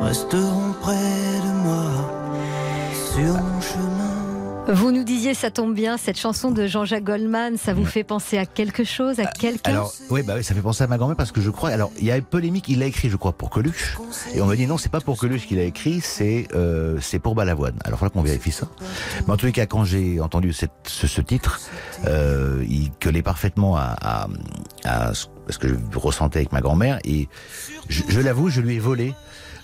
resteront 0.00 0.72
près 0.80 0.94
de 0.94 1.52
moi 1.64 1.90
sur 3.12 3.34
mon 3.34 3.60
chemin. 3.60 4.01
Vous 4.68 4.92
nous 4.92 5.02
disiez, 5.02 5.34
ça 5.34 5.50
tombe 5.50 5.74
bien, 5.74 5.98
cette 5.98 6.18
chanson 6.18 6.50
de 6.52 6.66
Jean-Jacques 6.66 7.02
Goldman, 7.04 7.56
ça 7.58 7.74
vous 7.74 7.84
fait 7.84 8.04
penser 8.04 8.38
à 8.38 8.46
quelque 8.46 8.84
chose, 8.84 9.18
à 9.18 9.26
quelqu'un 9.26 9.72
Alors, 9.72 9.92
oui, 10.08 10.22
bah 10.22 10.34
oui, 10.36 10.44
ça 10.44 10.54
fait 10.54 10.60
penser 10.62 10.84
à 10.84 10.86
ma 10.86 10.98
grand-mère 10.98 11.16
parce 11.16 11.32
que 11.32 11.40
je 11.40 11.50
crois. 11.50 11.70
Alors, 11.70 11.90
il 11.98 12.04
y 12.06 12.12
a 12.12 12.16
une 12.16 12.22
polémique. 12.22 12.68
Il 12.68 12.78
l'a 12.78 12.86
écrit, 12.86 13.10
je 13.10 13.16
crois, 13.16 13.32
pour 13.32 13.50
Coluche. 13.50 13.98
Et 14.34 14.40
on 14.40 14.46
m'a 14.46 14.54
dit 14.54 14.66
non, 14.66 14.78
c'est 14.78 14.88
pas 14.88 15.00
pour 15.00 15.18
Coluche 15.18 15.46
qu'il 15.46 15.58
a 15.58 15.64
écrit, 15.64 16.00
c'est 16.00 16.46
euh, 16.54 16.98
c'est 17.00 17.18
pour 17.18 17.34
Balavoine. 17.34 17.74
Alors, 17.84 17.98
il 17.98 18.00
faudra 18.00 18.10
qu'on 18.10 18.22
vérifie 18.22 18.52
ça. 18.52 18.68
Mais 19.26 19.32
en 19.32 19.36
tous 19.36 19.46
les 19.46 19.52
cas, 19.52 19.66
quand 19.66 19.84
j'ai 19.84 20.20
entendu 20.20 20.52
cette, 20.52 20.70
ce, 20.86 21.06
ce 21.08 21.20
titre, 21.20 21.60
euh, 22.06 22.64
il 22.68 22.92
collait 23.02 23.22
parfaitement 23.22 23.76
à, 23.76 23.96
à, 24.00 24.28
à 24.84 25.12
ce 25.14 25.58
que 25.58 25.68
je 25.68 25.74
ressentais 25.98 26.38
avec 26.38 26.52
ma 26.52 26.60
grand-mère. 26.60 26.98
Et 27.04 27.28
je, 27.88 28.02
je 28.08 28.20
l'avoue, 28.20 28.48
je 28.48 28.60
lui 28.60 28.76
ai 28.76 28.78
volé. 28.78 29.12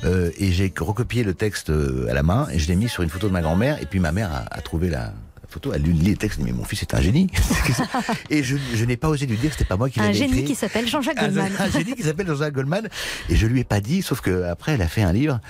Euh, 0.04 0.30
et 0.38 0.52
j'ai 0.52 0.72
recopié 0.78 1.24
le 1.24 1.34
texte 1.34 1.70
euh, 1.70 2.06
à 2.08 2.14
la 2.14 2.22
main 2.22 2.46
et 2.52 2.58
je 2.58 2.68
l'ai 2.68 2.76
mis 2.76 2.88
sur 2.88 3.02
une 3.02 3.11
photo 3.11 3.26
de 3.28 3.32
ma 3.32 3.42
grand-mère. 3.42 3.82
Et 3.82 3.87
puis 3.87 3.98
ma 4.00 4.12
mère 4.12 4.30
a, 4.32 4.44
a 4.54 4.61
trouvé 4.61 4.88
la, 4.90 5.12
photo, 5.48 5.72
elle 5.72 5.82
lu 5.82 5.92
les 5.92 6.14
textes, 6.14 6.38
elle 6.38 6.44
dit, 6.44 6.52
mais 6.52 6.56
mon 6.56 6.64
fils 6.64 6.82
est 6.82 6.94
un 6.94 7.00
génie. 7.00 7.28
et 8.30 8.42
je, 8.42 8.56
je 8.74 8.84
n'ai 8.84 8.96
pas 8.96 9.08
osé 9.08 9.26
lui 9.26 9.37
dire 9.37 9.50
que 9.50 9.56
c'était 9.56 9.68
pas 9.68 9.76
moi 9.76 9.88
qui 9.88 9.98
Un 9.98 10.04
l'avais 10.04 10.14
génie 10.14 10.32
écrit. 10.40 10.44
qui 10.44 10.54
s'appelle 10.54 10.87
Jean-Jacques 10.87 11.18
Un- 11.18 11.22
Goldman. 11.28 11.52
Un, 11.58 11.70
génie 11.70 11.94
qui 11.94 12.02
s'appelle 12.02 12.26
Jean-Jacques 12.26 12.54
Goldman. 12.54 12.88
Et 13.28 13.37
je 13.37 13.46
lui 13.46 13.61
ai 13.61 13.64
pas 13.64 13.80
dit, 13.80 14.02
sauf 14.02 14.20
que 14.20 14.44
après 14.44 14.72
elle 14.72 14.82
a 14.82 14.88
fait 14.88 15.02
un 15.02 15.12
livre 15.12 15.40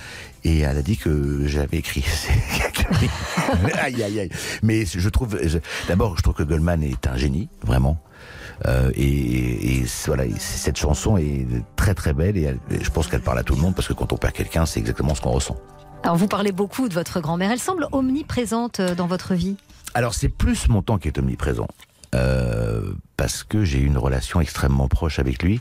et 0.44 0.60
elle 0.60 0.76
a 0.76 0.82
dit 0.82 0.96
que 0.96 1.42
j'avais 1.46 1.78
écrit. 1.78 2.04
aïe, 3.82 4.02
aïe, 4.02 4.20
aïe. 4.20 4.30
Mais 4.62 4.84
je 4.86 5.08
trouve, 5.08 5.38
d'abord, 5.88 6.16
je 6.16 6.22
trouve 6.22 6.34
que 6.34 6.42
Goldman 6.42 6.82
est 6.82 7.06
un 7.06 7.16
génie, 7.16 7.48
vraiment. 7.62 8.00
Euh, 8.66 8.90
et, 8.94 9.78
et 9.78 9.84
voilà, 10.06 10.24
et 10.26 10.32
cette 10.38 10.76
chanson 10.76 11.16
est 11.16 11.46
très 11.76 11.94
très 11.94 12.12
belle 12.12 12.36
et, 12.36 12.42
elle- 12.42 12.58
et 12.70 12.82
je 12.82 12.90
pense 12.90 13.06
qu'elle 13.06 13.20
parle 13.22 13.38
à 13.38 13.42
tout 13.44 13.54
le 13.54 13.60
monde 13.60 13.74
parce 13.74 13.86
que 13.88 13.92
quand 13.92 14.12
on 14.12 14.16
perd 14.16 14.32
quelqu'un, 14.34 14.66
c'est 14.66 14.80
exactement 14.80 15.14
ce 15.14 15.20
qu'on 15.20 15.30
ressent. 15.30 15.56
Alors, 16.02 16.16
vous 16.16 16.28
parlez 16.28 16.52
beaucoup 16.52 16.88
de 16.88 16.94
votre 16.94 17.20
grand-mère, 17.20 17.50
elle 17.52 17.58
semble 17.60 17.86
omniprésente 17.92 18.80
euh, 18.80 18.94
dans 18.94 19.06
votre 19.06 19.34
vie. 19.34 19.56
Alors 19.94 20.14
c'est 20.14 20.28
plus 20.28 20.68
mon 20.68 20.82
temps 20.82 20.98
qui 20.98 21.08
est 21.08 21.18
omniprésent. 21.18 21.66
Euh, 22.14 22.92
parce 23.16 23.42
que 23.42 23.64
j'ai 23.64 23.80
eu 23.80 23.86
une 23.86 23.98
relation 23.98 24.40
extrêmement 24.40 24.88
proche 24.88 25.18
avec 25.18 25.42
lui. 25.42 25.60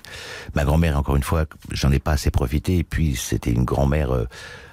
Ma 0.55 0.63
grand-mère, 0.63 0.97
encore 0.97 1.15
une 1.15 1.23
fois, 1.23 1.45
j'en 1.71 1.91
ai 1.91 1.99
pas 1.99 2.11
assez 2.11 2.31
profité. 2.31 2.77
Et 2.77 2.83
puis 2.83 3.15
c'était 3.15 3.51
une 3.51 3.65
grand-mère 3.65 4.11
euh, 4.11 4.25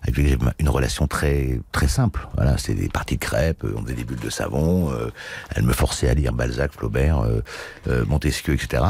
avec 0.03 0.19
une 0.59 0.69
relation 0.69 1.07
très 1.07 1.61
très 1.73 1.89
simple. 1.89 2.29
Voilà, 2.35 2.59
c'était 2.59 2.83
des 2.83 2.89
parties 2.89 3.17
de 3.17 3.25
crêpes, 3.25 3.65
euh, 3.65 3.75
on 3.77 3.83
faisait 3.83 3.95
des 3.95 4.05
bulles 4.05 4.21
de 4.21 4.31
savon. 4.31 4.93
euh, 4.93 5.11
elle 5.55 5.65
me 5.65 5.73
forçait 5.73 6.09
à 6.09 6.15
lire 6.15 6.33
Balzac, 6.33 6.73
Flaubert, 6.73 7.25
euh, 7.89 8.05
Montesquieu, 8.07 8.55
etc. 8.55 8.83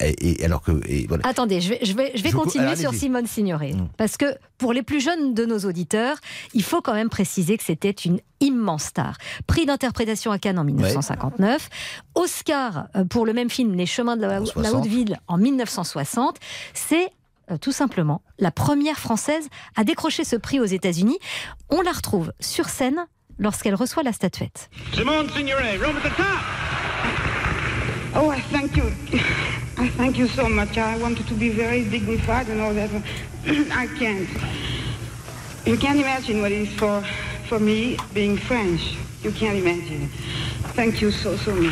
Et, 0.00 0.40
et 0.42 0.44
alors 0.44 0.62
que 0.62 0.72
et 0.88 1.06
voilà. 1.06 1.26
Attendez, 1.26 1.60
je 1.60 1.70
vais, 1.70 1.78
je 1.82 1.92
vais, 1.92 2.12
je 2.14 2.22
vais 2.22 2.30
Je 2.30 2.34
vous- 2.34 2.42
continuer 2.42 2.66
alors, 2.66 2.78
sur. 2.78 2.94
Simone 2.94 3.26
Signoret. 3.26 3.74
Parce 3.96 4.16
que 4.16 4.26
pour 4.58 4.72
les 4.72 4.82
plus 4.82 5.00
jeunes 5.00 5.34
de 5.34 5.44
nos 5.44 5.58
auditeurs, 5.60 6.16
il 6.54 6.62
faut 6.62 6.80
quand 6.80 6.94
même 6.94 7.08
préciser 7.10 7.56
que 7.58 7.64
c'était 7.64 7.90
une 7.90 8.20
immense 8.40 8.84
star. 8.84 9.16
Prix 9.46 9.66
d'interprétation 9.66 10.32
à 10.32 10.38
Cannes 10.38 10.58
en 10.58 10.64
1959, 10.64 11.68
Oscar 12.14 12.86
euh, 12.96 13.04
pour 13.04 13.26
le 13.26 13.32
même 13.32 13.50
film 13.50 13.74
Les 13.74 13.86
Chemins 13.86 14.16
de 14.16 14.22
la, 14.22 14.40
la 14.40 14.46
60. 14.46 14.74
Haute-Ville 14.74 15.18
en 15.28 15.36
1960. 15.38 16.36
C'est 16.74 17.08
euh, 17.50 17.58
tout 17.58 17.72
simplement 17.72 18.22
la 18.38 18.50
première 18.50 18.98
française 18.98 19.48
à 19.76 19.84
décrocher 19.84 20.24
ce 20.24 20.36
prix 20.36 20.60
aux 20.60 20.64
États-Unis. 20.64 21.18
On 21.68 21.80
la 21.82 21.92
retrouve 21.92 22.32
sur 22.40 22.68
scène 22.68 23.06
lorsqu'elle 23.38 23.74
reçoit 23.74 24.02
la 24.02 24.12
statuette. 24.12 24.70
Simone 24.94 25.28
Signoret, 25.34 25.76
room 25.78 25.96
at 25.96 26.08
the 26.08 26.16
top. 26.16 26.26
Oh, 28.16 28.32
I 28.32 28.40
thank 28.52 28.76
you. 28.76 28.84
I 29.80 29.88
thank 29.88 30.18
you 30.18 30.28
so 30.28 30.46
much. 30.46 30.76
I 30.76 30.98
wanted 30.98 31.26
to 31.28 31.32
be 31.32 31.48
very 31.48 31.88
dignified 31.88 32.48
and 32.50 32.60
all 32.60 32.74
that. 32.74 32.90
I 33.72 33.86
can't. 33.98 34.28
You 35.64 35.78
can't 35.78 35.98
imagine 35.98 36.42
what 36.42 36.52
it 36.52 36.68
is 36.68 36.78
for, 36.78 37.02
for 37.48 37.58
me 37.58 37.96
being 38.12 38.36
French. 38.36 38.94
You 39.24 39.30
can't 39.32 39.56
imagine. 39.56 40.08
Thank 40.74 41.00
you 41.02 41.10
so, 41.10 41.36
so 41.36 41.52
much. 41.52 41.70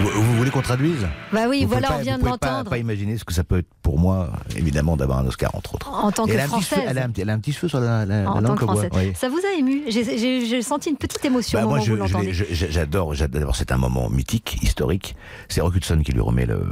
Vous, 0.00 0.22
vous 0.22 0.36
voulez 0.36 0.50
qu'on 0.50 0.62
traduise? 0.62 1.06
Bah 1.32 1.42
oui, 1.48 1.62
Vous 1.64 1.68
voilà, 1.68 1.88
pouvez 1.88 1.94
on 1.94 1.98
pas- 1.98 2.02
vient 2.04 2.18
de 2.18 2.22
pouvez 2.24 2.38
pas- 2.38 2.46
l'entendre. 2.50 2.70
Pas, 2.70 2.78
imaginer 2.78 3.18
ce 3.18 3.24
que 3.24 3.34
ça 3.34 3.44
peut 3.44 3.58
être 3.58 3.68
pour 3.82 3.98
moi, 3.98 4.30
évidemment, 4.56 4.96
d'avoir 4.96 5.18
un 5.18 5.26
Oscar, 5.26 5.54
entre 5.54 5.74
autres. 5.74 5.90
En 5.90 6.10
tant 6.10 6.24
que 6.26 6.30
elle 6.32 6.40
a 6.40 6.46
Française. 6.46 6.78
elle, 6.86 6.98
a 6.98 7.04
un, 7.04 7.10
petit- 7.10 7.20
elle 7.20 7.28
a 7.30 7.34
un 7.34 7.38
petit 7.38 7.52
cheveu 7.52 7.68
sur 7.68 7.80
la, 7.80 8.06
la, 8.06 8.22
la 8.22 8.30
En 8.30 8.34
tant 8.34 8.40
langue 8.40 8.54
que 8.54 8.60
que 8.60 8.64
voit. 8.70 8.84
française. 8.86 9.08
oui. 9.08 9.12
Ça 9.16 9.28
vous 9.28 9.40
a 9.44 9.58
ému? 9.58 9.82
J'ai- 9.88 10.62
senti 10.62 10.88
une 10.90 10.96
petite 10.96 11.22
émotion 11.24 11.58
Bah, 11.58 11.66
au 11.66 11.68
moi, 11.68 11.80
j'adore. 11.80 13.14
D'abord, 13.28 13.56
c'est 13.56 13.72
un 13.72 13.76
moment 13.76 14.08
mythique, 14.08 14.58
historique. 14.62 15.14
C'est 15.48 15.60
Rock 15.60 15.74
Hudson 15.76 16.00
qui 16.04 16.12
lui 16.12 16.20
remet 16.20 16.46
le- 16.46 16.64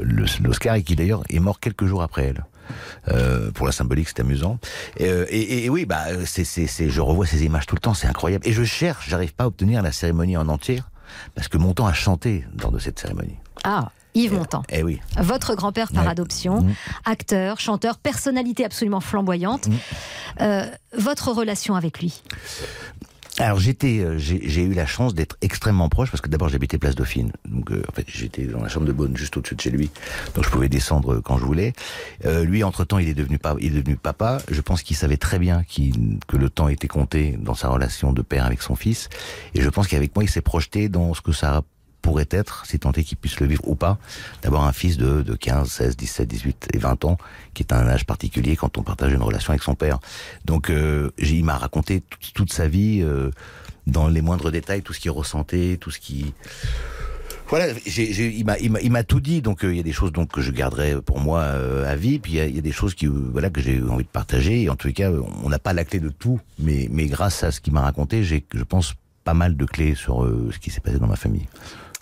le- 0.00 0.26
l'Oscar 0.42 0.74
et 0.74 0.82
qui 0.82 0.94
d'ailleurs 0.96 1.22
est 1.30 1.38
mort 1.40 1.60
quelques 1.60 1.86
jours 1.86 2.02
après 2.02 2.24
elle. 2.26 2.44
Euh, 3.08 3.50
pour 3.52 3.66
la 3.66 3.72
symbolique, 3.72 4.08
c'est 4.08 4.20
amusant. 4.20 4.58
Et, 4.96 5.08
euh, 5.08 5.24
et- 5.30 5.64
et 5.64 5.70
oui, 5.70 5.84
bah, 5.86 6.04
c'est, 6.26 6.44
c'est, 6.44 6.66
c'est- 6.66 6.90
je 6.90 7.00
revois 7.00 7.26
ces 7.26 7.44
images 7.44 7.66
tout 7.66 7.74
le 7.74 7.80
temps, 7.80 7.94
c'est 7.94 8.06
incroyable. 8.08 8.46
Et 8.46 8.52
je 8.52 8.64
cherche, 8.64 9.08
j'arrive 9.08 9.34
pas 9.34 9.44
à 9.44 9.46
obtenir 9.46 9.82
la 9.82 9.92
cérémonie 9.92 10.36
en 10.36 10.48
entière 10.48 10.90
parce 11.34 11.48
que 11.48 11.56
mon 11.58 11.72
temps 11.74 11.86
a 11.86 11.92
chanté 11.92 12.44
lors 12.60 12.70
de 12.70 12.78
cette 12.78 12.98
cérémonie. 12.98 13.36
Ah, 13.64 13.90
Yves 14.14 14.32
Montand. 14.34 14.62
Eh 14.70 14.82
oui. 14.82 15.00
Votre 15.18 15.54
grand-père 15.54 15.92
par 15.92 16.04
Ouais. 16.04 16.10
adoption, 16.10 16.62
Mhm. 16.62 16.74
acteur, 17.04 17.60
chanteur, 17.60 17.98
personnalité 17.98 18.64
absolument 18.64 19.00
flamboyante. 19.00 19.68
Euh, 20.40 20.66
votre 20.96 21.30
relation 21.32 21.74
avec 21.76 22.00
lui? 22.00 22.22
Alors 23.40 23.60
j'étais, 23.60 24.00
euh, 24.00 24.18
j'ai 24.18 24.62
eu 24.62 24.74
la 24.74 24.84
chance 24.84 25.14
d'être 25.14 25.36
extrêmement 25.42 25.88
proche 25.88 26.10
parce 26.10 26.20
que 26.20 26.28
d'abord 26.28 26.48
j'habitais 26.48 26.76
Place 26.76 26.96
Dauphine, 26.96 27.30
donc 27.44 27.70
euh, 27.70 27.84
en 27.88 27.92
fait 27.92 28.04
j'étais 28.08 28.46
dans 28.46 28.60
la 28.60 28.68
chambre 28.68 28.86
de 28.86 28.92
bonne 28.92 29.16
juste 29.16 29.36
au-dessus 29.36 29.54
de 29.54 29.60
chez 29.60 29.70
lui, 29.70 29.90
donc 30.34 30.44
je 30.44 30.50
pouvais 30.50 30.68
descendre 30.68 31.14
euh, 31.14 31.20
quand 31.20 31.38
je 31.38 31.44
voulais. 31.44 31.72
Euh, 32.24 32.44
lui 32.44 32.64
entre 32.64 32.84
temps 32.84 32.98
il 32.98 33.08
est 33.08 33.14
devenu 33.14 33.38
pas, 33.38 33.54
il 33.60 33.76
est 33.76 33.80
devenu 33.80 33.96
papa. 33.96 34.38
Je 34.50 34.60
pense 34.60 34.82
qu'il 34.82 34.96
savait 34.96 35.18
très 35.18 35.38
bien 35.38 35.62
que 36.26 36.36
le 36.36 36.50
temps 36.50 36.66
était 36.66 36.88
compté 36.88 37.38
dans 37.40 37.54
sa 37.54 37.68
relation 37.68 38.12
de 38.12 38.22
père 38.22 38.44
avec 38.44 38.60
son 38.60 38.74
fils, 38.74 39.08
et 39.54 39.62
je 39.62 39.68
pense 39.68 39.86
qu'avec 39.86 40.16
moi 40.16 40.24
il 40.24 40.28
s'est 40.28 40.40
projeté 40.40 40.88
dans 40.88 41.14
ce 41.14 41.20
que 41.20 41.32
ça 41.32 41.62
pourrait 42.02 42.28
être, 42.30 42.64
si 42.66 42.78
tant 42.78 42.92
est 42.92 43.04
qu'il 43.04 43.18
puisse 43.18 43.40
le 43.40 43.46
vivre 43.46 43.66
ou 43.68 43.74
pas, 43.74 43.98
d'avoir 44.42 44.64
un 44.64 44.72
fils 44.72 44.96
de, 44.96 45.22
de 45.22 45.34
15, 45.34 45.68
16, 45.70 45.96
17, 45.96 46.28
18 46.28 46.68
et 46.74 46.78
20 46.78 47.04
ans, 47.04 47.18
qui 47.54 47.62
est 47.62 47.72
un 47.72 47.86
âge 47.86 48.06
particulier 48.06 48.56
quand 48.56 48.78
on 48.78 48.82
partage 48.82 49.12
une 49.12 49.22
relation 49.22 49.50
avec 49.50 49.62
son 49.62 49.74
père. 49.74 49.98
Donc 50.44 50.70
euh, 50.70 51.10
il 51.18 51.44
m'a 51.44 51.56
raconté 51.56 52.02
toute, 52.34 52.52
sa 52.52 52.68
vie, 52.68 53.00
euh, 53.02 53.30
dans 53.86 54.08
les 54.08 54.22
moindres 54.22 54.50
détails, 54.50 54.82
tout 54.82 54.92
ce 54.92 55.00
qu'il 55.00 55.10
ressentait, 55.10 55.76
tout 55.80 55.90
ce 55.90 55.98
qui... 55.98 56.32
Voilà, 57.48 57.72
j'ai- 57.86 58.12
j'ai- 58.12 58.30
il 58.34 58.44
m'a- 58.44 58.58
il 58.58 58.90
m'a 58.92 59.02
tout 59.04 59.20
dit, 59.20 59.40
donc 59.40 59.64
euh, 59.64 59.72
il 59.72 59.78
y 59.78 59.80
a 59.80 59.82
des 59.82 59.92
choses 59.92 60.12
donc 60.12 60.30
que 60.30 60.42
je 60.42 60.50
garderai 60.52 61.00
pour 61.00 61.18
moi 61.18 61.40
euh, 61.40 61.90
à 61.90 61.96
vie, 61.96 62.18
puis 62.18 62.32
il 62.34 62.46
y 62.50 62.54
y 62.54 62.58
a 62.58 62.62
des 62.62 62.72
choses 62.72 62.94
qui 62.94 63.06
euh, 63.06 63.10
voilà 63.32 63.48
que 63.48 63.62
j'ai 63.62 63.82
envie 63.82 64.04
de 64.04 64.08
partager. 64.10 64.62
Et 64.64 64.68
en 64.68 64.76
les 64.84 64.92
cas, 64.92 65.10
on 65.42 65.48
n'a 65.48 65.58
pas 65.58 65.72
la 65.72 65.84
clé 65.86 65.98
de 65.98 66.10
tout, 66.10 66.38
mais 66.58 66.88
mais 66.90 67.06
grâce 67.06 67.42
à 67.44 67.50
ce 67.50 67.62
qu'il 67.62 67.72
m'a 67.72 67.80
raconté, 67.80 68.22
j'ai 68.22 68.44
je 68.54 68.64
pense 68.64 68.94
pas 69.24 69.32
mal 69.32 69.56
de 69.56 69.64
clés 69.64 69.94
sur 69.94 70.28
ce 70.52 70.58
qui 70.58 70.70
s'est 70.70 70.80
passé 70.80 70.98
dans 70.98 71.06
ma 71.06 71.16
famille. 71.16 71.46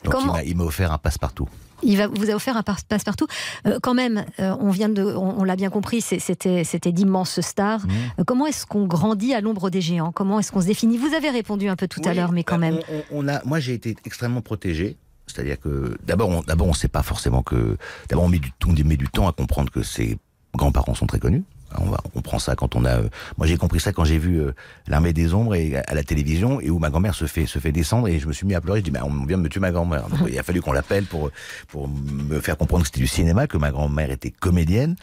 Donc 0.06 0.14
il 0.14 0.20
Comment- 0.20 0.32
m'a- 0.34 0.42
il 0.44 0.56
m'a 0.56 0.64
offert 0.64 0.92
un 0.92 0.98
passe-partout. 0.98 1.48
Il 1.82 1.98
va, 1.98 2.06
vous 2.06 2.30
a 2.30 2.34
offert 2.34 2.56
un 2.56 2.62
passe- 2.62 2.84
passe-partout. 2.84 3.26
Euh, 3.66 3.78
quand 3.82 3.92
même, 3.92 4.24
euh, 4.40 4.56
on 4.60 4.70
vient 4.70 4.88
de, 4.88 5.02
on, 5.02 5.40
on 5.40 5.44
l'a 5.44 5.56
bien 5.56 5.68
compris, 5.68 6.00
c'était, 6.00 6.64
c'était 6.64 6.90
d'immenses 6.90 7.40
stars. 7.42 7.86
Mmh. 7.86 7.90
Euh, 8.20 8.24
comment 8.24 8.46
est-ce 8.46 8.64
qu'on 8.64 8.86
grandit 8.86 9.34
à 9.34 9.42
l'ombre 9.42 9.68
des 9.68 9.82
géants? 9.82 10.10
Comment 10.10 10.40
est-ce 10.40 10.50
qu'on 10.52 10.62
se 10.62 10.66
définit? 10.66 10.96
Vous 10.96 11.12
avez 11.14 11.28
répondu 11.28 11.68
un 11.68 11.76
peu 11.76 11.86
tout 11.86 12.00
à 12.06 12.14
l'heure, 12.14 12.32
mais 12.32 12.44
quand 12.44 12.56
bah, 12.58 12.70
même. 12.70 12.80
On, 13.12 13.28
a, 13.28 13.44
moi, 13.44 13.60
j'ai 13.60 13.74
été 13.74 13.94
extrêmement 14.06 14.40
protégé. 14.40 14.96
C'est-à-dire 15.26 15.60
que 15.60 15.98
d'abord, 16.06 16.30
on, 16.30 16.40
d'abord, 16.42 16.68
on 16.68 16.72
sait 16.72 16.88
pas 16.88 17.02
forcément 17.02 17.42
que. 17.42 17.76
D'abord, 18.08 18.24
on 18.24 18.28
met 18.28 18.38
du, 18.38 18.52
on 18.66 18.72
met 18.72 18.96
du 18.96 19.08
temps 19.08 19.28
à 19.28 19.32
comprendre 19.32 19.70
que 19.70 19.82
ses 19.82 20.16
grands-parents 20.54 20.94
sont 20.94 21.06
très 21.06 21.18
connus. 21.18 21.42
On, 21.80 21.86
va, 21.86 22.00
on 22.04 22.08
comprend 22.08 22.38
ça 22.38 22.54
quand 22.56 22.76
on 22.76 22.84
a. 22.84 22.98
euh, 22.98 23.08
moi, 23.38 23.46
j'ai 23.46 23.56
compris 23.56 23.80
ça 23.80 23.92
quand 23.92 24.04
j'ai 24.04 24.18
vu 24.18 24.40
euh, 24.40 24.52
l'armée 24.88 25.12
des 25.12 25.34
ombres 25.34 25.54
et, 25.54 25.76
à 25.76 25.94
la 25.94 26.02
télévision 26.02 26.60
et 26.60 26.70
où 26.70 26.78
ma 26.78 26.90
grand-mère 26.90 27.14
se 27.14 27.26
fait 27.26 27.46
se 27.46 27.58
fait 27.58 27.72
descendre 27.72 28.08
et 28.08 28.18
je 28.18 28.26
me 28.26 28.32
suis 28.32 28.46
mis 28.46 28.54
à 28.54 28.60
pleurer. 28.60 28.80
Je 28.80 28.84
dis, 28.84 28.90
mais 28.90 29.00
on 29.02 29.24
vient 29.24 29.38
de 29.38 29.42
me 29.42 29.48
tuer 29.48 29.60
ma 29.60 29.70
grand-mère. 29.70 30.08
Donc, 30.08 30.20
il 30.28 30.38
a 30.38 30.42
fallu 30.42 30.60
qu'on 30.60 30.72
l'appelle 30.72 31.04
pour 31.04 31.30
pour 31.68 31.88
me 31.88 32.40
faire 32.40 32.56
comprendre 32.56 32.82
que 32.82 32.88
c'était 32.88 33.00
du 33.00 33.06
cinéma, 33.06 33.46
que 33.46 33.56
ma 33.56 33.70
grand-mère 33.70 34.10
était 34.10 34.30
comédienne. 34.30 34.96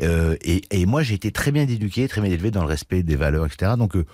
Euh, 0.00 0.36
et, 0.42 0.62
et 0.70 0.86
moi, 0.86 1.02
j'ai 1.02 1.14
été 1.14 1.30
très 1.32 1.52
bien 1.52 1.62
éduqué, 1.62 2.08
très 2.08 2.20
bien 2.20 2.30
élevé 2.30 2.50
dans 2.50 2.62
le 2.62 2.68
respect 2.68 3.02
des 3.02 3.16
valeurs, 3.16 3.46
etc. 3.46 3.72
Donc 3.78 3.96
euh, 3.96 4.04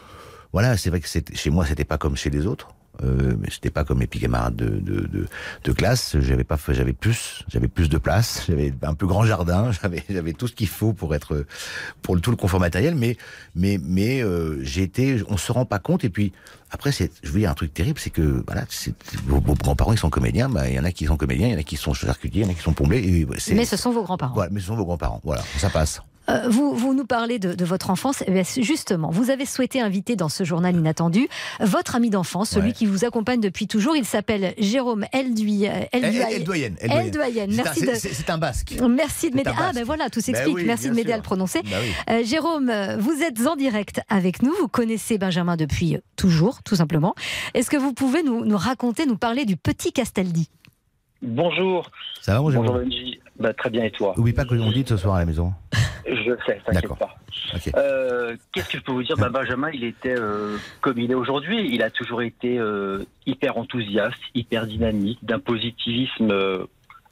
voilà, 0.52 0.76
c'est 0.76 0.90
vrai 0.90 1.00
que 1.00 1.06
chez 1.08 1.50
moi, 1.50 1.64
c'était 1.66 1.84
pas 1.84 1.98
comme 1.98 2.16
chez 2.16 2.30
les 2.30 2.46
autres. 2.46 2.68
Euh, 3.02 3.34
mais 3.40 3.48
c'était 3.50 3.70
pas 3.70 3.84
comme 3.84 3.98
mes 3.98 4.06
petits 4.06 4.20
camarades 4.20 4.56
de, 4.56 4.68
de, 4.68 5.06
de, 5.06 5.26
de 5.64 5.72
classe. 5.72 6.16
J'avais 6.20 6.44
pas, 6.44 6.58
j'avais 6.68 6.92
plus, 6.92 7.44
j'avais 7.48 7.68
plus 7.68 7.88
de 7.88 7.98
place. 7.98 8.44
J'avais 8.48 8.72
un 8.82 8.94
plus 8.94 9.06
grand 9.06 9.24
jardin. 9.24 9.70
J'avais, 9.82 10.02
j'avais 10.10 10.32
tout 10.34 10.46
ce 10.48 10.52
qu'il 10.54 10.68
faut 10.68 10.92
pour 10.92 11.14
être, 11.14 11.46
pour 12.02 12.14
le, 12.14 12.20
tout 12.20 12.30
le 12.30 12.36
confort 12.36 12.60
matériel. 12.60 12.94
Mais, 12.94 13.16
mais, 13.54 13.78
mais 13.82 14.22
euh, 14.22 14.58
j'ai 14.62 14.82
été, 14.82 15.22
on 15.28 15.36
se 15.36 15.50
rend 15.52 15.64
pas 15.64 15.78
compte. 15.78 16.04
Et 16.04 16.10
puis 16.10 16.32
après, 16.70 16.92
c'est, 16.92 17.10
je 17.22 17.30
veux 17.30 17.38
dire 17.40 17.50
un 17.50 17.54
truc 17.54 17.72
terrible, 17.74 17.98
c'est 17.98 18.10
que 18.10 18.42
voilà, 18.46 18.64
c'est, 18.68 18.94
vos, 19.26 19.40
vos 19.40 19.54
grands-parents 19.54 19.92
ils 19.92 19.98
sont 19.98 20.10
comédiens. 20.10 20.48
Bah, 20.48 20.68
il 20.68 20.74
y 20.74 20.78
en 20.80 20.84
a 20.84 20.92
qui 20.92 21.06
sont 21.06 21.16
comédiens, 21.16 21.48
il 21.48 21.52
y 21.52 21.56
en 21.56 21.58
a 21.58 21.62
qui 21.62 21.76
sont 21.76 21.94
charcutiers, 21.94 22.42
il 22.42 22.46
y 22.46 22.48
en 22.48 22.52
a 22.52 22.54
qui 22.54 22.62
sont 22.62 22.72
plombiers. 22.74 22.98
Et, 22.98 23.26
c'est- 23.38 23.54
Mais 23.54 23.64
ce 23.64 23.76
sont 23.76 23.92
vos 23.92 24.02
grands-parents. 24.02 24.34
Voilà, 24.34 24.50
mais 24.52 24.60
ce 24.60 24.66
sont 24.66 24.76
vos 24.76 24.84
grands-parents. 24.84 25.20
Voilà, 25.24 25.42
ça 25.58 25.70
passe. 25.70 26.00
Euh, 26.30 26.48
vous, 26.48 26.74
vous 26.74 26.94
nous 26.94 27.04
parlez 27.04 27.38
de, 27.38 27.54
de 27.54 27.64
votre 27.64 27.90
enfance. 27.90 28.22
Eh 28.26 28.30
bien, 28.30 28.42
justement, 28.44 29.10
vous 29.10 29.30
avez 29.30 29.44
souhaité 29.46 29.80
inviter 29.80 30.16
dans 30.16 30.28
ce 30.28 30.44
journal 30.44 30.76
inattendu 30.76 31.28
votre 31.60 31.96
ami 31.96 32.08
d'enfance, 32.10 32.50
celui 32.50 32.68
Ouais. 32.68 32.72
qui 32.72 32.86
vous 32.86 33.04
accompagne 33.04 33.40
depuis 33.40 33.66
toujours. 33.66 33.96
Il 33.96 34.04
s'appelle 34.04 34.54
Jérôme 34.58 35.06
Elduy. 35.12 35.64
Elle- 35.64 35.88
elle- 35.92 36.04
elle 36.04 36.44
doyenne, 36.44 36.76
elle 36.80 36.88
doyenne. 36.88 37.06
Eldoyen. 37.06 37.46
C'est 37.50 37.60
un- 37.60 37.64
Merci 37.64 37.80
c'est- 37.80 37.86
de. 37.86 37.94
c'est- 37.96 38.14
c'est 38.14 38.30
un 38.30 38.38
basque. 38.38 38.74
Merci 38.88 39.30
de 39.30 39.36
m'aider. 39.36 39.50
Ah 39.58 39.72
ben 39.74 39.84
voilà, 39.84 40.08
tout 40.10 40.20
Ben 40.20 40.24
s'explique. 40.24 40.54
oui, 40.56 40.64
Merci 40.64 40.88
de 40.88 40.94
m'aider 40.94 41.12
à 41.12 41.16
le 41.16 41.22
prononcer. 41.22 41.62
Bah 41.62 41.76
oui. 41.82 41.90
Euh, 42.14 42.24
Jérôme, 42.24 42.70
euh, 42.70 42.96
vous 42.98 43.22
êtes 43.22 43.44
en 43.46 43.56
direct 43.56 44.00
avec 44.08 44.42
nous. 44.42 44.52
Vous 44.60 44.68
connaissez 44.68 45.18
Benjamin 45.18 45.56
depuis 45.56 45.96
euh, 45.96 46.00
toujours, 46.16 46.62
tout 46.62 46.76
simplement. 46.76 47.14
Est-ce 47.54 47.70
que 47.70 47.76
vous 47.76 47.92
pouvez 47.92 48.22
nous, 48.22 48.44
nous 48.44 48.56
raconter, 48.56 49.06
nous 49.06 49.16
parler 49.18 49.44
du 49.46 49.56
petit 49.56 49.92
Castaldi? 49.92 50.48
Bonjour. 51.22 51.90
Ça 52.22 52.34
va, 52.34 52.40
mon 52.40 52.50
Jérôme? 52.50 52.66
Bonjour 52.66 52.82
Benji. 52.84 53.20
Bah, 53.38 53.52
très 53.54 53.70
bien 53.70 53.84
et 53.84 53.90
toi? 53.90 54.14
Oublie 54.18 54.32
pas 54.32 54.44
que 54.44 54.54
l'on 54.54 54.70
dit 54.70 54.84
ce 54.86 54.96
soir 54.96 55.16
à 55.16 55.18
la 55.20 55.26
maison. 55.26 55.52
Je 56.06 56.32
sais, 56.46 56.60
t'inquiète 56.64 56.94
pas. 56.98 57.16
Ok. 57.54 57.70
Euh, 57.76 58.36
Qu'est-ce 58.52 58.68
que 58.68 58.78
je 58.78 58.82
peux 58.82 58.92
vous 58.92 59.02
dire? 59.02 59.16
Bah, 59.16 59.28
Benjamin, 59.28 59.70
il 59.72 59.84
était 59.84 60.18
euh, 60.18 60.56
comme 60.80 60.98
il 60.98 61.10
est 61.10 61.14
aujourd'hui. 61.14 61.68
Il 61.72 61.82
a 61.82 61.90
toujours 61.90 62.22
été 62.22 62.58
euh, 62.58 63.04
hyper 63.26 63.56
enthousiaste, 63.56 64.20
hyper 64.34 64.66
dynamique, 64.66 65.18
d'un 65.22 65.38
positivisme 65.38 66.30
euh, 66.30 66.64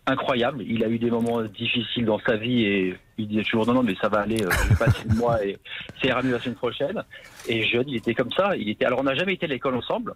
incroyable. 0.06 0.62
Il 0.66 0.84
a 0.84 0.88
eu 0.88 0.98
des 0.98 1.10
moments 1.10 1.42
difficiles 1.42 2.04
dans 2.04 2.20
sa 2.26 2.36
vie 2.36 2.62
et 2.64 2.96
il 3.18 3.28
disait 3.28 3.42
toujours 3.42 3.66
non, 3.66 3.74
non, 3.74 3.82
mais 3.82 3.94
ça 4.00 4.08
va 4.08 4.20
aller, 4.20 4.38
je 4.38 4.68
vais 4.68 4.76
passer 4.76 5.02
le 5.08 5.14
mois 5.16 5.44
et 5.44 5.58
ira 6.02 6.22
mieux 6.22 6.32
la 6.32 6.40
semaine 6.40 6.54
prochaine. 6.54 7.02
Et 7.46 7.66
jeune, 7.66 7.84
il 7.88 7.96
était 7.96 8.14
comme 8.14 8.32
ça. 8.32 8.56
Il 8.56 8.68
était, 8.68 8.84
alors, 8.84 9.00
on 9.00 9.04
n'a 9.04 9.14
jamais 9.14 9.34
été 9.34 9.46
à 9.46 9.48
l'école 9.48 9.74
ensemble, 9.74 10.14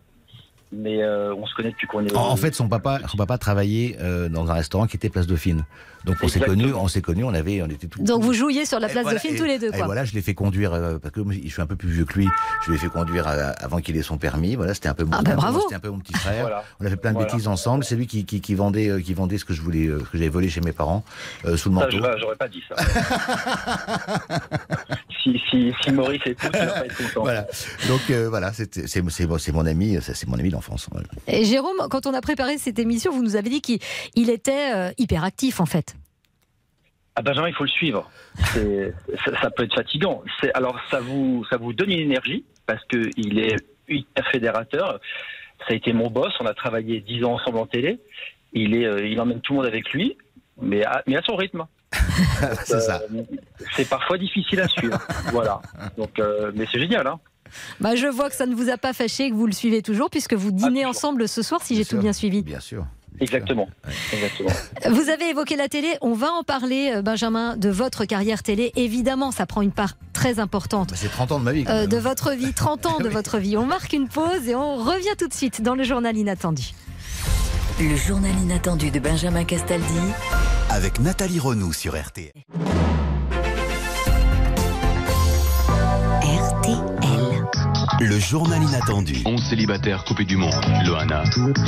mais 0.72 1.02
euh, 1.02 1.34
on 1.34 1.46
se 1.46 1.54
connaît 1.54 1.72
depuis 1.72 1.86
qu'on 1.86 2.06
est. 2.06 2.16
En, 2.16 2.30
en 2.30 2.36
fait, 2.36 2.54
son 2.54 2.68
papa, 2.68 3.00
son 3.08 3.16
papa 3.16 3.36
travaillait 3.38 3.96
euh, 4.00 4.28
dans 4.28 4.50
un 4.50 4.54
restaurant 4.54 4.86
qui 4.86 4.96
était 4.96 5.10
Place 5.10 5.26
Dauphine. 5.26 5.66
Donc 6.04 6.16
on 6.22 6.28
s'est 6.28 6.40
connus, 6.40 6.72
on 6.74 6.88
s'est 6.88 7.00
connus, 7.02 7.24
on 7.24 7.34
avait, 7.34 7.62
on 7.62 7.66
était 7.66 7.86
tout. 7.86 8.02
Donc 8.02 8.22
vous 8.22 8.32
jouiez 8.32 8.64
sur 8.66 8.80
la 8.80 8.88
place 8.88 9.02
voilà, 9.04 9.18
Dauphine 9.18 9.34
et- 9.36 9.38
tous 9.38 9.44
les 9.44 9.58
deux, 9.58 9.68
Et 9.68 9.76
quoi. 9.76 9.86
voilà, 9.86 10.04
je 10.04 10.12
l'ai 10.14 10.22
fait 10.22 10.34
conduire 10.34 10.72
euh, 10.74 10.98
parce 10.98 11.14
que 11.14 11.20
je 11.30 11.48
suis 11.48 11.62
un 11.62 11.66
peu 11.66 11.76
plus 11.76 11.88
vieux 11.90 12.04
que 12.04 12.18
lui. 12.18 12.28
Je 12.66 12.72
l'ai 12.72 12.78
fait 12.78 12.88
conduire 12.88 13.26
euh, 13.28 13.52
avant 13.58 13.78
qu'il 13.80 13.96
ait 13.96 14.02
son 14.02 14.18
permis. 14.18 14.56
Voilà, 14.56 14.74
c'était 14.74 14.88
un 14.88 14.94
peu 14.94 15.04
mon, 15.04 15.12
Ah, 15.12 15.22
bah, 15.22 15.34
bravo. 15.34 15.60
c'était 15.60 15.74
un 15.76 15.80
peu 15.80 15.90
mon 15.90 15.98
petit 16.00 16.14
frère. 16.14 16.42
Voilà. 16.42 16.64
On 16.80 16.86
a 16.86 16.88
fait 16.90 16.96
plein 16.96 17.10
de 17.12 17.16
Voilà. 17.18 17.30
bêtises 17.32 17.46
ensemble. 17.48 17.84
C'est 17.84 17.94
lui 17.96 18.06
qui, 18.06 18.24
qui, 18.24 18.40
qui 18.40 18.54
vendait, 18.54 18.88
euh, 18.88 19.00
qui 19.00 19.14
vendait 19.14 19.38
ce 19.38 19.44
que 19.44 19.54
je 19.54 19.62
voulais, 19.62 19.86
euh, 19.86 20.00
ce 20.00 20.04
que 20.10 20.18
j'avais 20.18 20.28
volé 20.30 20.48
chez 20.48 20.60
mes 20.60 20.72
parents 20.72 21.04
euh, 21.44 21.56
sous 21.56 21.68
le 21.68 21.74
manteau. 21.76 21.98
j'aurais 22.18 22.36
pas 22.36 22.48
dit 22.48 22.62
ça. 22.68 22.76
si, 25.22 25.40
si, 25.50 25.72
si 25.82 25.92
Maurice 25.92 26.22
écoute, 26.26 26.50
il 26.52 26.66
pas 26.66 26.84
être 26.86 26.96
content. 26.96 27.22
Voilà. 27.22 27.46
Donc 27.88 28.00
euh, 28.10 28.28
voilà, 28.28 28.52
c'est 28.52 29.52
mon 29.52 29.66
ami, 29.66 29.98
c'est 30.02 30.26
mon 30.28 30.38
ami 30.38 30.50
d'enfance. 30.50 30.88
voilà. 30.90 31.06
Et 31.28 31.44
Jérôme, 31.44 31.76
quand 31.90 32.06
on 32.06 32.14
a 32.14 32.20
préparé 32.20 32.58
cette 32.58 32.78
émission, 32.78 33.12
vous 33.12 33.22
nous 33.22 33.36
avez 33.36 33.50
dit 33.50 33.60
qu'il 33.60 33.78
il 34.14 34.30
était 34.30 34.72
euh, 34.74 34.90
hyper 34.98 35.24
actif 35.24 35.60
en 35.60 35.66
fait. 35.66 35.91
Ah 37.14 37.22
Benjamin, 37.22 37.48
il 37.48 37.54
faut 37.54 37.64
le 37.64 37.70
suivre. 37.70 38.10
C'est- 38.54 38.94
Ça, 39.24 39.40
ça 39.42 39.50
peut 39.50 39.64
être 39.64 39.74
fatigant. 39.74 40.22
C'est- 40.40 40.52
Alors 40.54 40.78
ça 40.90 41.00
vous, 41.00 41.44
ça 41.50 41.56
vous 41.58 41.72
donne 41.72 41.90
une 41.90 42.00
énergie 42.00 42.44
parce 42.66 42.82
que 42.86 43.10
il 43.16 43.38
est 43.38 43.56
hyper 43.88 44.26
fédérateur. 44.30 44.98
Ça 45.66 45.66
a 45.70 45.74
été 45.74 45.92
mon 45.92 46.10
boss. 46.10 46.32
On 46.40 46.46
a 46.46 46.54
travaillé 46.54 47.00
dix 47.00 47.22
ans 47.24 47.34
ensemble 47.34 47.58
en 47.58 47.66
télé. 47.66 48.00
Il 48.54 48.74
est, 48.74 48.86
euh, 48.86 49.06
il 49.06 49.20
emmène 49.20 49.40
tout 49.40 49.52
le 49.52 49.58
monde 49.58 49.66
avec 49.66 49.90
lui, 49.92 50.16
mais 50.60 50.84
à, 50.84 51.02
mais 51.06 51.16
à 51.16 51.22
son 51.22 51.36
rythme. 51.36 51.64
c'est 52.64 52.80
ça. 52.80 53.02
Euh, 53.14 53.22
c'est 53.76 53.88
parfois 53.88 54.16
difficile 54.18 54.60
à 54.60 54.68
suivre. 54.68 54.98
voilà. 55.32 55.60
Donc, 55.98 56.18
euh, 56.18 56.50
mais 56.54 56.66
c'est 56.72 56.80
génial, 56.80 57.06
hein. 57.06 57.20
Bah, 57.80 57.94
je 57.96 58.06
vois 58.06 58.30
que 58.30 58.34
ça 58.34 58.46
ne 58.46 58.54
vous 58.54 58.70
a 58.70 58.78
pas 58.78 58.94
fâché, 58.94 59.28
que 59.28 59.34
vous 59.34 59.46
le 59.46 59.52
suivez 59.52 59.82
toujours, 59.82 60.08
puisque 60.08 60.32
vous 60.32 60.52
dînez 60.52 60.86
ensemble 60.86 61.28
ce 61.28 61.42
soir, 61.42 61.60
si 61.62 61.76
j'ai 61.76 61.84
tout 61.84 61.98
bien 61.98 62.14
suivi. 62.14 62.42
Bien 62.42 62.60
sûr. 62.60 62.86
Exactement. 63.20 63.68
Exactement. 64.12 64.50
Vous 64.90 65.08
avez 65.10 65.30
évoqué 65.30 65.56
la 65.56 65.68
télé, 65.68 65.96
on 66.00 66.12
va 66.14 66.30
en 66.32 66.42
parler, 66.42 66.92
euh, 66.96 67.02
Benjamin, 67.02 67.56
de 67.56 67.68
votre 67.68 68.04
carrière 68.04 68.42
télé. 68.42 68.72
Évidemment, 68.76 69.30
ça 69.30 69.46
prend 69.46 69.62
une 69.62 69.70
part 69.72 69.94
très 70.12 70.40
importante. 70.40 70.92
C'est 70.96 71.10
30 71.10 71.32
ans 71.32 71.38
de 71.38 71.44
ma 71.44 71.52
vie. 71.52 71.64
euh, 71.68 71.86
de 71.86 71.96
votre 71.98 72.32
vie, 72.32 72.52
30 72.52 72.86
ans 72.86 72.98
de 73.02 73.08
votre 73.08 73.38
vie. 73.38 73.56
On 73.56 73.66
marque 73.66 73.92
une 73.92 74.08
pause 74.08 74.48
et 74.48 74.54
on 74.54 74.76
revient 74.76 75.14
tout 75.18 75.28
de 75.28 75.34
suite 75.34 75.62
dans 75.62 75.74
le 75.74 75.84
journal 75.84 76.16
inattendu. 76.16 76.72
Le 77.80 77.96
journal 77.96 78.32
inattendu 78.42 78.90
de 78.90 78.98
Benjamin 78.98 79.44
Castaldi. 79.44 79.84
Avec 80.70 80.98
Nathalie 81.00 81.38
Renou 81.38 81.72
sur. 81.72 81.96
RTL. 81.96 82.32
Le 88.04 88.18
journal 88.18 88.60
inattendu. 88.60 89.22
11 89.24 89.40
célibataires 89.40 90.04
coupés 90.04 90.24
du 90.24 90.36
monde. 90.36 90.52
Loana, 90.84 91.22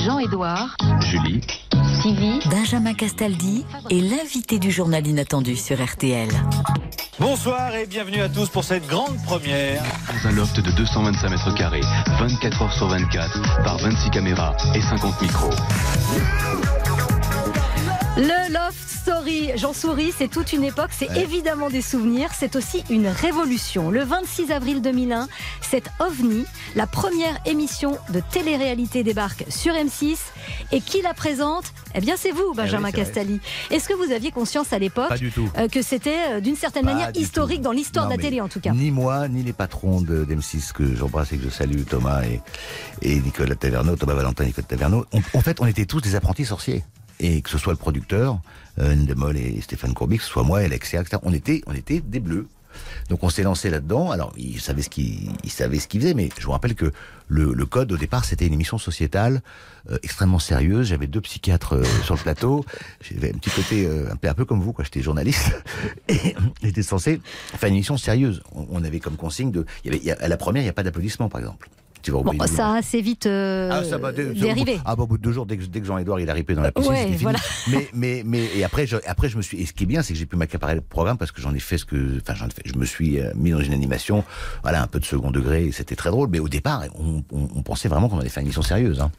Jean-Édouard. 0.04 0.76
Julie, 1.08 1.40
Sylvie. 2.02 2.40
Benjamin 2.50 2.92
Castaldi 2.92 3.64
est 3.88 4.00
l'invité 4.00 4.58
du 4.58 4.72
journal 4.72 5.06
inattendu 5.06 5.54
sur 5.54 5.80
RTL. 5.80 6.28
Bonsoir 7.20 7.76
et 7.76 7.86
bienvenue 7.86 8.20
à 8.20 8.28
tous 8.28 8.48
pour 8.48 8.64
cette 8.64 8.84
grande 8.88 9.16
première. 9.22 9.80
dans 10.24 10.28
un 10.28 10.32
loft 10.32 10.58
de 10.58 10.72
225 10.72 11.30
mètres 11.30 11.54
carrés, 11.54 11.82
24 12.18 12.62
heures 12.62 12.72
sur 12.72 12.88
24, 12.88 13.62
par 13.62 13.78
26 13.78 14.10
caméras 14.10 14.56
et 14.74 14.82
50 14.82 15.22
micros. 15.22 15.50
Le 18.16 18.52
Love 18.52 18.76
Story, 18.86 19.50
j'en 19.56 19.72
souris, 19.72 20.12
c'est 20.16 20.28
toute 20.28 20.52
une 20.52 20.62
époque, 20.62 20.90
c'est 20.96 21.08
évidemment 21.16 21.68
des 21.68 21.82
souvenirs, 21.82 22.30
c'est 22.32 22.54
aussi 22.54 22.84
une 22.88 23.08
révolution. 23.08 23.90
Le 23.90 24.04
26 24.04 24.52
avril 24.52 24.80
2001, 24.82 25.26
cette 25.60 25.90
OVNI, 25.98 26.44
la 26.76 26.86
première 26.86 27.36
émission 27.44 27.98
de 28.10 28.20
télé-réalité 28.30 29.02
débarque 29.02 29.44
sur 29.48 29.74
M6 29.74 30.16
et 30.70 30.80
qui 30.80 31.02
la 31.02 31.12
présente? 31.12 31.64
Eh 31.96 32.00
bien 32.00 32.14
c'est 32.16 32.30
vous, 32.30 32.54
Benjamin 32.54 32.90
c'est 32.90 32.96
vrai. 32.98 33.04
Castaldi. 33.04 33.40
Est-ce 33.72 33.88
que 33.88 33.94
vous 33.94 34.12
aviez 34.12 34.30
conscience 34.30 34.72
à 34.72 34.78
l'époque 34.78 35.10
euh, 35.58 35.66
que 35.66 35.82
c'était 35.82 36.34
euh, 36.34 36.40
d'une 36.40 36.56
certaine 36.56 36.84
Pas 36.84 36.92
manière 36.94 37.10
historique 37.16 37.62
dans 37.62 37.72
l'histoire 37.72 38.06
de 38.06 38.12
la 38.12 38.18
télé 38.18 38.40
en 38.40 38.48
tout 38.48 38.60
cas? 38.60 38.70
Ni 38.70 38.92
moi, 38.92 39.26
ni 39.26 39.42
les 39.42 39.52
patrons 39.52 40.00
de 40.00 40.24
d'M6 40.24 40.70
que 40.72 40.94
j'embrasse 40.94 41.32
et 41.32 41.36
que 41.36 41.42
je 41.44 41.50
salue, 41.50 41.82
Thomas 41.82 42.22
et, 42.22 42.40
et 43.02 43.18
Nicolas 43.18 43.56
Taverneau, 43.56 43.96
Thomas 43.96 44.14
Valentin 44.14 44.44
et 44.44 44.48
Nicolas 44.48 44.66
Taverneau. 44.68 45.04
On- 45.12 45.38
en 45.38 45.40
fait, 45.40 45.60
on 45.60 45.66
était 45.66 45.84
tous 45.86 46.00
des 46.00 46.14
apprentis 46.14 46.44
sorciers. 46.44 46.84
Et 47.20 47.42
que 47.42 47.50
ce 47.50 47.58
soit 47.58 47.72
le 47.72 47.78
producteur, 47.78 48.40
euh, 48.78 48.94
Ndemol 48.94 49.36
et 49.36 49.60
Stéphane 49.60 49.94
Courbic, 49.94 50.18
que 50.20 50.24
ce 50.26 50.30
soit 50.32 50.42
moi, 50.42 50.58
Alexia, 50.60 51.00
etc., 51.00 51.18
on 51.22 51.32
était, 51.32 51.62
on 51.66 51.74
était 51.74 52.00
des 52.00 52.20
bleus. 52.20 52.48
Donc 53.08 53.22
on 53.22 53.28
s'est 53.28 53.44
lancé 53.44 53.70
là-dedans. 53.70 54.10
Alors 54.10 54.32
ils 54.36 54.60
savaient 54.60 54.82
ce 54.82 54.90
qu'ils 54.90 55.30
ils 55.44 55.50
savaient 55.50 55.78
ce 55.78 55.86
qu'ils 55.86 56.00
faisaient, 56.00 56.14
mais 56.14 56.28
je 56.36 56.44
vous 56.44 56.50
rappelle 56.50 56.74
que 56.74 56.90
le, 57.28 57.52
le 57.54 57.66
code 57.66 57.92
au 57.92 57.96
départ 57.96 58.24
c'était 58.24 58.48
une 58.48 58.52
émission 58.52 58.78
sociétale 58.78 59.42
euh, 59.90 59.98
extrêmement 60.02 60.40
sérieuse. 60.40 60.88
J'avais 60.88 61.06
deux 61.06 61.20
psychiatres 61.20 61.74
euh, 61.76 61.84
sur 62.04 62.16
le 62.16 62.20
plateau. 62.20 62.64
J'avais 63.00 63.32
un 63.32 63.38
petit 63.38 63.50
côté 63.50 63.86
euh, 63.86 64.10
un 64.12 64.16
peu 64.16 64.28
un 64.28 64.34
peu 64.34 64.44
comme 64.44 64.60
vous, 64.60 64.72
quoi. 64.72 64.82
J'étais 64.84 65.02
journaliste 65.02 65.52
et 66.08 66.34
j'étais 66.64 66.82
censé 66.82 67.20
faire 67.56 67.68
une 67.68 67.76
émission 67.76 67.96
sérieuse. 67.96 68.42
On, 68.52 68.82
avait 68.82 68.98
comme 68.98 69.16
consigne 69.16 69.52
de. 69.52 69.64
Il 69.84 69.92
y 69.92 69.94
avait, 69.94 70.02
il 70.02 70.06
y 70.06 70.10
a- 70.10 70.16
à 70.20 70.26
la 70.26 70.36
première 70.36 70.62
il 70.62 70.66
n'y 70.66 70.70
a 70.70 70.74
pas 70.74 70.82
d'applaudissements 70.82 71.28
par 71.28 71.40
exemple. 71.40 71.68
Tu 72.04 72.10
vas 72.10 72.18
au 72.18 72.22
Bon, 72.22 72.32
ça 72.46 72.68
a 72.74 72.76
assez 72.76 73.00
vite 73.00 73.24
euh, 73.24 73.70
ah, 73.72 73.82
ça 73.82 73.98
dérivé. 74.12 74.78
Ah, 74.84 74.94
bah, 74.94 75.04
au 75.04 75.06
bout 75.06 75.16
de 75.16 75.22
deux 75.22 75.32
jours, 75.32 75.46
dès 75.46 75.56
que, 75.56 75.64
Jean-Edouard 75.84 76.20
il 76.20 76.28
a 76.28 76.34
ripé 76.34 76.54
dans 76.54 76.60
la 76.60 76.70
piscine, 76.70 76.92
Ouais, 76.92 77.04
fini. 77.06 77.16
voilà. 77.16 77.38
Mais, 77.68 77.88
mais, 77.94 78.22
mais, 78.26 78.44
et 78.54 78.62
après, 78.62 78.86
je, 78.86 78.98
après, 79.06 79.30
je 79.30 79.38
me 79.38 79.42
suis, 79.42 79.58
et 79.60 79.64
ce 79.64 79.72
qui 79.72 79.84
est 79.84 79.86
bien, 79.86 80.02
c'est 80.02 80.12
que 80.12 80.18
j'ai 80.18 80.26
pu 80.26 80.36
m'accaparer 80.36 80.74
le 80.74 80.82
programme 80.82 81.16
parce 81.16 81.32
que 81.32 81.40
j'en 81.40 81.54
ai 81.54 81.60
fait 81.60 81.78
ce 81.78 81.86
que, 81.86 82.20
enfin, 82.20 82.34
j'en 82.34 82.46
ai 82.46 82.50
fait, 82.50 82.62
je 82.66 82.76
me 82.78 82.84
suis 82.84 83.18
euh, 83.20 83.32
mis 83.34 83.52
dans 83.52 83.60
une 83.60 83.72
animation, 83.72 84.22
voilà, 84.62 84.82
un 84.82 84.86
peu 84.86 85.00
de 85.00 85.06
second 85.06 85.30
degré, 85.30 85.64
et 85.64 85.72
c'était 85.72 85.96
très 85.96 86.10
drôle. 86.10 86.28
Mais 86.30 86.40
au 86.40 86.48
départ, 86.48 86.82
on, 86.94 87.24
on- 87.32 87.48
on 87.56 87.62
pensait 87.62 87.88
vraiment 87.88 88.10
qu'on 88.10 88.18
allait 88.20 88.28
faire 88.28 88.42
une 88.42 88.48
émission 88.48 88.62
sérieuse, 88.62 89.00
hein. 89.00 89.10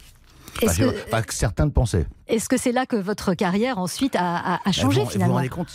Enfin, 0.62 0.74
que- 0.74 0.94
enfin, 1.12 1.22
certains 1.28 1.64
le 1.66 1.70
pensaient. 1.72 2.06
Est-ce 2.28 2.48
que 2.48 2.56
c'est 2.56 2.72
là 2.72 2.86
que 2.86 2.96
votre 2.96 3.34
carrière 3.34 3.78
ensuite 3.78 4.14
a, 4.16 4.36
a- 4.54 4.60
a 4.64 4.72
changé 4.72 4.86
vous, 4.86 5.00
vous 5.00 5.04
vous 5.06 5.10
finalement 5.10 5.34
rendez 5.34 5.48
compte 5.50 5.68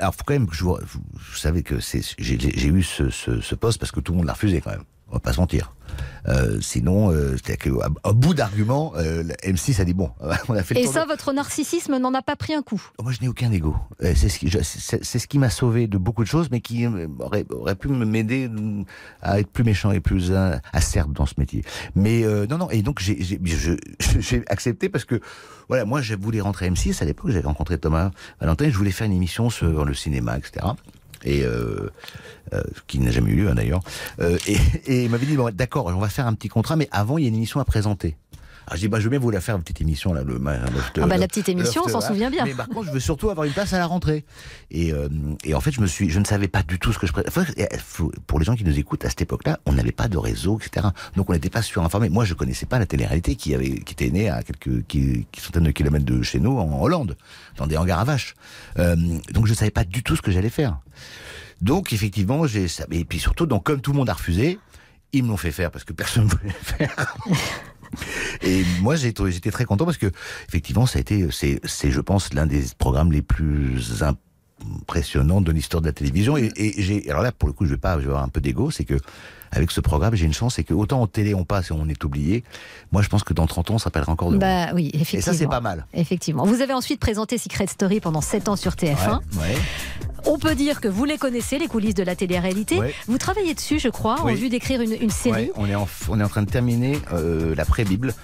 Alors, 0.00 0.14
faut 0.14 0.22
quand 0.26 0.32
même 0.34 0.48
que 0.48 0.56
je 0.56 0.64
vous, 0.64 0.76
vous, 0.82 1.00
vous 1.12 1.36
savez 1.36 1.62
que 1.62 1.76
j'ai, 2.18 2.66
eu 2.66 2.82
ce, 2.82 3.10
ce, 3.10 3.40
ce 3.40 3.54
poste 3.54 3.78
parce 3.78 3.92
que 3.92 4.00
tout 4.00 4.10
le 4.12 4.18
monde 4.18 4.26
l'a 4.26 4.32
refusé 4.32 4.60
quand 4.60 4.70
même. 4.70 4.82
On 5.14 5.18
va 5.18 5.20
pas 5.20 5.32
se 5.32 5.38
mentir. 5.40 5.72
Euh, 6.26 6.58
sinon, 6.60 7.12
euh, 7.12 7.36
c'est-à-dire 7.36 7.72
qu'à 8.02 8.12
bout 8.12 8.34
d'arguments, 8.34 8.94
euh, 8.96 9.22
la 9.22 9.34
M6 9.48 9.80
a 9.80 9.84
dit 9.84 9.94
bon, 9.94 10.10
on 10.48 10.54
a 10.54 10.62
fait 10.64 10.74
le 10.74 10.80
Et 10.80 10.84
tour 10.84 10.92
de- 10.92 10.98
ça, 10.98 11.04
votre 11.06 11.32
narcissisme 11.32 11.98
n'en 11.98 12.12
a 12.14 12.22
pas 12.22 12.34
pris 12.34 12.52
un 12.52 12.62
coup? 12.62 12.82
Moi, 13.00 13.12
je 13.12 13.20
n'ai 13.20 13.28
aucun 13.28 13.52
ego. 13.52 13.76
Euh, 14.02 14.12
C'est 14.16 14.28
ce 14.28 14.40
qui, 14.40 14.48
je- 14.48 14.58
c'est 14.62 15.04
c'est 15.04 15.18
ce 15.20 15.28
qui 15.28 15.38
m'a 15.38 15.50
sauvé 15.50 15.86
de 15.86 15.96
beaucoup 15.96 16.24
de 16.24 16.28
choses, 16.28 16.48
mais 16.50 16.60
qui 16.60 16.84
euh, 16.84 17.06
aurait, 17.20 17.44
aurait 17.50 17.76
pu 17.76 17.86
m'aider 17.88 18.48
mm, 18.48 18.84
à 19.22 19.38
être 19.38 19.50
plus 19.50 19.62
méchant 19.62 19.92
et 19.92 20.00
plus 20.00 20.32
acerbe 20.72 21.12
dans 21.12 21.26
ce 21.26 21.34
métier. 21.38 21.62
Mais 21.94 22.24
non, 22.50 22.58
non. 22.58 22.70
Et 22.70 22.82
donc, 22.82 22.98
j'ai 23.00 24.42
accepté 24.48 24.88
parce 24.88 25.04
que, 25.04 25.20
voilà, 25.68 25.84
moi, 25.84 26.00
je 26.00 26.14
voulais 26.16 26.40
rentrer 26.40 26.66
à 26.66 26.70
M6 26.70 27.00
à 27.02 27.04
l'époque. 27.04 27.30
J'avais 27.30 27.46
rencontré 27.46 27.78
Thomas 27.78 28.10
Valentin. 28.40 28.68
Je 28.68 28.76
voulais 28.76 28.90
faire 28.90 29.06
une 29.06 29.12
émission 29.12 29.48
sur 29.48 29.84
le 29.84 29.94
cinéma, 29.94 30.38
etc. 30.38 30.66
Et 31.24 31.42
euh, 31.42 31.90
euh, 32.52 32.62
qui 32.86 32.98
n'a 32.98 33.10
jamais 33.10 33.30
eu 33.30 33.36
lieu 33.36 33.48
hein, 33.48 33.54
d'ailleurs. 33.54 33.80
Euh, 34.20 34.38
et, 34.46 34.58
et 34.86 35.04
il 35.04 35.10
m'avait 35.10 35.26
dit 35.26 35.36
bon, 35.36 35.50
d'accord, 35.54 35.86
on 35.86 35.98
va 35.98 36.08
faire 36.08 36.26
un 36.26 36.34
petit 36.34 36.48
contrat, 36.48 36.76
mais 36.76 36.88
avant 36.92 37.18
il 37.18 37.22
y 37.22 37.24
a 37.24 37.28
une 37.28 37.36
émission 37.36 37.60
à 37.60 37.64
présenter. 37.64 38.16
Alors, 38.66 38.76
je 38.76 38.80
dis, 38.80 38.88
bah, 38.88 38.98
je 39.00 39.08
bien 39.08 39.18
vous 39.18 39.30
la 39.30 39.40
faire, 39.40 39.56
une 39.56 39.62
petite 39.62 39.80
émission, 39.82 40.14
là, 40.14 40.22
le, 40.22 40.34
loft, 40.34 40.98
Ah 41.02 41.06
bah, 41.06 41.18
la 41.18 41.28
petite 41.28 41.48
émission, 41.48 41.82
on 41.84 41.88
s'en 41.88 42.00
souvient 42.00 42.30
bien. 42.30 42.44
Mais 42.44 42.54
par 42.54 42.68
contre, 42.68 42.86
je 42.86 42.92
veux 42.92 43.00
surtout 43.00 43.30
avoir 43.30 43.46
une 43.46 43.52
place 43.52 43.72
à 43.74 43.78
la 43.78 43.86
rentrée. 43.86 44.24
Et, 44.70 44.92
euh, 44.92 45.08
et 45.44 45.54
en 45.54 45.60
fait, 45.60 45.70
je 45.70 45.80
me 45.80 45.86
suis, 45.86 46.08
je 46.08 46.18
ne 46.18 46.24
savais 46.24 46.48
pas 46.48 46.62
du 46.62 46.78
tout 46.78 46.92
ce 46.92 46.98
que 46.98 47.06
je 47.06 47.12
enfin, 47.28 47.44
Pour 48.26 48.38
les 48.38 48.44
gens 48.44 48.56
qui 48.56 48.64
nous 48.64 48.78
écoutent, 48.78 49.04
à 49.04 49.10
cette 49.10 49.22
époque-là, 49.22 49.60
on 49.66 49.72
n'avait 49.72 49.92
pas 49.92 50.08
de 50.08 50.16
réseau, 50.16 50.58
etc. 50.58 50.88
Donc, 51.16 51.28
on 51.28 51.34
n'était 51.34 51.50
pas 51.50 51.62
surinformé. 51.62 52.08
Moi, 52.08 52.24
je 52.24 52.34
connaissais 52.34 52.66
pas 52.66 52.78
la 52.78 52.86
télé-réalité 52.86 53.36
qui 53.36 53.54
avait, 53.54 53.80
qui 53.80 53.92
était 53.92 54.10
née 54.10 54.30
à 54.30 54.42
quelques 54.42 54.86
qui, 54.86 55.26
qui 55.30 55.40
centaines 55.40 55.64
de 55.64 55.70
kilomètres 55.70 56.06
de 56.06 56.22
chez 56.22 56.40
nous, 56.40 56.58
en 56.58 56.80
Hollande, 56.80 57.16
dans 57.58 57.66
des 57.66 57.76
hangars 57.76 58.00
à 58.00 58.04
vaches. 58.04 58.34
Euh, 58.78 58.96
donc, 59.32 59.46
je 59.46 59.54
savais 59.54 59.70
pas 59.70 59.84
du 59.84 60.02
tout 60.02 60.16
ce 60.16 60.22
que 60.22 60.30
j'allais 60.30 60.50
faire. 60.50 60.78
Donc, 61.60 61.92
effectivement, 61.92 62.46
j'ai, 62.46 62.66
et 62.90 63.04
puis 63.04 63.18
surtout, 63.18 63.46
donc, 63.46 63.64
comme 63.64 63.80
tout 63.80 63.92
le 63.92 63.98
monde 63.98 64.10
a 64.10 64.14
refusé, 64.14 64.58
ils 65.14 65.22
me 65.22 65.28
l'ont 65.28 65.36
fait 65.36 65.52
faire 65.52 65.70
parce 65.70 65.84
que 65.84 65.92
personne 65.92 66.24
ne 66.24 66.28
voulait 66.30 66.54
le 66.78 66.86
faire. 66.86 67.16
Et 68.42 68.62
moi, 68.80 68.96
j'étais 68.96 69.50
très 69.50 69.64
content 69.64 69.84
parce 69.84 69.98
que, 69.98 70.10
effectivement, 70.48 70.86
ça 70.86 70.98
a 70.98 71.00
été, 71.00 71.26
c'est, 71.30 71.90
je 71.90 72.00
pense, 72.00 72.32
l'un 72.34 72.46
des 72.46 72.64
programmes 72.78 73.12
les 73.12 73.22
plus 73.22 74.02
impressionnants 74.02 75.40
de 75.40 75.52
l'histoire 75.52 75.80
de 75.80 75.86
la 75.86 75.92
télévision. 75.92 76.36
Et, 76.36 76.50
et 76.56 76.82
j'ai, 76.82 77.10
alors 77.10 77.22
là, 77.22 77.32
pour 77.32 77.48
le 77.48 77.52
coup, 77.52 77.64
je 77.64 77.70
vais 77.70 77.78
pas, 77.78 77.94
je 77.94 78.04
vais 78.04 78.08
avoir 78.08 78.24
un 78.24 78.28
peu 78.28 78.40
d'ego, 78.40 78.70
c'est 78.70 78.84
que, 78.84 78.98
avec 79.54 79.70
ce 79.70 79.80
programme, 79.80 80.14
j'ai 80.14 80.26
une 80.26 80.32
chance, 80.34 80.54
c'est 80.56 80.64
que 80.64 80.74
autant 80.74 81.00
en 81.00 81.06
télé 81.06 81.34
on 81.34 81.44
passe 81.44 81.70
et 81.70 81.72
on 81.72 81.88
est 81.88 82.02
oublié, 82.04 82.44
moi, 82.92 83.02
je 83.02 83.08
pense 83.08 83.24
que 83.24 83.32
dans 83.32 83.46
30 83.46 83.70
ans, 83.70 83.74
on 83.74 83.78
s'appellera 83.78 84.12
encore 84.12 84.30
de 84.30 84.36
Bah 84.36 84.68
oui, 84.74 84.90
effectivement. 84.92 85.18
Et 85.18 85.22
ça, 85.22 85.32
c'est 85.34 85.46
pas 85.46 85.60
mal. 85.60 85.86
Effectivement. 85.94 86.44
Vous 86.44 86.60
avez 86.60 86.72
ensuite 86.74 87.00
présenté 87.00 87.38
Secret 87.38 87.66
Story 87.68 88.00
pendant 88.00 88.20
7 88.20 88.48
ans 88.48 88.56
sur 88.56 88.72
TF1. 88.72 89.20
Ouais. 89.38 89.56
On 90.26 90.38
peut 90.38 90.54
dire 90.54 90.80
que 90.80 90.88
vous 90.88 91.04
les 91.04 91.18
connaissez, 91.18 91.58
les 91.58 91.68
coulisses 91.68 91.94
de 91.94 92.02
la 92.02 92.16
télé-réalité. 92.16 92.78
Ouais. 92.78 92.94
Vous 93.08 93.18
travaillez 93.18 93.52
dessus, 93.54 93.78
je 93.78 93.88
crois, 93.90 94.20
en 94.22 94.32
vue 94.34 94.48
d'écrire 94.48 94.80
une, 94.80 94.92
une 94.98 95.10
série. 95.10 95.50
On, 95.56 95.66
est 95.66 95.74
en, 95.74 95.86
on 96.08 96.18
est 96.18 96.24
en 96.24 96.28
train 96.28 96.42
de 96.42 96.50
terminer 96.50 96.98
euh, 97.12 97.54
la 97.54 97.64
pré-bible. 97.66 98.14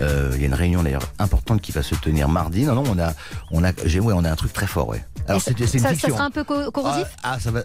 Euh, 0.00 0.32
Il 0.34 0.40
y 0.40 0.44
a 0.44 0.46
une 0.48 0.54
réunion 0.54 0.82
d'ailleurs 0.82 1.12
importante 1.20 1.60
qui 1.60 1.70
va 1.70 1.82
se 1.84 1.94
tenir 1.94 2.28
mardi. 2.28 2.64
Non, 2.64 2.74
non, 2.74 2.82
on 2.90 2.98
a, 2.98 3.12
on 3.52 3.62
a, 3.62 3.70
on 4.02 4.24
a 4.24 4.30
un 4.30 4.36
truc 4.36 4.52
très 4.52 4.66
fort, 4.66 4.88
ouais. 4.88 5.04
Alors 5.28 5.40
ça- 5.40 5.52
c'est, 5.56 5.60
une 5.74 5.80
ça, 5.80 5.88
ça 5.90 5.94
fiction. 5.94 6.08
sera 6.16 6.24
un 6.24 6.30
peu 6.30 6.42
co- 6.42 6.70
corrosif? 6.72 7.06
Ah, 7.22 7.34
ah, 7.34 7.40
ça 7.40 7.52
va. 7.52 7.60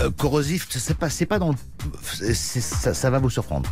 Euh, 0.00 0.10
corrosif, 0.10 0.66
c'est 0.70 0.96
pas, 0.96 1.10
c'est 1.10 1.26
pas 1.26 1.38
dans. 1.38 1.50
le- 1.50 2.34
ça, 2.34 2.94
ça 2.94 3.10
va 3.10 3.18
vous 3.18 3.30
surprendre. 3.30 3.70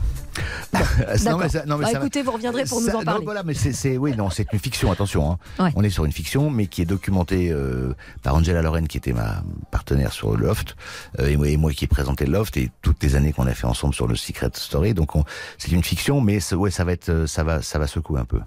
Non, 1.25 1.39
mais 1.39 1.49
ça- 1.49 1.65
non, 1.67 1.79
mais 1.79 1.85
Bah, 1.87 1.91
ça 1.93 1.99
va- 1.99 2.05
écoutez, 2.05 2.23
vous 2.23 2.33
reviendrez 2.33 2.65
pour 2.65 2.81
nous 2.81 2.89
en 2.91 2.99
non, 2.99 3.05
parler. 3.05 3.25
voilà, 3.25 3.43
mais 3.43 3.55
c'est, 3.55 3.73
c'est- 3.73 3.97
oui, 3.97 4.15
non, 4.17 4.31
c'est 4.31 4.47
une 4.53 4.59
fiction. 4.59 4.93
Attention, 4.93 5.33
hein. 5.33 5.39
Ouais. 5.59 5.71
on 5.75 5.83
est 5.83 5.91
sur 5.91 6.05
une 6.05 6.13
fiction, 6.13 6.51
mais 6.51 6.67
qui 6.67 6.83
est 6.83 6.85
documentée 6.87 7.51
euh, 7.51 7.95
par 8.23 8.35
Angela 8.35 8.63
Lorraine, 8.63 8.87
qui 8.89 8.97
était 8.99 9.13
ma 9.13 9.43
partenaire 9.71 10.13
sur 10.13 10.37
Loft, 10.37 10.77
euh, 11.19 11.29
et, 11.29 11.37
moi, 11.37 11.49
et 11.49 11.57
moi 11.57 11.73
qui 11.73 11.85
ai 11.85 11.89
présenté 11.89 12.27
Loft, 12.27 12.57
et 12.57 12.71
toutes 12.83 13.03
les 13.03 13.17
années 13.17 13.33
qu'on 13.33 13.47
a 13.47 13.55
fait 13.55 13.67
ensemble 13.67 13.95
sur 13.95 14.07
le 14.07 14.15
Secret 14.17 14.51
Story. 14.55 14.95
Donc, 14.95 15.17
on- 15.17 15.25
c'est 15.57 15.71
une 15.73 15.83
fiction, 15.85 16.21
mais 16.21 16.39
ouais, 16.55 16.71
ça 16.71 16.85
va 16.85 16.93
être, 16.93 17.27
ça 17.27 17.43
va, 17.43 17.63
ça 17.63 17.79
va 17.79 17.87
secouer 17.87 18.21
un 18.21 18.25
peu. 18.25 18.41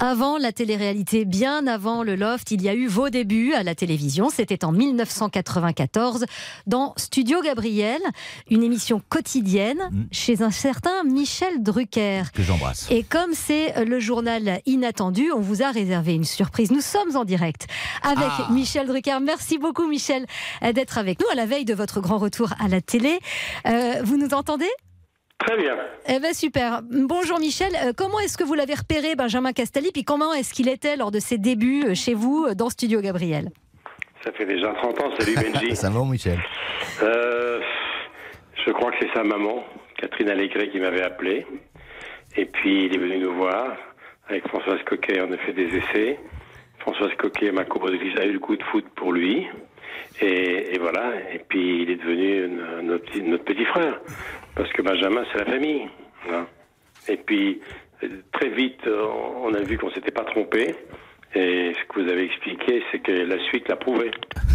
Avant 0.00 0.38
la 0.38 0.50
télé-réalité, 0.52 1.24
bien 1.24 1.68
avant 1.68 2.02
le 2.02 2.16
Loft, 2.16 2.50
il 2.50 2.62
y 2.62 2.68
a 2.68 2.74
eu 2.74 2.88
vos 2.88 3.10
débuts 3.10 3.52
à 3.54 3.62
la 3.62 3.76
télévision. 3.76 4.28
C'était 4.28 4.64
en 4.64 4.72
1994 4.72 6.24
dans 6.66 6.94
Studio 6.96 7.40
Gabriel, 7.42 8.00
une 8.50 8.64
émission 8.64 9.00
quotidienne 9.08 9.78
chez 10.10 10.42
un 10.42 10.50
certain 10.50 11.04
Michel 11.04 11.62
Drucker. 11.62 12.24
Que 12.34 12.42
j'embrasse. 12.42 12.88
Et 12.90 13.04
comme 13.04 13.34
c'est 13.34 13.84
le 13.84 14.00
journal 14.00 14.60
inattendu, 14.66 15.30
on 15.32 15.40
vous 15.40 15.62
a 15.62 15.70
réservé 15.70 16.14
une 16.14 16.24
surprise. 16.24 16.72
Nous 16.72 16.80
sommes 16.80 17.16
en 17.16 17.24
direct 17.24 17.66
avec 18.02 18.28
Ah. 18.38 18.48
Michel 18.50 18.88
Drucker. 18.88 19.18
Merci 19.22 19.58
beaucoup 19.58 19.86
Michel 19.86 20.26
d'être 20.74 20.98
avec 20.98 21.20
nous 21.20 21.26
à 21.30 21.36
la 21.36 21.46
veille 21.46 21.64
de 21.64 21.74
votre 21.74 22.00
grand 22.00 22.18
retour 22.18 22.52
à 22.58 22.66
la 22.66 22.80
télé. 22.80 23.20
Euh, 23.66 24.00
vous 24.02 24.16
nous 24.16 24.34
entendez? 24.34 24.68
Très 25.38 25.56
bien. 25.58 25.76
eh 26.08 26.20
ben 26.20 26.32
super. 26.32 26.80
Bonjour 26.82 27.38
Michel. 27.38 27.72
Euh, 27.76 27.92
comment 27.96 28.18
est-ce 28.20 28.38
que 28.38 28.44
vous 28.44 28.54
l'avez 28.54 28.74
repéré 28.74 29.14
Benjamin 29.14 29.52
Castaldi? 29.52 29.90
Puis 29.92 30.04
comment 30.04 30.32
est-ce 30.32 30.54
qu'il 30.54 30.68
était 30.68 30.96
lors 30.96 31.10
de 31.10 31.18
ses 31.18 31.36
débuts 31.38 31.84
euh, 31.88 31.94
chez 31.94 32.14
vous 32.14 32.46
euh, 32.48 32.54
dans 32.54 32.70
Studio 32.70 33.00
Gabriel? 33.00 33.50
Ça 34.24 34.32
fait 34.32 34.46
déjà 34.46 34.72
30 34.72 35.00
ans. 35.02 35.10
Salut 35.18 35.34
Benji. 35.34 35.76
ça 35.76 35.90
va, 35.90 36.02
Michel 36.04 36.38
Euh, 37.02 37.60
je 38.64 38.70
crois 38.72 38.90
que 38.92 38.96
c'est 39.00 39.12
sa 39.12 39.22
maman, 39.22 39.64
Catherine 39.98 40.30
Allégret, 40.30 40.70
qui 40.70 40.78
m'avait 40.80 41.02
appelé. 41.02 41.46
Et 42.36 42.46
puis 42.46 42.86
il 42.86 42.94
est 42.94 42.98
venu 42.98 43.18
nous 43.18 43.34
voir. 43.34 43.76
Avec 44.28 44.48
Françoise 44.48 44.78
Coquet, 44.86 45.20
on 45.20 45.30
a 45.32 45.36
fait 45.38 45.52
des 45.52 45.66
essais. 45.76 46.18
Françoise 46.78 47.10
Coquet, 47.18 47.52
ma 47.52 47.64
coproductrice, 47.64 48.16
a 48.18 48.24
eu 48.24 48.32
le 48.32 48.38
coup 48.38 48.56
de 48.56 48.62
foot 48.62 48.86
pour 48.96 49.12
lui. 49.12 49.46
Et, 50.22 50.74
et 50.74 50.78
voilà. 50.78 51.12
Et 51.34 51.40
puis 51.40 51.82
il 51.82 51.90
est 51.90 51.96
devenu 51.96 52.44
une- 52.46 52.86
notre, 52.86 53.04
petit, 53.04 53.20
notre 53.22 53.44
petit 53.44 53.64
frère. 53.66 54.00
Parce 54.56 54.70
que 54.72 54.82
Benjamin, 54.82 55.22
c'est 55.32 55.38
la 55.38 55.46
famille. 55.46 55.82
hein. 56.30 56.46
Et 57.08 57.16
puis, 57.16 57.60
très 58.32 58.50
vite, 58.50 58.80
euh, 58.86 59.04
on 59.44 59.52
a 59.54 59.60
vu 59.62 59.78
qu'on 59.78 59.90
s'était 59.90 60.10
pas 60.12 60.24
trompé. 60.24 60.74
Et 61.36 61.72
ce 61.74 61.92
que 61.92 62.00
vous 62.00 62.08
avez 62.08 62.24
expliqué, 62.26 62.80
c'est 62.92 63.00
que 63.00 63.10
la 63.10 63.42
suite 63.48 63.68
l'a 63.68 63.74
prouvé. 63.74 64.12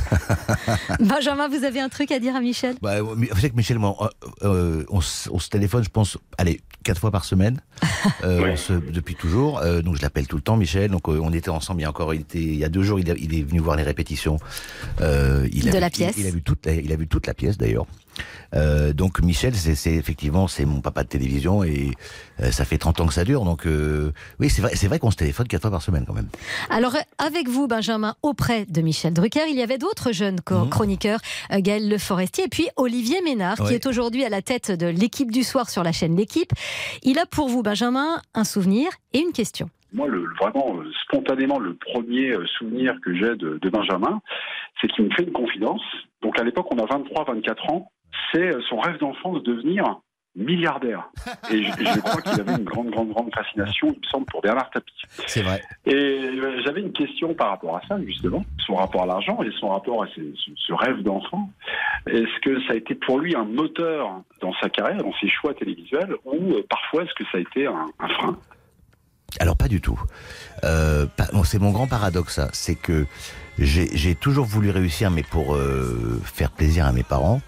Benjamin, 1.02 1.50
vous 1.50 1.66
avez 1.66 1.82
un 1.82 1.89
truc 1.89 2.10
à 2.12 2.20
dire 2.20 2.36
à 2.38 2.39
Michel? 2.39 2.76
Bah, 2.82 3.02
vous 3.02 3.26
savez 3.26 3.50
que 3.50 3.56
Michel, 3.56 3.78
moi, 3.80 3.95
euh, 4.43 4.47
euh, 4.47 4.86
on, 4.89 5.00
s- 5.02 5.28
on 5.32 5.39
se 5.39 5.50
téléphone, 5.50 5.84
je 5.84 5.89
pense, 5.89 6.18
allez, 6.38 6.62
quatre 6.86 7.02
fois 7.02 7.12
par 7.12 7.26
semaine, 7.26 7.60
euh, 8.24 8.52
on 8.54 8.56
se- 8.56 8.72
depuis 8.74 9.16
toujours. 9.16 9.60
Euh, 9.60 9.82
donc 9.82 9.97
je 9.97 10.02
l'appelle 10.02 10.26
tout 10.28 10.38
le 10.38 10.41
temps, 10.41 10.56
Michel. 10.56 10.89
Donc 10.89 11.10
euh, 11.10 11.20
on 11.22 11.34
était 11.34 11.50
ensemble 11.50 11.82
il 11.82 11.84
y 11.84 11.86
a 11.86 11.89
encore, 11.89 12.14
il, 12.14 12.22
était, 12.22 12.38
il 12.39 12.56
y 12.56 12.64
a 12.64 12.70
deux 12.70 12.84
jours, 12.84 12.97
il, 13.00 13.12
a- 13.12 13.16
il 13.18 13.38
est 13.38 13.43
venu 13.43 13.60
voir 13.60 13.76
les 13.76 13.84
répétitions. 13.84 14.38
Euh, 15.02 15.47
il 15.52 15.68
a 15.68 15.72
De 15.72 15.76
vu- 15.76 15.82
la 15.82 15.89
pièce. 15.89 16.16
Il, 16.18 16.24
il 16.24 16.28
a 16.28 16.32
vu 16.32 16.41
toute, 16.41 16.66
la, 16.66 16.74
il 16.76 16.91
a 16.93 16.95
vu 16.95 17.08
toute 17.10 17.28
la 17.28 17.34
pièce 17.34 17.58
d'ailleurs. 17.58 17.86
Euh, 18.53 18.93
donc 18.93 19.21
Michel, 19.21 19.53
c'est 19.55 19.93
effectivement 19.95 20.47
c'est 20.47 20.65
mon 20.65 20.82
papa 20.82 21.03
de 21.03 21.09
télévision 21.09 21.63
et 21.63 21.91
euh, 22.41 22.51
ça 22.51 22.65
fait 22.65 22.77
30 22.77 22.99
ans 23.01 23.07
que 23.07 23.13
ça 23.13 23.23
dure. 23.23 23.43
Donc 23.45 23.65
euh, 23.65 24.11
oui, 24.39 24.49
c'est 24.49 24.61
vrai, 24.61 24.71
c'est 24.75 24.88
vrai 24.88 24.99
qu'on 24.99 25.11
se 25.11 25.17
téléphone 25.17 25.47
quatre 25.47 25.61
fois 25.61 25.71
par 25.71 25.82
semaine 25.82 26.05
quand 26.07 26.13
même. 26.13 26.30
Alors, 26.69 26.95
avec 27.17 27.47
vous, 27.47 27.67
Benjamin, 27.67 28.15
auprès 28.23 28.65
de 28.65 28.82
Michel 28.82 29.13
Drucker, 29.13 29.45
il 29.49 29.55
y 29.55 29.61
avait 29.61 29.77
d'autres 29.77 30.11
jeunes 30.11 30.41
co- 30.41 30.65
chroniqueurs, 30.65 31.19
euh, 31.51 31.59
Gaël 31.61 31.88
Le 31.89 31.97
Forestier 31.97 32.45
et 32.45 32.49
puis 32.49 32.67
Olivier 32.75 33.21
Ménard, 33.21 33.57
qui 33.57 33.73
est 33.73 33.86
aujourd'hui 33.86 34.23
à 34.25 34.30
la 34.30 34.41
tête 34.41 34.71
de 34.71 34.88
l'équipe 34.88 35.32
du 35.32 35.43
soir 35.43 35.69
sur 35.69 35.84
la 35.84 35.91
chaîne 35.91 36.15
L'équipe. 36.15 36.51
Il 37.03 37.19
a 37.19 37.25
pour 37.25 37.49
vous, 37.49 37.61
Benjamin, 37.63 38.21
un 38.34 38.43
souvenir 38.43 38.89
et 39.13 39.19
une 39.19 39.32
question. 39.32 39.69
Moi, 39.93 40.07
le, 40.07 40.23
vraiment, 40.39 40.75
spontanément, 41.03 41.57
le 41.59 41.75
premier 41.75 42.34
souvenir 42.57 42.93
que 43.03 43.13
j'ai 43.15 43.36
de, 43.36 43.57
de 43.59 43.69
Benjamin, 43.69 44.21
c'est 44.80 44.88
qu'il 44.88 45.05
me 45.05 45.09
fait 45.15 45.23
une 45.23 45.32
confidence. 45.32 45.82
Donc, 46.21 46.39
à 46.39 46.43
l'époque, 46.43 46.67
on 46.71 46.77
a 46.77 46.86
23, 46.86 47.25
24 47.25 47.69
ans. 47.71 47.91
C'est 48.32 48.53
euh, 48.55 48.61
son 48.70 48.80
rêve 48.80 48.97
d'enfant 48.99 49.34
de 49.34 49.39
devenir 49.39 49.99
milliardaire. 50.36 51.09
Et 51.51 51.63
je, 51.63 51.72
je 51.72 51.99
crois 51.99 52.22
qu'il 52.22 52.39
avait 52.39 52.53
une 52.53 52.63
grande, 52.63 52.91
grande, 52.91 53.09
grande 53.09 53.34
fascination, 53.34 53.88
il 53.91 53.99
me 53.99 54.05
semble, 54.09 54.26
pour 54.28 54.41
Bernard 54.41 54.70
Tapie. 54.70 54.93
C'est 55.28 55.41
vrai. 55.41 55.61
Et 55.86 55.93
euh, 55.95 56.61
j'avais 56.63 56.82
une 56.82 56.93
question 56.93 57.34
par 57.34 57.49
rapport 57.49 57.76
à 57.76 57.82
ça, 57.88 57.97
justement, 58.05 58.45
son 58.65 58.76
rapport 58.76 59.03
à 59.03 59.05
l'argent 59.07 59.41
et 59.43 59.49
son 59.59 59.70
rapport 59.70 60.03
à 60.03 60.07
ses- 60.15 60.34
ce, 60.55 60.74
rêve 60.74 61.01
d'enfant. 61.01 61.49
Est-ce 62.07 62.39
que 62.41 62.61
ça 62.67 62.74
a 62.74 62.76
été 62.76 62.95
pour 62.95 63.20
lui 63.20 63.36
un 63.36 63.43
moteur 63.43 64.22
dans 64.39 64.53
sa 64.61 64.70
carrière, 64.70 65.03
dans 65.03 65.13
ses 65.20 65.28
choix 65.30 65.53
télévisuels, 65.55 66.15
ou 66.24 66.53
euh, 66.53 66.63
parfois 66.70 67.03
est-ce 67.03 67.13
que 67.15 67.24
ça 67.32 67.39
a 67.39 67.41
été 67.41 67.65
un, 67.65 67.88
un 67.99 68.07
frein? 68.09 68.38
Alors 69.39 69.57
pas 69.57 69.67
du 69.67 69.82
tout. 69.82 69.99
Euh, 70.63 71.05
c'est 71.43 71.59
mon 71.59 71.72
grand 71.72 71.88
paradoxe, 71.88 72.36
ça. 72.36 72.47
C'est 72.53 72.76
que 72.76 73.05
j'ai 73.57 73.88
j'ai 73.95 74.15
toujours 74.15 74.45
voulu 74.45 74.70
réussir, 74.72 75.11
mais 75.11 75.24
pour 75.24 75.55
euh, 75.55 76.20
faire 76.24 76.49
plaisir 76.51 76.86
à 76.86 76.91
mes 76.93 77.03
parents, 77.03 77.41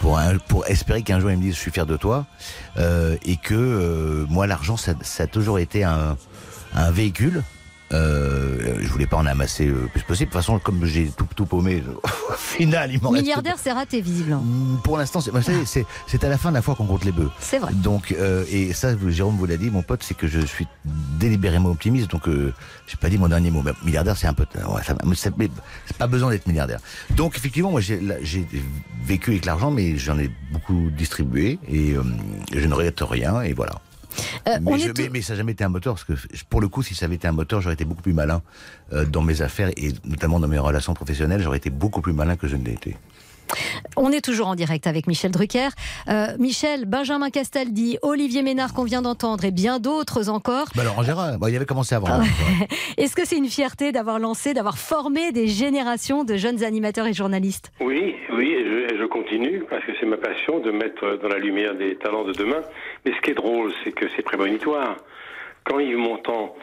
pour, 0.00 0.66
espérer 0.66 1.02
qu'un 1.02 1.20
jour 1.20 1.30
ils 1.30 1.36
me 1.36 1.42
disent 1.42 1.54
je 1.54 1.60
suis 1.60 1.70
fier 1.70 1.86
de 1.86 1.96
toi, 1.96 2.26
euh, 2.78 3.16
et 3.24 3.36
que 3.36 3.54
euh, 3.54 4.26
moi 4.28 4.46
l'argent 4.46 4.76
ça, 4.76 4.94
a 5.18 5.26
toujours 5.26 5.58
été 5.58 5.84
un 5.84 6.16
véhicule. 6.90 7.42
Euh, 7.92 8.76
je 8.80 8.88
voulais 8.88 9.06
pas 9.06 9.16
en 9.16 9.26
amasser 9.26 9.66
le 9.66 9.88
plus 9.88 10.02
possible. 10.02 10.28
De 10.30 10.32
toute 10.32 10.40
façon, 10.42 10.58
comme 10.60 10.84
j'ai 10.84 11.08
tout, 11.08 11.26
tout 11.34 11.44
paumé, 11.46 11.82
au 12.04 12.32
final, 12.34 12.92
il 12.92 13.02
m'en 13.02 13.10
reste 13.10 13.22
Milliardaire, 13.24 13.56
c'est 13.60 13.72
raté, 13.72 14.00
visiblement. 14.00 14.44
pour 14.84 14.96
l'instant, 14.96 15.20
c'est- 15.20 15.32
savez, 15.42 15.64
c'est 15.66 15.84
c'est 16.06 16.22
à 16.22 16.28
la 16.28 16.38
fin 16.38 16.50
de 16.50 16.54
la 16.54 16.62
fois 16.62 16.74
qu'on 16.76 16.86
compte 16.86 17.04
les 17.04 17.10
bœufs. 17.12 17.30
C'est 17.40 17.58
vrai. 17.58 17.72
Donc, 17.74 18.12
euh, 18.12 18.44
et 18.50 18.72
ça, 18.72 18.90
Jérôme 19.08 19.36
vous 19.36 19.46
l'a 19.46 19.56
dit, 19.56 19.70
mon 19.70 19.82
pote, 19.82 20.02
c'est 20.04 20.16
que 20.16 20.28
je 20.28 20.40
suis 20.40 20.68
délibérément 20.84 21.70
optimiste. 21.70 22.10
Donc, 22.10 22.28
euh, 22.28 22.52
j'ai 22.86 22.96
pas 22.96 23.08
dit 23.08 23.18
mon 23.18 23.28
dernier 23.28 23.50
mot. 23.50 23.62
Mais 23.64 23.72
milliardaire, 23.84 24.16
c'est 24.16 24.26
un 24.28 24.34
peu. 24.34 24.44
ouais, 24.54 24.82
ça- 24.84 24.94
mais 25.04 25.14
c'est 25.16 25.36
mais 25.36 25.48
c'est 25.86 25.96
pas 25.96 26.06
besoin 26.06 26.30
d'être 26.30 26.46
milliardaire. 26.46 26.78
Donc, 27.16 27.36
effectivement, 27.36 27.70
moi, 27.72 27.80
j'ai 27.80 28.00
vécu 29.04 29.30
avec 29.32 29.44
l'argent, 29.46 29.70
mais 29.72 29.96
j'en 29.96 30.18
ai 30.18 30.30
beaucoup 30.52 30.90
distribué 30.96 31.58
et 31.68 31.92
euh, 31.94 32.02
je 32.52 32.66
ne 32.66 32.74
regrette 32.74 33.00
rien. 33.00 33.42
Et 33.42 33.52
voilà. 33.52 33.72
Euh, 34.48 34.58
mais, 34.72 34.78
je- 34.78 34.88
mais- 35.02 35.08
mais 35.10 35.22
ça 35.22 35.32
n'a 35.32 35.38
jamais 35.38 35.52
été 35.52 35.64
un 35.64 35.68
moteur, 35.68 35.94
parce 35.94 36.04
que 36.04 36.12
pour 36.48 36.60
le 36.60 36.68
coup, 36.68 36.82
si 36.82 36.94
ça 36.94 37.06
avait 37.06 37.14
été 37.16 37.28
un 37.28 37.32
moteur, 37.32 37.60
j'aurais 37.60 37.74
été 37.74 37.84
beaucoup 37.84 38.02
plus 38.02 38.12
malin 38.12 38.42
euh, 38.92 39.04
dans 39.04 39.22
mes 39.22 39.42
affaires 39.42 39.70
et 39.76 39.92
notamment 40.04 40.40
dans 40.40 40.48
mes 40.48 40.58
relations 40.58 40.94
professionnelles. 40.94 41.42
J'aurais 41.42 41.58
été 41.58 41.70
beaucoup 41.70 42.00
plus 42.00 42.12
malin 42.12 42.36
que 42.36 42.48
je 42.48 42.56
ne 42.56 42.64
l'ai 42.64 42.72
été. 42.72 42.96
On 43.96 44.10
est 44.12 44.24
toujours 44.24 44.48
en 44.48 44.54
direct 44.54 44.86
avec 44.86 45.06
Michel 45.06 45.30
Drucker. 45.30 45.68
Euh, 46.08 46.26
Michel, 46.38 46.84
Benjamin 46.86 47.30
Castaldi, 47.30 47.98
Olivier 48.02 48.42
Ménard 48.42 48.72
qu'on 48.74 48.84
vient 48.84 49.02
d'entendre 49.02 49.44
et 49.44 49.50
bien 49.50 49.78
d'autres 49.78 50.28
encore. 50.28 50.66
Bah, 50.74 50.84
Laurent 50.84 51.02
Gérard, 51.02 51.38
bon, 51.38 51.46
il 51.48 51.56
avait 51.56 51.66
commencé 51.66 51.94
avant. 51.94 52.08
hein. 52.08 52.22
Est-ce 52.96 53.14
que 53.16 53.26
c'est 53.26 53.36
une 53.36 53.48
fierté 53.48 53.92
d'avoir 53.92 54.18
lancé, 54.18 54.54
d'avoir 54.54 54.78
formé 54.78 55.32
des 55.32 55.46
générations 55.46 56.24
de 56.24 56.36
jeunes 56.36 56.62
animateurs 56.64 57.06
et 57.06 57.12
journalistes? 57.12 57.72
Oui, 57.80 58.14
oui, 58.32 58.48
et 58.52 58.64
je, 58.64 58.94
et 58.94 58.98
je 58.98 59.04
continue 59.06 59.64
parce 59.68 59.84
que 59.84 59.92
c'est 59.98 60.06
ma 60.06 60.16
passion 60.16 60.60
de 60.60 60.70
mettre 60.70 61.18
dans 61.22 61.28
la 61.28 61.38
lumière 61.38 61.74
des 61.74 61.96
talents 61.96 62.24
de 62.24 62.32
demain. 62.32 62.60
Mais 63.04 63.12
ce 63.14 63.20
qui 63.22 63.30
est 63.30 63.34
drôle, 63.34 63.72
c'est 63.84 63.92
que 63.92 64.06
c'est 64.16 64.22
prémonitoire. 64.22 64.96
Quand 65.64 65.78
Yves 65.78 65.96
Montand, 65.98 66.54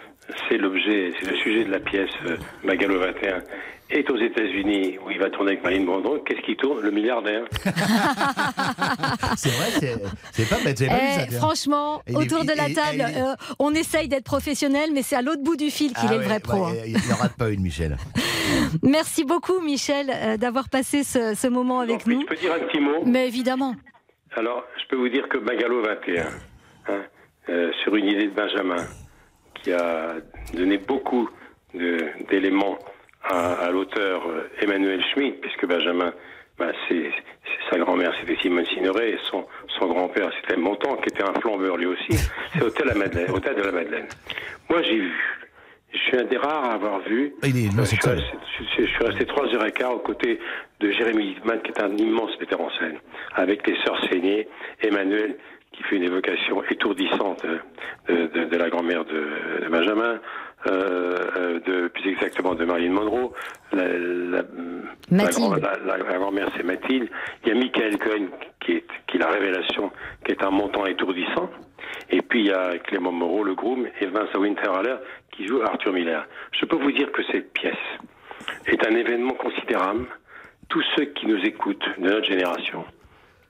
c'est 0.49 0.57
l'objet, 0.57 1.11
c'est 1.19 1.29
le 1.31 1.37
sujet 1.37 1.63
de 1.65 1.71
la 1.71 1.79
pièce 1.79 2.09
euh, 2.25 2.37
Magalo 2.63 2.99
21, 2.99 3.41
est 3.89 4.09
aux 4.11 4.17
États-Unis 4.17 4.97
où 5.05 5.11
il 5.11 5.17
va 5.19 5.29
tourner 5.29 5.51
avec 5.51 5.63
Marine 5.63 5.85
Brandon, 5.85 6.19
qu'est-ce 6.25 6.41
qui 6.41 6.55
tourne 6.57 6.81
Le 6.81 6.91
milliardaire. 6.91 7.43
c'est 9.37 9.49
vrai, 9.49 9.71
c'est- 10.33 10.49
pas 10.49 10.57
bête. 10.63 10.77
j'avais 10.77 10.89
pas 10.89 10.97
vu 11.23 11.25
Eh, 11.29 11.35
franchement, 11.35 12.01
est- 12.05 12.15
autour 12.15 12.43
de 12.43 12.49
la 12.55 12.69
table, 12.73 13.01
et- 13.15 13.21
euh, 13.21 13.33
on 13.59 13.73
essaye 13.73 14.07
d'être 14.07 14.23
professionnel, 14.25 14.89
mais 14.93 15.01
c'est 15.03 15.15
à 15.15 15.21
l'autre 15.21 15.41
bout 15.43 15.55
du 15.55 15.69
fil 15.69 15.93
qu'il 15.93 16.09
Ah 16.09 16.13
est 16.15 16.17
le 16.17 16.23
vrai 16.23 16.39
pro. 16.39 16.65
ouais, 16.67 16.79
hein. 16.79 16.83
Il 16.85 16.93
ne 16.93 17.13
rate 17.13 17.37
pas 17.37 17.49
une, 17.49 17.61
Michel. 17.61 17.97
Merci 18.83 19.23
beaucoup, 19.23 19.59
Michel, 19.61 20.11
euh, 20.13 20.37
d'avoir 20.37 20.69
passé 20.69 21.03
ce, 21.03 21.33
ce 21.35 21.47
moment 21.47 21.79
avec 21.79 22.05
nous. 22.07 22.21
Je 22.21 22.25
peux 22.27 22.35
dire 22.35 22.53
un 22.53 22.59
petit 22.67 22.79
mot 22.79 23.03
Mais 23.05 23.27
évidemment. 23.27 23.75
Alors, 24.35 24.63
je 24.81 24.87
peux 24.89 24.97
vous 24.97 25.09
dire 25.09 25.27
que 25.29 25.37
Magalo 25.37 25.81
21, 25.81 26.25
hein, 26.89 27.01
euh, 27.49 27.71
sur 27.83 27.95
une 27.95 28.05
idée 28.05 28.25
de 28.27 28.31
Benjamin, 28.35 28.85
qui 29.55 29.71
a 29.71 30.15
donné 30.53 30.77
beaucoup 30.77 31.29
d'éléments 32.29 32.77
à, 33.29 33.53
à 33.65 33.71
l'auteur 33.71 34.27
euh, 34.27 34.49
Emmanuel 34.61 35.03
Schmitt, 35.13 35.39
puisque 35.41 35.65
Benjamin, 35.65 36.13
bah, 36.57 36.71
c'est, 36.87 37.11
sa 37.69 37.77
grand-mère 37.77 38.13
c'était 38.19 38.35
Simone 38.41 38.65
Signoret, 38.65 39.11
et 39.11 39.17
son, 39.29 39.45
son 39.79 39.87
grand-père 39.87 40.31
c'était 40.41 40.57
Montand, 40.59 40.95
qui 40.97 41.09
était 41.09 41.23
un 41.23 41.33
flambeur 41.41 41.77
lui 41.77 41.85
aussi. 41.87 42.13
C'est 42.53 42.63
Hôtel, 42.63 42.91
Madeleine, 42.95 43.31
Hôtel 43.31 43.55
de 43.55 43.61
la 43.63 43.71
Madeleine. 43.71 44.07
Moi, 44.69 44.81
j'ai 44.83 44.97
vu. 44.97 45.13
Je 45.93 45.97
suis 45.99 46.17
un 46.17 46.25
des 46.25 46.37
rares 46.37 46.65
à 46.65 46.73
avoir 46.73 46.99
vu. 46.99 47.33
Il 47.43 47.57
est, 47.65 47.73
non, 47.73 47.83
Euh, 47.83 47.85
je, 47.85 47.95
suis 47.95 48.09
resté, 48.09 48.37
je- 48.77 48.81
je 48.83 48.87
suis 48.87 49.03
resté 49.05 49.25
trois 49.25 49.45
heures 49.55 49.65
et 49.65 49.71
quart 49.71 49.93
aux 49.95 49.99
côtés 49.99 50.39
de 50.81 50.91
Jérémy 50.91 51.33
Littman, 51.35 51.61
qui 51.61 51.71
est 51.71 51.81
un 51.81 51.95
immense 51.95 52.37
metteur 52.39 52.59
en 52.61 52.69
scène, 52.77 52.97
avec 53.35 53.65
les 53.65 53.75
sœurs 53.85 54.03
saignées, 54.09 54.47
Emmanuel, 54.81 55.37
qui 55.71 55.83
fait 55.83 55.95
une 55.95 56.03
évocation 56.03 56.61
étourdissante 56.69 57.45
euh, 57.45 57.57
de, 58.09 58.27
de- 58.39 58.45
de 58.45 58.57
la 58.57 58.69
grand-mère 58.69 59.05
de, 59.05 59.27
de 59.63 59.69
Benjamin, 59.69 60.19
euh, 60.65 61.17
euh, 61.37 61.59
de, 61.59 61.87
plus 61.89 62.09
exactement 62.09 62.55
de 62.55 62.65
Marilyn 62.65 62.91
Monroe. 62.93 63.31
La, 63.73 63.85
la- 63.87 64.43
la 65.85 65.97
grand- 65.99 66.17
grand-mère, 66.19 66.49
c'est 66.57 66.63
Mathilde. 66.63 67.09
Il 67.43 67.49
y 67.49 67.51
a 67.51 67.55
Michael 67.55 67.97
Cohen, 67.99 68.27
qui 68.59 68.73
est, 68.73 68.85
qui 69.07 69.17
est 69.17 69.19
la 69.19 69.29
révélation, 69.29 69.91
qui 70.25 70.31
est 70.31 70.43
un 70.43 70.49
montant 70.51 70.85
étourdissant. 70.85 71.49
Et 72.09 72.21
puis 72.21 72.41
il 72.41 72.47
y 72.47 72.51
a 72.51 72.77
Clément 72.79 73.11
Moreau, 73.11 73.43
le 73.43 73.53
groom, 73.55 73.87
et 74.01 74.05
Vincent 74.07 74.39
Winterhaller, 74.39 74.95
qui 75.31 75.45
joue 75.47 75.61
Arthur 75.61 75.93
Miller. 75.93 76.25
Je 76.51 76.65
peux 76.65 76.75
vous 76.77 76.91
dire 76.91 77.11
que 77.11 77.21
cette 77.31 77.53
pièce 77.53 77.75
est 78.65 78.85
un 78.85 78.95
événement 78.95 79.33
considérable. 79.33 80.05
Tous 80.69 80.83
ceux 80.95 81.05
qui 81.05 81.27
nous 81.27 81.39
écoutent 81.45 81.85
de 81.97 82.09
notre 82.09 82.25
génération, 82.27 82.83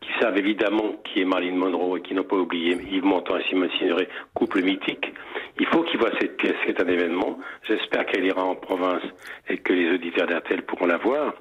qui 0.07 0.13
savent 0.21 0.37
évidemment 0.37 0.95
qui 1.03 1.21
est 1.21 1.25
Marilyn 1.25 1.55
Monroe 1.55 1.97
et 1.97 2.01
qui 2.01 2.13
n'ont 2.13 2.23
pas 2.23 2.37
oublié 2.37 2.77
Yves 2.91 3.03
Montand 3.03 3.37
et 3.37 3.43
Simone 3.43 3.69
Signoret, 3.77 4.07
couple 4.33 4.61
mythique, 4.61 5.13
il 5.59 5.65
faut 5.67 5.83
qu'ils 5.83 5.99
voient 5.99 6.11
cette 6.19 6.37
pièce, 6.37 6.55
c'est 6.65 6.81
un 6.81 6.87
événement. 6.87 7.37
J'espère 7.63 8.05
qu'elle 8.05 8.25
ira 8.25 8.43
en 8.43 8.55
province 8.55 9.03
et 9.49 9.57
que 9.57 9.73
les 9.73 9.93
auditeurs 9.93 10.27
d'RTL 10.27 10.61
pourront 10.63 10.85
la 10.85 10.97
voir. 10.97 11.33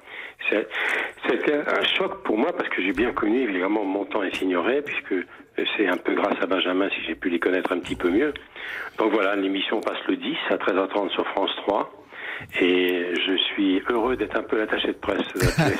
C'était 0.49 1.53
un 1.55 1.83
choc 1.83 2.23
pour 2.23 2.37
moi 2.37 2.51
parce 2.51 2.69
que 2.69 2.81
j'ai 2.81 2.93
bien 2.93 3.13
connu 3.13 3.43
évidemment 3.43 3.83
Montand 3.85 4.23
et 4.23 4.33
Signoret, 4.33 4.81
puisque 4.81 5.15
c'est 5.75 5.87
un 5.87 5.97
peu 5.97 6.13
grâce 6.13 6.41
à 6.41 6.45
Benjamin 6.45 6.89
si 6.89 7.01
j'ai 7.07 7.15
pu 7.15 7.29
les 7.29 7.39
connaître 7.39 7.71
un 7.71 7.79
petit 7.79 7.95
peu 7.95 8.09
mieux. 8.09 8.33
Donc 8.97 9.13
voilà, 9.13 9.35
l'émission 9.35 9.79
passe 9.81 10.03
le 10.07 10.17
10 10.17 10.35
à 10.49 10.57
13h30 10.57 11.09
sur 11.11 11.25
France 11.27 11.51
3. 11.67 11.91
Et 12.61 13.13
je 13.15 13.37
suis 13.53 13.81
heureux 13.89 14.15
d'être 14.15 14.37
un 14.37 14.43
peu 14.43 14.57
l'attaché 14.57 14.87
de 14.87 14.93
presse. 14.93 15.25
télé. 15.55 15.75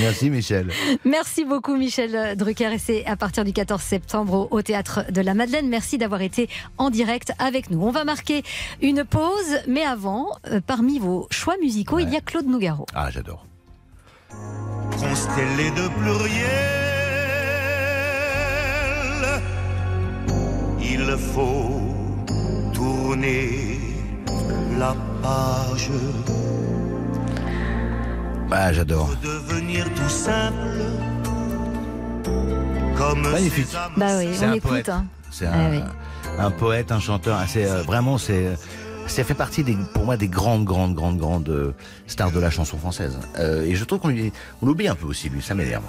Merci, 0.00 0.30
Michel. 0.30 0.70
Merci 1.04 1.44
beaucoup, 1.44 1.76
Michel 1.76 2.36
Drucker. 2.36 2.72
Et 2.72 2.78
c'est 2.78 3.04
à 3.06 3.16
partir 3.16 3.44
du 3.44 3.52
14 3.52 3.80
septembre 3.80 4.48
au, 4.50 4.56
au 4.56 4.62
Théâtre 4.62 5.10
de 5.10 5.20
la 5.20 5.34
Madeleine. 5.34 5.68
Merci 5.68 5.98
d'avoir 5.98 6.22
été 6.22 6.48
en 6.78 6.90
direct 6.90 7.32
avec 7.38 7.70
nous. 7.70 7.82
On 7.82 7.90
va 7.90 8.04
marquer 8.04 8.42
une 8.80 9.04
pause, 9.04 9.58
mais 9.66 9.82
avant, 9.82 10.28
euh, 10.50 10.60
parmi 10.64 10.98
vos 10.98 11.26
choix 11.30 11.56
musicaux, 11.60 11.98
il 11.98 12.10
y 12.10 12.16
a 12.16 12.20
Claude 12.20 12.46
Nougaro. 12.46 12.86
Ah, 12.94 13.10
j'adore. 13.10 13.46
constellé 14.98 15.70
de 15.70 15.88
pluriel. 16.00 16.92
Il 20.84 21.16
faut 21.18 21.80
tourner 22.74 23.81
la 24.78 24.94
page, 25.22 25.90
Ah, 28.50 28.72
j'adore. 28.72 29.10
devenir 29.22 29.84
tout 29.94 30.08
simple. 30.08 30.82
Comme 32.96 33.22
Magnifique. 33.22 33.66
Bah 33.96 34.06
oui, 34.18 34.28
on 34.40 34.44
un 34.44 34.52
écoute. 34.52 34.70
poète. 34.70 34.88
hein. 34.88 35.04
C'est 35.30 35.46
Ah 35.46 35.54
un, 35.58 35.70
oui. 35.70 35.80
un 36.38 36.50
poète, 36.50 36.92
un 36.92 37.00
chanteur. 37.00 37.38
C'est 37.48 37.64
euh, 37.64 37.82
vraiment, 37.82 38.18
c'est, 38.18 38.56
ça 39.12 39.24
fait 39.24 39.34
partie 39.34 39.62
des, 39.64 39.76
pour 39.94 40.04
moi 40.04 40.16
des 40.16 40.28
grandes, 40.28 40.64
grandes, 40.64 40.94
grandes, 40.94 41.18
grandes 41.18 41.48
euh, 41.48 41.72
stars 42.06 42.30
de 42.32 42.40
la 42.40 42.50
chanson 42.50 42.78
française. 42.78 43.18
Euh, 43.38 43.62
et 43.64 43.74
je 43.74 43.84
trouve 43.84 43.98
qu'on 44.00 44.14
l'oublie 44.62 44.88
un 44.88 44.94
peu 44.94 45.06
aussi, 45.06 45.28
lui. 45.28 45.42
Ça 45.42 45.54
m'énerve. 45.54 45.82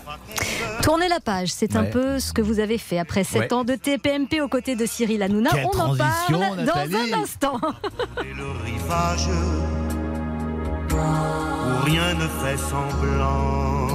Tournez 0.81 1.07
la 1.07 1.19
page, 1.19 1.49
c'est 1.53 1.75
un 1.75 1.85
peu 1.85 2.19
ce 2.19 2.33
que 2.33 2.41
vous 2.41 2.59
avez 2.59 2.77
fait 2.77 2.99
après 2.99 3.23
7 3.23 3.41
Ouais. 3.43 3.53
ans 3.53 3.63
de 3.63 3.75
TPMP 3.75 4.41
aux 4.41 4.47
côtés 4.47 4.75
de 4.75 4.85
Cyril 4.85 5.21
Hanouna. 5.23 5.49
Quelle 5.51 5.65
On 5.73 5.79
en 5.79 5.95
parle 5.95 6.35
Nathalie. 6.57 6.91
dans 7.11 7.17
un 7.17 7.21
instant. 7.21 7.59
rivage 8.65 9.27
où 10.91 11.85
rien 11.85 12.13
ne 12.15 12.27
fait 12.27 12.57
semblant. 12.57 13.89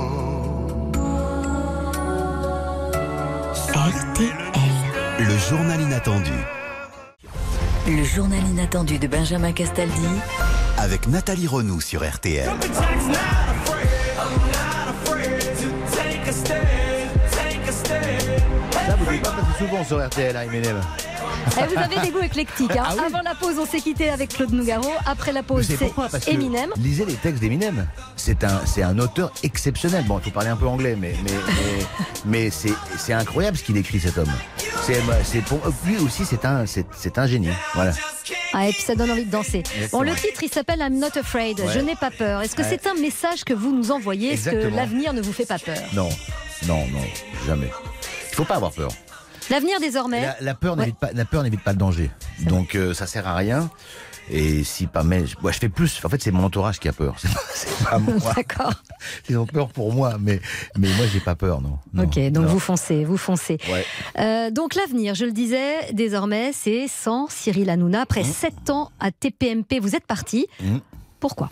Le 5.18 5.36
journal 5.50 5.80
inattendu 5.80 6.32
Le 7.88 8.04
journal 8.04 8.40
inattendu 8.50 8.98
de 8.98 9.06
Benjamin 9.06 9.50
Castaldi. 9.52 10.06
Avec 10.76 11.08
Nathalie 11.08 11.46
Renou 11.46 11.80
sur 11.80 12.06
RTL. 12.06 12.44
Ça, 12.44 12.52
vous 18.98 19.10
dites 19.10 19.22
pas 19.22 19.30
passer 19.30 19.58
souvent 19.58 19.82
sur 19.84 20.06
RTL, 20.06 20.36
hein, 20.36 20.44
Eh, 21.56 21.74
vous 21.74 21.80
avez 21.80 21.98
des 22.00 22.10
goûts 22.10 22.20
éclectiques. 22.22 22.76
hein. 22.76 22.84
Ah 22.86 22.94
oui 22.96 23.02
Avant 23.06 23.20
la 23.22 23.34
pause, 23.34 23.56
on 23.58 23.66
s'est 23.66 23.80
quitté 23.80 24.10
avec 24.10 24.30
Claude 24.34 24.52
Nougaro. 24.52 24.90
Après 25.06 25.32
la 25.32 25.42
pause, 25.42 25.66
c'est 25.66 25.76
que 25.76 26.30
Eminem. 26.30 26.70
lisez 26.76 27.04
les 27.04 27.14
textes 27.14 27.40
d'Eminem. 27.40 27.86
C'est 28.16 28.44
un, 28.44 28.60
c'est 28.66 28.82
un 28.82 28.98
auteur 28.98 29.32
exceptionnel. 29.42 30.04
Bon, 30.04 30.18
il 30.18 30.24
faut 30.24 30.30
parler 30.30 30.50
un 30.50 30.56
peu 30.56 30.66
anglais, 30.66 30.96
mais, 30.98 31.14
mais, 31.24 31.30
mais, 31.32 31.84
mais 32.24 32.50
c'est, 32.50 33.12
incroyable 33.12 33.56
ce 33.56 33.62
qu'il 33.64 33.76
écrit 33.76 34.00
cet 34.00 34.18
homme. 34.18 34.32
C'est, 34.82 35.00
c'est 35.24 35.42
pour 35.42 35.60
lui 35.84 35.96
aussi, 35.98 36.24
c'est 36.24 36.44
un, 36.44 36.64
c'est, 36.66 37.18
un 37.18 37.26
génie. 37.26 37.48
Voilà. 37.74 37.92
Ah, 38.54 38.66
et 38.68 38.72
puis 38.72 38.82
ça 38.82 38.94
donne 38.94 39.10
envie 39.10 39.24
de 39.24 39.30
danser. 39.30 39.58
Exactement. 39.58 40.02
Bon, 40.02 40.10
le 40.10 40.14
titre, 40.16 40.42
il 40.42 40.48
s'appelle 40.50 40.80
I'm 40.80 40.98
not 40.98 41.18
afraid. 41.18 41.60
Ouais. 41.60 41.66
Je 41.72 41.78
n'ai 41.80 41.96
pas 41.96 42.10
peur. 42.10 42.40
Est-ce 42.42 42.54
que 42.56 42.62
Ouais. 42.62 42.68
c'est 42.70 42.86
un 42.86 42.94
message 42.94 43.44
que 43.44 43.52
vous 43.54 43.72
nous 43.74 43.90
envoyez? 43.90 44.34
Est-ce 44.34 44.50
que 44.50 44.68
l'avenir 44.74 45.12
ne 45.12 45.20
vous 45.20 45.32
fait 45.32 45.46
pas 45.46 45.58
peur? 45.58 45.76
Non, 45.92 46.08
non, 46.66 46.86
non, 46.88 47.04
jamais. 47.46 47.70
Il 48.30 48.34
faut 48.36 48.44
pas 48.44 48.56
avoir 48.56 48.72
peur. 48.72 48.90
L'avenir 49.50 49.80
désormais. 49.80 50.22
La, 50.22 50.36
la 50.40 50.54
peur 50.54 50.76
Ouais. 50.76 50.86
n'évite 51.42 51.62
pas, 51.62 51.72
le 51.72 51.78
danger. 51.78 52.10
Donc 52.46 52.74
euh, 52.74 52.94
ça 52.94 53.06
sert 53.06 53.26
à 53.26 53.34
rien. 53.34 53.70
Et 54.30 54.62
si 54.62 54.86
pas, 54.86 55.02
mais 55.04 55.24
moi, 55.40 55.52
je 55.52 55.58
fais 55.58 55.70
plus. 55.70 56.04
En 56.04 56.08
fait, 56.10 56.20
c'est 56.22 56.30
mon 56.30 56.44
entourage 56.44 56.78
qui 56.78 56.86
a 56.88 56.92
peur. 56.92 57.16
C'est 57.54 57.84
pas, 57.84 57.92
pas 57.92 57.98
moi. 57.98 58.32
D'accord. 58.36 58.74
Ils 59.30 59.38
ont 59.38 59.46
peur 59.46 59.68
pour 59.70 59.94
moi, 59.94 60.16
mais 60.20 60.40
mais 60.76 60.88
moi, 60.98 61.06
j'ai 61.10 61.20
pas 61.20 61.34
peur, 61.34 61.62
non. 61.62 61.78
Non. 61.94 62.02
Ok, 62.04 62.18
donc 62.30 62.44
Non. 62.44 62.50
vous 62.50 62.58
foncez, 62.58 63.06
vous 63.06 63.16
foncez. 63.16 63.56
Ouais. 63.70 63.86
Euh, 64.18 64.50
donc 64.50 64.74
l'avenir, 64.74 65.14
je 65.14 65.24
le 65.24 65.32
disais, 65.32 65.92
désormais, 65.94 66.52
c'est 66.52 66.88
sans 66.88 67.28
Cyril 67.30 67.70
Hanouna. 67.70 68.02
Après 68.02 68.22
7 68.22 68.68
ans 68.68 68.90
à 69.00 69.10
TPMP, 69.12 69.80
vous 69.80 69.96
êtes 69.96 70.06
parti. 70.06 70.46
Mhm. 70.62 70.80
Pourquoi? 71.20 71.50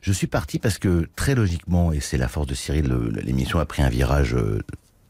Je 0.00 0.12
suis 0.12 0.28
parti 0.28 0.60
parce 0.60 0.78
que 0.78 1.08
très 1.16 1.34
logiquement, 1.34 1.92
et 1.92 1.98
c'est 1.98 2.18
la 2.18 2.28
force 2.28 2.46
de 2.46 2.54
Cyril, 2.54 2.86
l'émission 3.24 3.58
a 3.58 3.66
pris 3.66 3.82
un 3.82 3.88
virage 3.88 4.34
euh, 4.34 4.60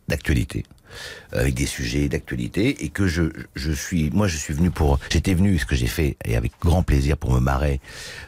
d'actualité, 0.09 0.65
avec 1.33 1.55
des 1.55 1.67
sujets 1.67 2.09
d'actualité, 2.09 2.85
et 2.85 2.89
que 2.89 3.07
je, 3.07 3.25
je 3.55 3.73
suis, 3.73 4.11
moi, 4.11 4.29
je 4.29 4.37
suis 4.37 4.55
venu 4.55 4.71
pour, 4.71 4.99
j'étais 5.11 5.35
venu, 5.35 5.59
ce 5.59 5.67
que 5.67 5.77
j'ai 5.77 5.87
fait, 5.87 6.17
et 6.25 6.37
avec 6.37 6.53
grand 6.61 6.83
plaisir 6.83 7.17
pour 7.17 7.33
me 7.33 7.41
marrer, 7.41 7.81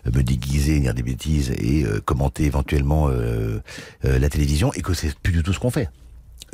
euh, 0.06 0.10
me 0.12 0.22
déguiser, 0.22 0.80
dire 0.80 0.94
des 0.94 1.02
bêtises 1.02 1.52
et 1.58 1.84
euh, 1.84 2.00
commenter 2.00 2.44
éventuellement 2.44 3.08
euh, 3.08 3.60
la 4.02 4.28
télévision, 4.28 4.72
et 4.74 4.82
que 4.82 4.94
c'est 4.94 5.14
plus 5.18 5.32
du 5.32 5.42
tout 5.42 5.52
ce 5.52 5.58
qu'on 5.58 5.70
fait. 5.70 5.88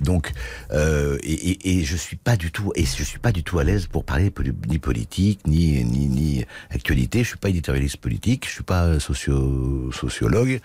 Donc, 0.01 0.33
et, 0.73 1.85
je 1.85 1.97
suis 1.97 2.17
pas 2.17 2.37
du 2.37 2.51
tout, 2.51 2.73
et 2.75 2.87
je 2.87 3.05
suis 3.05 3.19
pas 3.19 3.33
du 3.33 3.43
tout 3.43 3.59
à 3.59 3.65
l'aise 3.65 3.87
pour 3.87 4.05
parler 4.05 4.33
ni 4.67 4.79
politique, 4.79 5.47
ni 5.47 5.85
ni 5.85 6.09
ni 6.09 6.45
actualité. 6.71 7.23
Je 7.23 7.29
suis 7.29 7.37
pas 7.37 7.51
éditorialiste 7.51 7.99
politique, 7.99 8.47
je 8.47 8.53
suis 8.53 8.63
pas 8.63 8.99
socio 8.99 9.93
sociologue, 9.93 10.61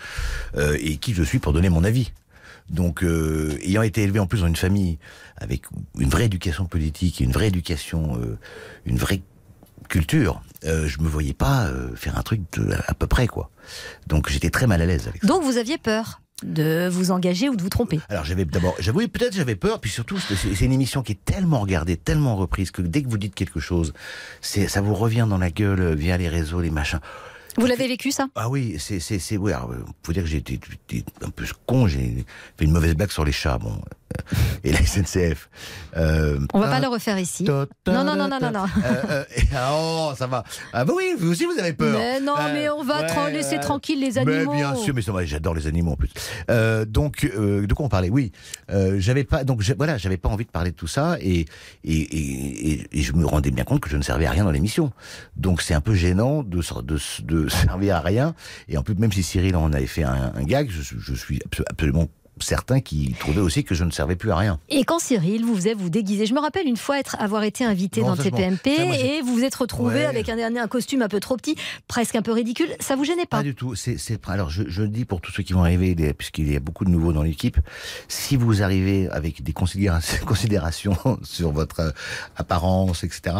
et 0.79 0.97
qui 0.97 1.13
je 1.13 1.23
suis 1.23 1.39
pour 1.39 1.51
donner 1.51 1.67
mon 1.67 1.83
avis. 1.83 2.13
Donc, 2.69 3.03
euh, 3.03 3.57
ayant 3.61 3.83
été 3.83 4.03
élevé 4.03 4.19
en 4.19 4.27
plus 4.27 4.41
dans 4.41 4.47
une 4.47 4.55
famille 4.55 4.97
avec 5.37 5.63
une 5.99 6.09
vraie 6.09 6.25
éducation 6.25 6.65
politique, 6.65 7.19
une 7.19 7.31
vraie 7.31 7.47
éducation, 7.47 8.17
euh, 8.17 8.37
une 8.85 8.97
vraie 8.97 9.21
culture, 9.87 10.41
euh, 10.63 10.87
je 10.87 10.99
me 10.99 11.07
voyais 11.07 11.33
pas 11.33 11.67
euh, 11.67 11.95
faire 11.95 12.17
un 12.17 12.23
truc 12.23 12.41
de, 12.53 12.73
à 12.87 12.93
peu 12.95 13.05
près 13.07 13.27
quoi. 13.27 13.51
Donc, 14.07 14.29
j'étais 14.29 14.49
très 14.49 14.65
mal 14.65 14.81
à 14.81 14.85
l'aise 14.85 15.07
avec. 15.07 15.23
Donc 15.23 15.43
vous 15.43 15.57
aviez 15.57 15.77
peur 15.77 16.21
de 16.43 16.89
vous 16.89 17.11
engager 17.11 17.49
ou 17.49 17.55
de 17.55 17.61
vous 17.61 17.69
tromper? 17.69 18.01
Alors 18.09 18.25
j'avais 18.25 18.45
d'abord, 18.45 18.75
j'avoue, 18.79 19.07
peut-être 19.07 19.33
j'avais 19.33 19.55
peur, 19.55 19.79
puis 19.79 19.89
surtout 19.89 20.17
c'est 20.19 20.65
une 20.65 20.73
émission 20.73 21.01
qui 21.01 21.13
est 21.13 21.23
tellement 21.23 21.59
regardée, 21.59 21.95
tellement 21.97 22.35
reprise 22.35 22.71
que 22.71 22.81
dès 22.81 23.03
que 23.03 23.07
vous 23.07 23.17
dites 23.17 23.35
quelque 23.35 23.59
chose, 23.59 23.93
ça 24.41 24.81
vous 24.81 24.95
revient 24.95 25.27
dans 25.29 25.37
la 25.37 25.49
gueule 25.49 25.81
euh, 25.81 25.95
via 25.95 26.17
les 26.17 26.27
réseaux, 26.27 26.61
les 26.61 26.71
machins. 26.71 26.99
Vous 27.57 27.65
l'avez 27.65 27.87
vécu 27.87 28.11
ça? 28.11 28.27
Ah 28.35 28.49
oui, 28.49 28.75
c'est 28.79 28.99
c'est 28.99 29.19
c'est 29.19 29.37
oui. 29.37 29.53
Alors, 29.53 29.71
euh, 29.71 29.85
faut 30.03 30.13
dire 30.13 30.23
que 30.23 30.29
j'ai 30.29 30.37
été, 30.37 30.53
été 30.53 31.05
un 31.21 31.29
peu 31.29 31.45
con, 31.65 31.87
j'ai 31.87 32.25
fait 32.57 32.65
une 32.65 32.71
mauvaise 32.71 32.95
blague 32.95 33.11
sur 33.11 33.23
les 33.25 33.31
chats, 33.31 33.57
bon, 33.57 33.73
euh, 33.73 33.95
et 34.63 34.71
la 34.71 34.79
SNCF. 34.85 35.49
Euh, 35.97 36.39
On 36.53 36.59
va 36.59 36.67
pas 36.67 36.79
le 36.79 36.87
refaire 36.87 37.17
ici. 37.19 37.43
Non, 37.43 37.65
non, 37.87 38.03
non, 38.03 38.15
non, 38.15 38.27
non, 38.41 38.51
non. 38.51 38.65
euh, 38.83 39.03
euh, 39.09 39.23
ah, 39.55 39.71
oh, 39.73 40.11
ça 40.17 40.27
va. 40.27 40.43
Ah 40.73 40.83
bah 40.85 40.93
oui, 40.95 41.13
vous 41.17 41.31
aussi 41.31 41.45
vous 41.45 41.57
avez 41.59 41.73
peur. 41.73 41.97
Mais 41.97 42.19
non, 42.19 42.35
Euh, 42.37 42.53
mais 42.53 42.69
on 42.69 42.83
va 42.83 43.01
ouais, 43.01 43.07
tra- 43.07 43.31
laisser 43.31 43.55
ouais. 43.55 43.61
tranquilles 43.61 43.99
les 43.99 44.13
Mais 44.23 44.35
animaux. 44.37 44.53
bien 44.53 44.75
sûr, 44.75 44.93
mais 44.93 45.01
j'adore 45.25 45.53
les 45.55 45.67
animaux 45.67 45.91
en 45.91 45.95
plus. 45.95 46.09
Donc, 46.87 47.25
de 47.25 47.73
quoi 47.73 47.85
on 47.85 47.89
parlait? 47.89 48.09
Oui, 48.09 48.31
j'avais 48.97 49.23
pas, 49.23 49.43
donc 49.43 49.61
voilà, 49.77 49.97
j'avais 49.97 50.17
pas 50.17 50.29
envie 50.29 50.45
de 50.45 50.51
parler 50.51 50.71
de 50.71 50.75
tout 50.75 50.87
ça, 50.87 51.17
et 51.21 51.45
et, 51.83 51.93
et, 51.93 52.71
et- 52.71 52.87
et 52.91 53.01
je 53.01 53.13
me 53.13 53.25
rendais 53.25 53.51
bien 53.51 53.63
compte 53.63 53.79
que 53.81 53.89
je 53.89 53.97
ne 53.97 54.01
servais 54.03 54.25
à 54.25 54.31
rien 54.31 54.43
dans 54.43 54.51
l'émission. 54.51 54.91
Donc 55.35 55.61
c'est 55.61 55.73
un 55.73 55.81
peu 55.81 55.93
gênant 55.93 56.43
de, 56.43 56.61
sor- 56.61 56.83
de, 56.83 56.97
de 57.23 57.47
servir 57.49 57.95
à 57.97 57.99
rien. 58.01 58.33
Et 58.67 58.77
en 58.77 58.83
plus, 58.83 58.95
même 58.95 59.11
si 59.11 59.23
Cyril 59.23 59.55
en 59.55 59.71
avait 59.73 59.85
fait 59.87 60.03
un, 60.03 60.31
un 60.35 60.43
gag, 60.43 60.69
je, 60.69 60.81
je 60.97 61.13
suis 61.13 61.39
abso- 61.39 61.63
absolument 61.69 62.07
certain 62.39 62.79
qu'il 62.81 63.13
trouvait 63.15 63.41
aussi 63.41 63.63
que 63.63 63.75
je 63.75 63.83
ne 63.83 63.91
servais 63.91 64.15
plus 64.15 64.31
à 64.31 64.35
rien. 64.35 64.59
Et 64.69 64.83
quand 64.83 64.99
Cyril 64.99 65.45
vous 65.45 65.55
faisait 65.55 65.73
vous 65.73 65.89
déguiser, 65.89 66.25
je 66.25 66.33
me 66.33 66.39
rappelle 66.39 66.67
une 66.67 66.77
fois 66.77 66.99
être 66.99 67.15
avoir 67.19 67.43
été 67.43 67.63
invité 67.65 68.01
dans 68.01 68.15
TPMP 68.17 68.75
ça, 68.75 68.85
moi, 68.85 68.95
j'ai- 68.95 69.17
et 69.17 69.21
vous 69.21 69.33
vous 69.35 69.43
êtes 69.43 69.55
retrouvé 69.55 69.95
Ouais. 69.95 70.05
avec 70.05 70.29
un, 70.29 70.55
un 70.55 70.67
costume 70.67 71.01
un 71.01 71.07
peu 71.07 71.19
trop 71.19 71.37
petit, 71.37 71.55
presque 71.87 72.15
un 72.15 72.21
peu 72.21 72.31
ridicule. 72.31 72.67
Ça 72.79 72.95
vous 72.95 73.03
gênait 73.05 73.25
pas 73.25 73.37
Pas 73.37 73.43
du 73.43 73.55
tout. 73.55 73.75
C'est, 73.75 73.97
alors, 74.27 74.49
je, 74.49 74.63
je 74.67 74.81
le 74.81 74.89
dis 74.89 75.05
pour 75.05 75.21
tous 75.21 75.31
ceux 75.31 75.43
qui 75.43 75.53
vont 75.53 75.61
arriver, 75.63 75.95
puisqu'il 76.13 76.51
y 76.51 76.55
a 76.55 76.59
beaucoup 76.59 76.83
de 76.85 76.89
nouveaux 76.89 77.13
dans 77.13 77.23
l'équipe. 77.23 77.57
Si 78.07 78.35
vous 78.35 78.63
arrivez 78.63 79.07
avec 79.09 79.41
des 79.43 79.53
considérations, 79.65 80.25
considérations 80.25 80.97
sur 81.23 81.51
votre 81.51 81.79
euh, 81.79 81.91
apparence, 82.35 83.03
etc., 83.03 83.35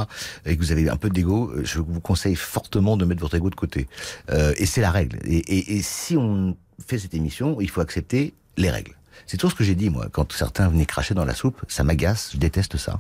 et 0.46 0.56
que 0.56 0.62
vous 0.62 0.72
avez 0.72 0.90
un 0.90 0.98
peu 0.98 1.10
d'ego, 1.10 1.52
euh, 1.52 1.62
je 1.64 1.80
vous 1.80 2.00
conseille 2.00 2.36
fortement 2.36 2.98
de 2.98 3.06
mettre 3.06 3.22
votre 3.22 3.36
ego 3.36 3.50
de 3.50 3.56
côté. 3.56 3.88
Euh, 4.32 4.54
et 4.58 4.66
c'est 4.66 4.82
la 4.82 4.92
règle. 4.92 5.20
Et, 5.26 5.38
et, 5.38 5.76
et 5.78 5.82
si 5.82 6.16
on 6.18 6.56
fait 6.86 7.00
cette 7.00 7.14
émission, 7.14 7.58
il 7.62 7.70
faut 7.70 7.82
accepter 7.82 8.34
les 8.58 8.70
règles. 8.70 8.94
C'est 9.28 9.38
tout 9.38 9.50
ce 9.50 9.56
que 9.56 9.64
j'ai 9.64 9.74
dit, 9.76 9.90
moi. 9.90 10.08
Quand 10.12 10.32
certains 10.34 10.68
venaient 10.68 10.86
cracher 10.86 11.14
dans 11.16 11.26
la 11.26 11.34
soupe, 11.34 11.62
ça 11.68 11.84
m'agace, 11.84 12.30
je 12.34 12.38
déteste 12.38 12.78
ça. 12.78 13.00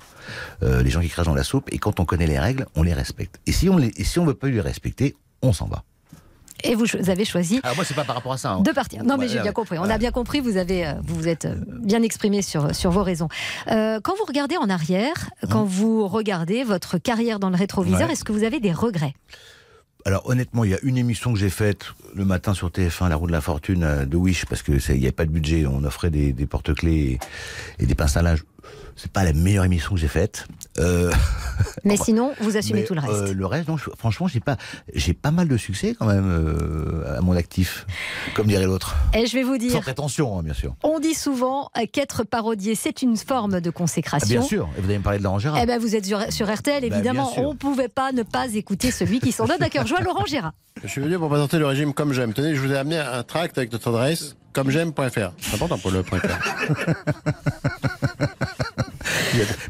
Euh, 0.64 0.82
les 0.82 0.89
gens 0.89 1.01
qui 1.01 1.10
crachent 1.10 1.28
dans 1.28 1.36
la 1.36 1.43
soupe, 1.43 1.70
et 1.72 1.78
quand 1.78 1.99
on 1.99 2.06
connaît 2.06 2.26
les 2.28 2.39
règles, 2.39 2.66
on 2.76 2.82
les 2.82 2.93
respecte. 2.93 3.39
Et 3.45 3.51
si 3.51 3.70
on 3.70 3.78
les, 3.78 3.91
et 3.97 4.03
si 4.03 4.18
on 4.18 4.26
veut 4.26 4.34
pas 4.34 4.47
les 4.47 4.60
respecter, 4.62 5.16
on 5.43 5.53
s'en 5.53 5.68
va. 5.68 5.84
et 6.64 6.74
vous 6.74 6.86
avez 7.10 7.26
choisi 7.26 7.60
Alors 7.62 7.76
moi, 7.76 7.86
c'est 7.86 7.93
pas 7.93 8.06
par 8.06 8.16
rapport 8.16 8.34
à 8.34 8.38
ça. 8.38 8.53
hein. 8.53 8.62
de 8.62 8.72
partir. 8.72 9.03
Non, 9.03 9.18
mais 9.18 9.28
j'ai 9.28 9.36
bien 9.36 9.45
ouais. 9.47 9.53
compris. 9.53 9.78
On 9.78 9.84
a 9.84 9.99
bien 9.99 10.10
compris. 10.12 10.39
Vous 10.39 10.58
avez, 10.58 10.88
euh, 10.88 10.93
vous 11.03 11.14
vous 11.16 11.28
êtes 11.28 11.45
euh, 11.45 11.56
bien 11.82 12.01
exprimé 12.01 12.41
sur 12.41 12.74
sur 12.74 12.89
vos 12.89 13.03
raisons. 13.03 13.28
Euh, 13.68 13.99
quand 14.01 14.14
vous 14.18 14.26
regardez 14.26 14.58
en 14.58 14.70
arrière, 14.70 15.30
quand 15.51 15.64
vous 15.66 16.08
regardez 16.08 16.64
votre 16.64 16.97
carrière 16.97 17.38
dans 17.39 17.51
le 17.51 17.56
rétroviseur, 17.58 18.10
est-ce 18.10 18.24
que 18.24 18.32
vous 18.32 18.43
avez 18.43 18.60
des 18.60 18.72
regrets? 18.74 19.14
Alors 20.08 20.30
honnêtement, 20.30 20.64
il 20.64 20.70
y 20.70 20.76
a 20.76 20.80
une 20.84 20.97
émission 20.97 21.34
que 21.34 21.39
j'ai 21.39 21.49
faite 21.49 21.88
le 22.14 22.26
matin 22.26 22.53
sur 22.53 22.70
TF1, 22.70 23.10
La 23.10 23.16
roue 23.16 23.26
de 23.26 23.32
la 23.32 23.41
fortune 23.41 23.84
euh, 23.84 24.06
de 24.06 24.16
Wish, 24.16 24.45
parce 24.45 24.62
que 24.62 24.74
il 24.74 24.99
n'y 24.99 25.06
avait 25.06 25.12
pas 25.12 25.26
de 25.26 25.32
budget, 25.32 25.66
on 25.66 25.84
offrait 25.84 26.12
des, 26.12 26.34
porte-clés 26.45 27.18
et, 27.80 27.86
des 27.88 27.95
pinces 27.95 28.16
à. 28.16 28.36
C'est 28.97 29.11
pas 29.11 29.26
la 29.26 29.34
meilleure 29.34 29.66
émission 29.66 29.93
que 29.95 29.99
j'ai 29.99 30.07
faite. 30.07 30.47
Euh, 30.80 31.11
Mais 31.84 31.97
sinon, 32.01 32.32
vous 32.39 32.55
assumez 32.55 32.80
mais, 32.82 32.86
tout 32.86 32.93
le 32.93 33.01
reste. 33.01 33.13
euh, 33.13 33.34
le 33.34 33.45
reste, 33.45 33.68
non, 33.68 33.76
je- 33.76 33.89
franchement, 33.97 34.28
j'ai 34.30 34.39
pas, 34.39 34.55
j'ai 34.93 35.13
pas 35.13 35.32
mal 35.32 35.49
de 35.49 35.57
succès 35.57 35.95
quand 35.99 36.05
même 36.05 36.26
euh, 36.30 37.18
à 37.18 37.22
mon 37.22 37.36
actif, 37.36 37.86
comme 38.36 38.47
dirait 38.47 38.66
l'autre. 38.66 38.95
Et 39.13 39.26
je 39.26 39.34
vais 39.34 39.43
vous 39.43 39.55
Sans 39.55 39.59
dire, 39.59 39.82
prétention, 39.82 40.39
hein, 40.39 40.43
bien 40.43 40.53
sûr. 40.53 40.76
on 40.84 40.99
dit 41.01 41.13
souvent 41.13 41.70
qu'être 41.91 42.24
parodié, 42.24 42.74
c'est 42.76 43.01
une 43.01 43.18
forme 43.18 43.59
de 43.59 43.70
Ah, 43.70 43.74
consécration. 43.74 44.28
bien 44.30 44.41
sûr. 44.41 44.70
Et 44.78 44.82
vous 44.82 44.88
allez 44.88 44.97
me 44.99 45.03
parler 45.03 45.20
de 45.20 45.24
Laurent 45.26 45.39
Gérard. 45.39 45.59
Eh 45.61 45.66
ben, 45.66 45.78
vous 45.78 45.93
êtes 45.95 46.05
sur, 46.05 46.32
sur 46.32 46.49
RTL, 46.53 46.88
Bah, 46.89 46.95
évidemment. 46.95 47.34
on 47.38 47.49
ne 47.51 47.57
pouvait 47.57 47.89
pas 47.89 48.13
ne 48.13 48.24
pas 48.24 48.47
écouter 48.53 48.91
celui 48.91 49.20
qui 49.20 49.34
s'en 49.34 49.45
donne 49.45 49.61
à 49.61 49.70
cœur 49.70 49.86
joie, 49.86 49.99
Laurent 49.99 50.26
Gérard. 50.26 50.53
Je 50.82 50.88
suis 50.88 51.01
venu 51.01 51.18
pour 51.20 51.28
présenter 51.28 51.57
le 51.59 51.66
régime 51.68 51.93
comme 51.93 52.13
j'aime. 52.13 52.32
Tenez, 52.34 52.55
je 52.55 52.61
vous 52.61 52.72
ai 52.72 52.78
amené 52.78 52.97
un 52.97 53.24
tract 53.24 53.57
avec 53.57 53.74
notre 53.74 53.89
adresse 53.89 54.36
commej'aime.fr. 54.53 55.32
C'est 55.39 55.53
important 55.55 55.78
pour 55.78 55.91
le 55.91 56.01
point 56.03 56.20
.fr. 56.20 56.28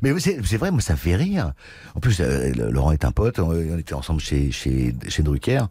Mais 0.01 0.11
c'est 0.20 0.57
vrai, 0.57 0.72
moi 0.72 0.82
ça 0.82 0.95
fait 0.95 1.16
rire. 1.16 1.53
En 1.95 1.99
plus, 1.99 2.18
euh, 2.20 2.51
Laurent 2.72 2.91
est 2.91 3.05
un 3.05 3.11
pote, 3.11 3.39
on, 3.39 3.49
on 3.49 3.78
était 3.78 3.93
ensemble 3.93 4.22
chez 4.22 4.51
chez, 4.51 4.95
chez 5.07 5.24
Drucker. 5.24 5.61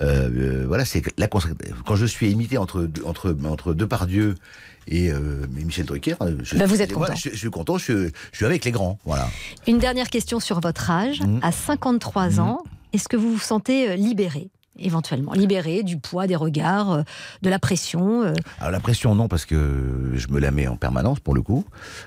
Euh, 0.00 0.30
euh, 0.30 0.64
voilà, 0.66 0.84
c'est 0.84 1.02
la 1.18 1.26
cons- 1.28 1.40
quand 1.86 1.96
je 1.96 2.06
suis 2.06 2.30
imité 2.30 2.58
entre 2.58 2.88
entre 3.04 3.36
entre 3.44 3.74
deux 3.74 3.84
Depardieu 3.84 4.34
et 4.88 5.10
euh, 5.10 5.46
Michel 5.50 5.84
Drucker. 5.86 6.14
Je, 6.42 6.56
Bah, 6.56 6.66
vous 6.66 6.80
êtes 6.80 6.92
content. 6.92 7.14
je, 7.14 7.30
je 7.30 7.36
suis 7.36 7.50
content. 7.50 7.76
Je, 7.78 8.08
je 8.32 8.36
suis 8.36 8.46
avec 8.46 8.64
les 8.64 8.70
grands. 8.70 8.98
Voilà. 9.04 9.28
Une 9.66 9.78
dernière 9.78 10.08
question 10.10 10.40
sur 10.40 10.60
votre 10.60 10.90
âge. 10.90 11.20
Mhm. 11.20 11.40
À 11.42 11.52
53 11.52 12.40
ans, 12.40 12.62
est-ce 12.92 13.08
que 13.08 13.16
vous 13.16 13.32
vous 13.32 13.38
sentez 13.38 13.96
libéré? 13.96 14.48
Éventuellement 14.80 15.32
libéré 15.32 15.82
du 15.82 15.98
poids 15.98 16.26
des 16.26 16.36
regards, 16.36 16.92
euh, 16.92 17.02
de 17.42 17.50
la 17.50 17.58
pression 17.58 18.22
euh, 18.22 18.32
Alors 18.58 18.70
la 18.70 18.80
pression 18.80 19.14
non 19.14 19.28
parce 19.28 19.44
que 19.44 20.12
je 20.14 20.28
me 20.28 20.40
la 20.40 20.50
mets 20.50 20.66
en 20.66 20.76
permanence 20.76 21.20
pour 21.20 21.34
le 21.34 21.42
coup. 21.42 21.64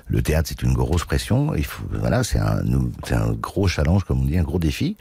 Le 0.08 0.22
théâtre 0.22 0.50
c'est 0.50 0.64
une 0.64 0.74
grosse 0.74 1.06
pression. 1.06 1.56
Il 1.56 1.66
voilà 1.92 2.24
c'est 2.24 2.40
un 2.40 2.64
un 3.12 3.32
gros 3.34 3.68
challenge 3.68 4.04
comme 4.04 4.22
on 4.22 4.26
dit 4.26 4.38
un 4.38 4.44
gros 4.44 4.60
défi. 4.60 4.98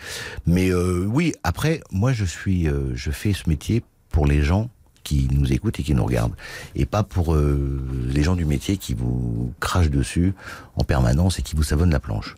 Mais 0.46 0.70
euh, 0.70 1.06
oui 1.06 1.34
après 1.42 1.80
moi 1.90 2.12
je 2.12 2.24
suis 2.24 2.68
je 2.94 3.10
fais 3.10 3.32
ce 3.32 3.48
métier 3.48 3.82
pour 4.10 4.26
les 4.26 4.42
gens 4.42 4.68
qui 5.02 5.28
nous 5.30 5.52
écoutent 5.52 5.80
et 5.80 5.82
qui 5.82 5.94
nous 5.94 6.04
regardent 6.04 6.34
et 6.74 6.86
pas 6.86 7.02
pour 7.02 7.34
euh, 7.34 7.80
les 8.06 8.22
gens 8.22 8.36
du 8.36 8.44
métier 8.44 8.76
qui 8.76 8.94
vous 8.94 9.52
crachent 9.60 9.90
dessus 9.90 10.34
en 10.76 10.84
permanence 10.84 11.38
et 11.38 11.42
qui 11.42 11.56
vous 11.56 11.62
savonnent 11.62 11.90
la 11.90 12.00
planche. 12.00 12.36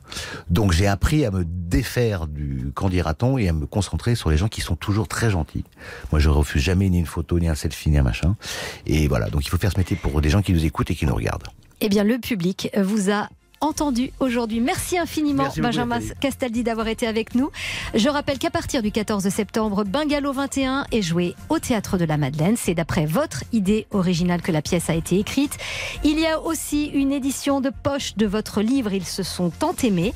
Donc 0.50 0.72
j'ai 0.72 0.86
appris 0.86 1.24
à 1.24 1.30
me 1.30 1.44
défaire 1.44 2.26
du 2.26 2.72
qu'en 2.74 2.88
dira-t-on 2.88 3.38
et 3.38 3.48
à 3.48 3.52
me 3.52 3.66
concentrer 3.66 4.14
sur 4.14 4.30
les 4.30 4.36
gens 4.36 4.48
qui 4.48 4.60
sont 4.60 4.76
toujours 4.76 5.08
très 5.08 5.30
gentils. 5.30 5.64
Moi 6.12 6.20
je 6.20 6.28
refuse 6.28 6.62
jamais 6.62 6.88
ni 6.88 6.98
une 6.98 7.06
photo 7.06 7.38
ni 7.38 7.48
un 7.48 7.54
selfie 7.54 7.90
ni 7.90 7.98
un 7.98 8.02
machin. 8.02 8.36
Et 8.86 9.08
voilà, 9.08 9.30
donc 9.30 9.44
il 9.44 9.48
faut 9.48 9.58
faire 9.58 9.72
ce 9.72 9.78
métier 9.78 9.96
pour 9.96 10.20
des 10.20 10.30
gens 10.30 10.42
qui 10.42 10.52
nous 10.52 10.64
écoutent 10.64 10.90
et 10.90 10.94
qui 10.94 11.06
nous 11.06 11.14
regardent. 11.14 11.48
Eh 11.80 11.88
bien, 11.88 12.04
le 12.04 12.18
public 12.18 12.70
vous 12.80 13.10
a 13.10 13.28
entendu 13.64 14.10
aujourd'hui. 14.20 14.60
Merci 14.60 14.98
infiniment, 14.98 15.44
Merci 15.44 15.60
Benjamin. 15.60 15.98
Castaldi, 16.20 16.62
d'avoir 16.62 16.88
été 16.88 17.06
avec 17.06 17.34
nous. 17.34 17.50
Je 17.94 18.08
rappelle 18.08 18.38
qu'à 18.38 18.50
partir 18.50 18.82
du 18.82 18.92
14 18.92 19.28
septembre, 19.28 19.84
Bungalow 19.84 20.32
21 20.32 20.86
est 20.92 21.02
joué 21.02 21.34
au 21.48 21.58
Théâtre 21.58 21.98
de 21.98 22.04
la 22.04 22.16
Madeleine. 22.16 22.56
C'est 22.56 22.74
d'après 22.74 23.06
votre 23.06 23.44
idée 23.52 23.86
originale 23.90 24.42
que 24.42 24.52
la 24.52 24.62
pièce 24.62 24.90
a 24.90 24.94
été 24.94 25.18
écrite. 25.18 25.56
Il 26.04 26.18
y 26.20 26.26
a 26.26 26.40
aussi 26.40 26.86
une 26.86 27.12
édition 27.12 27.60
de 27.60 27.70
poche 27.70 28.16
de 28.16 28.26
votre 28.26 28.60
livre, 28.60 28.92
Ils 28.92 29.04
se 29.04 29.22
sont 29.22 29.50
tant 29.50 29.74
aimés. 29.82 30.12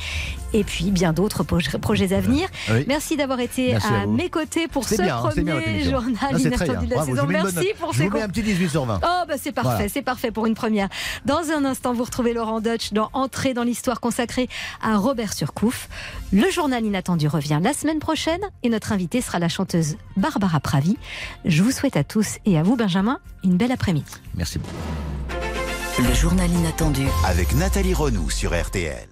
Et 0.55 0.65
puis, 0.65 0.91
bien 0.91 1.13
d'autres 1.13 1.43
pro- 1.45 1.59
projets 1.81 2.13
à 2.15 2.21
venir. 2.21 2.49
Oui. 2.71 2.85
Merci 2.89 3.17
d'avoir 3.17 3.41
été 3.41 3.73
Merci 3.73 3.87
à 3.93 4.07
mes 4.07 4.31
côtés 4.31 4.67
pour 4.69 4.85
ce 4.89 4.95
bien, 4.95 5.05
bien 5.05 5.17
votre 5.21 5.35
premier 5.35 5.85
journal 5.85 6.15
Non, 6.33 6.39
très 6.39 6.41
inattendu 6.41 6.87
de 6.87 6.91
la 6.91 6.97
Bravo, 6.97 7.15
saison. 7.15 7.27
Merci 7.29 7.69
pour 7.79 7.93
Je 7.93 7.99
ces 7.99 8.09
vous 8.09 8.15
mets 8.17 8.23
un 8.23 8.29
petit 8.29 8.43
18 8.43 8.69
sur 8.71 8.85
20. 8.87 9.01
Oh, 9.03 9.25
bah 9.29 9.35
c'est 9.41 9.53
parfait, 9.53 9.71
Voilà. 9.71 9.89
c'est 9.89 10.03
parfait 10.03 10.31
pour 10.31 10.47
une 10.47 10.55
première. 10.55 10.89
Dans 11.27 11.51
un 11.55 11.65
instant, 11.65 11.93
vous 11.93 12.05
retrouvez 12.05 12.33
Laurent 12.33 12.61
Deutsch 12.61 12.93
dans 12.93 13.11
Entrée 13.13 13.53
dans 13.55 13.63
l'histoire 13.65 14.01
consacrée 14.01 14.49
à 14.83 14.97
Robert 14.97 15.33
Surcouf. 15.33 15.89
Le 16.33 16.51
journal 16.51 16.85
inattendu 16.85 17.29
revient 17.29 17.61
la 17.63 17.73
semaine 17.75 17.99
prochaine 17.99 18.41
et 18.63 18.69
notre 18.71 18.93
invitée 18.93 19.21
sera 19.21 19.39
la 19.39 19.49
chanteuse 19.49 19.97
Barbara 20.17 20.61
Pravi. 20.61 20.97
Je 21.45 21.63
vous 21.63 21.71
souhaite 21.73 21.97
à 21.97 22.05
tous 22.05 22.39
et 22.47 22.59
à 22.59 22.63
vous, 22.63 22.77
Benjamin, 22.77 23.19
une 23.45 23.57
belle 23.57 23.73
après-midi. 23.73 24.13
Merci 24.35 24.59
beaucoup. 24.59 24.75
Le 26.09 26.15
journal 26.15 26.51
inattendu 26.51 27.03
Avec 27.27 27.55
Nathalie 27.55 27.93
Renou 27.95 28.31
sur 28.31 28.59
RTL. 28.59 29.09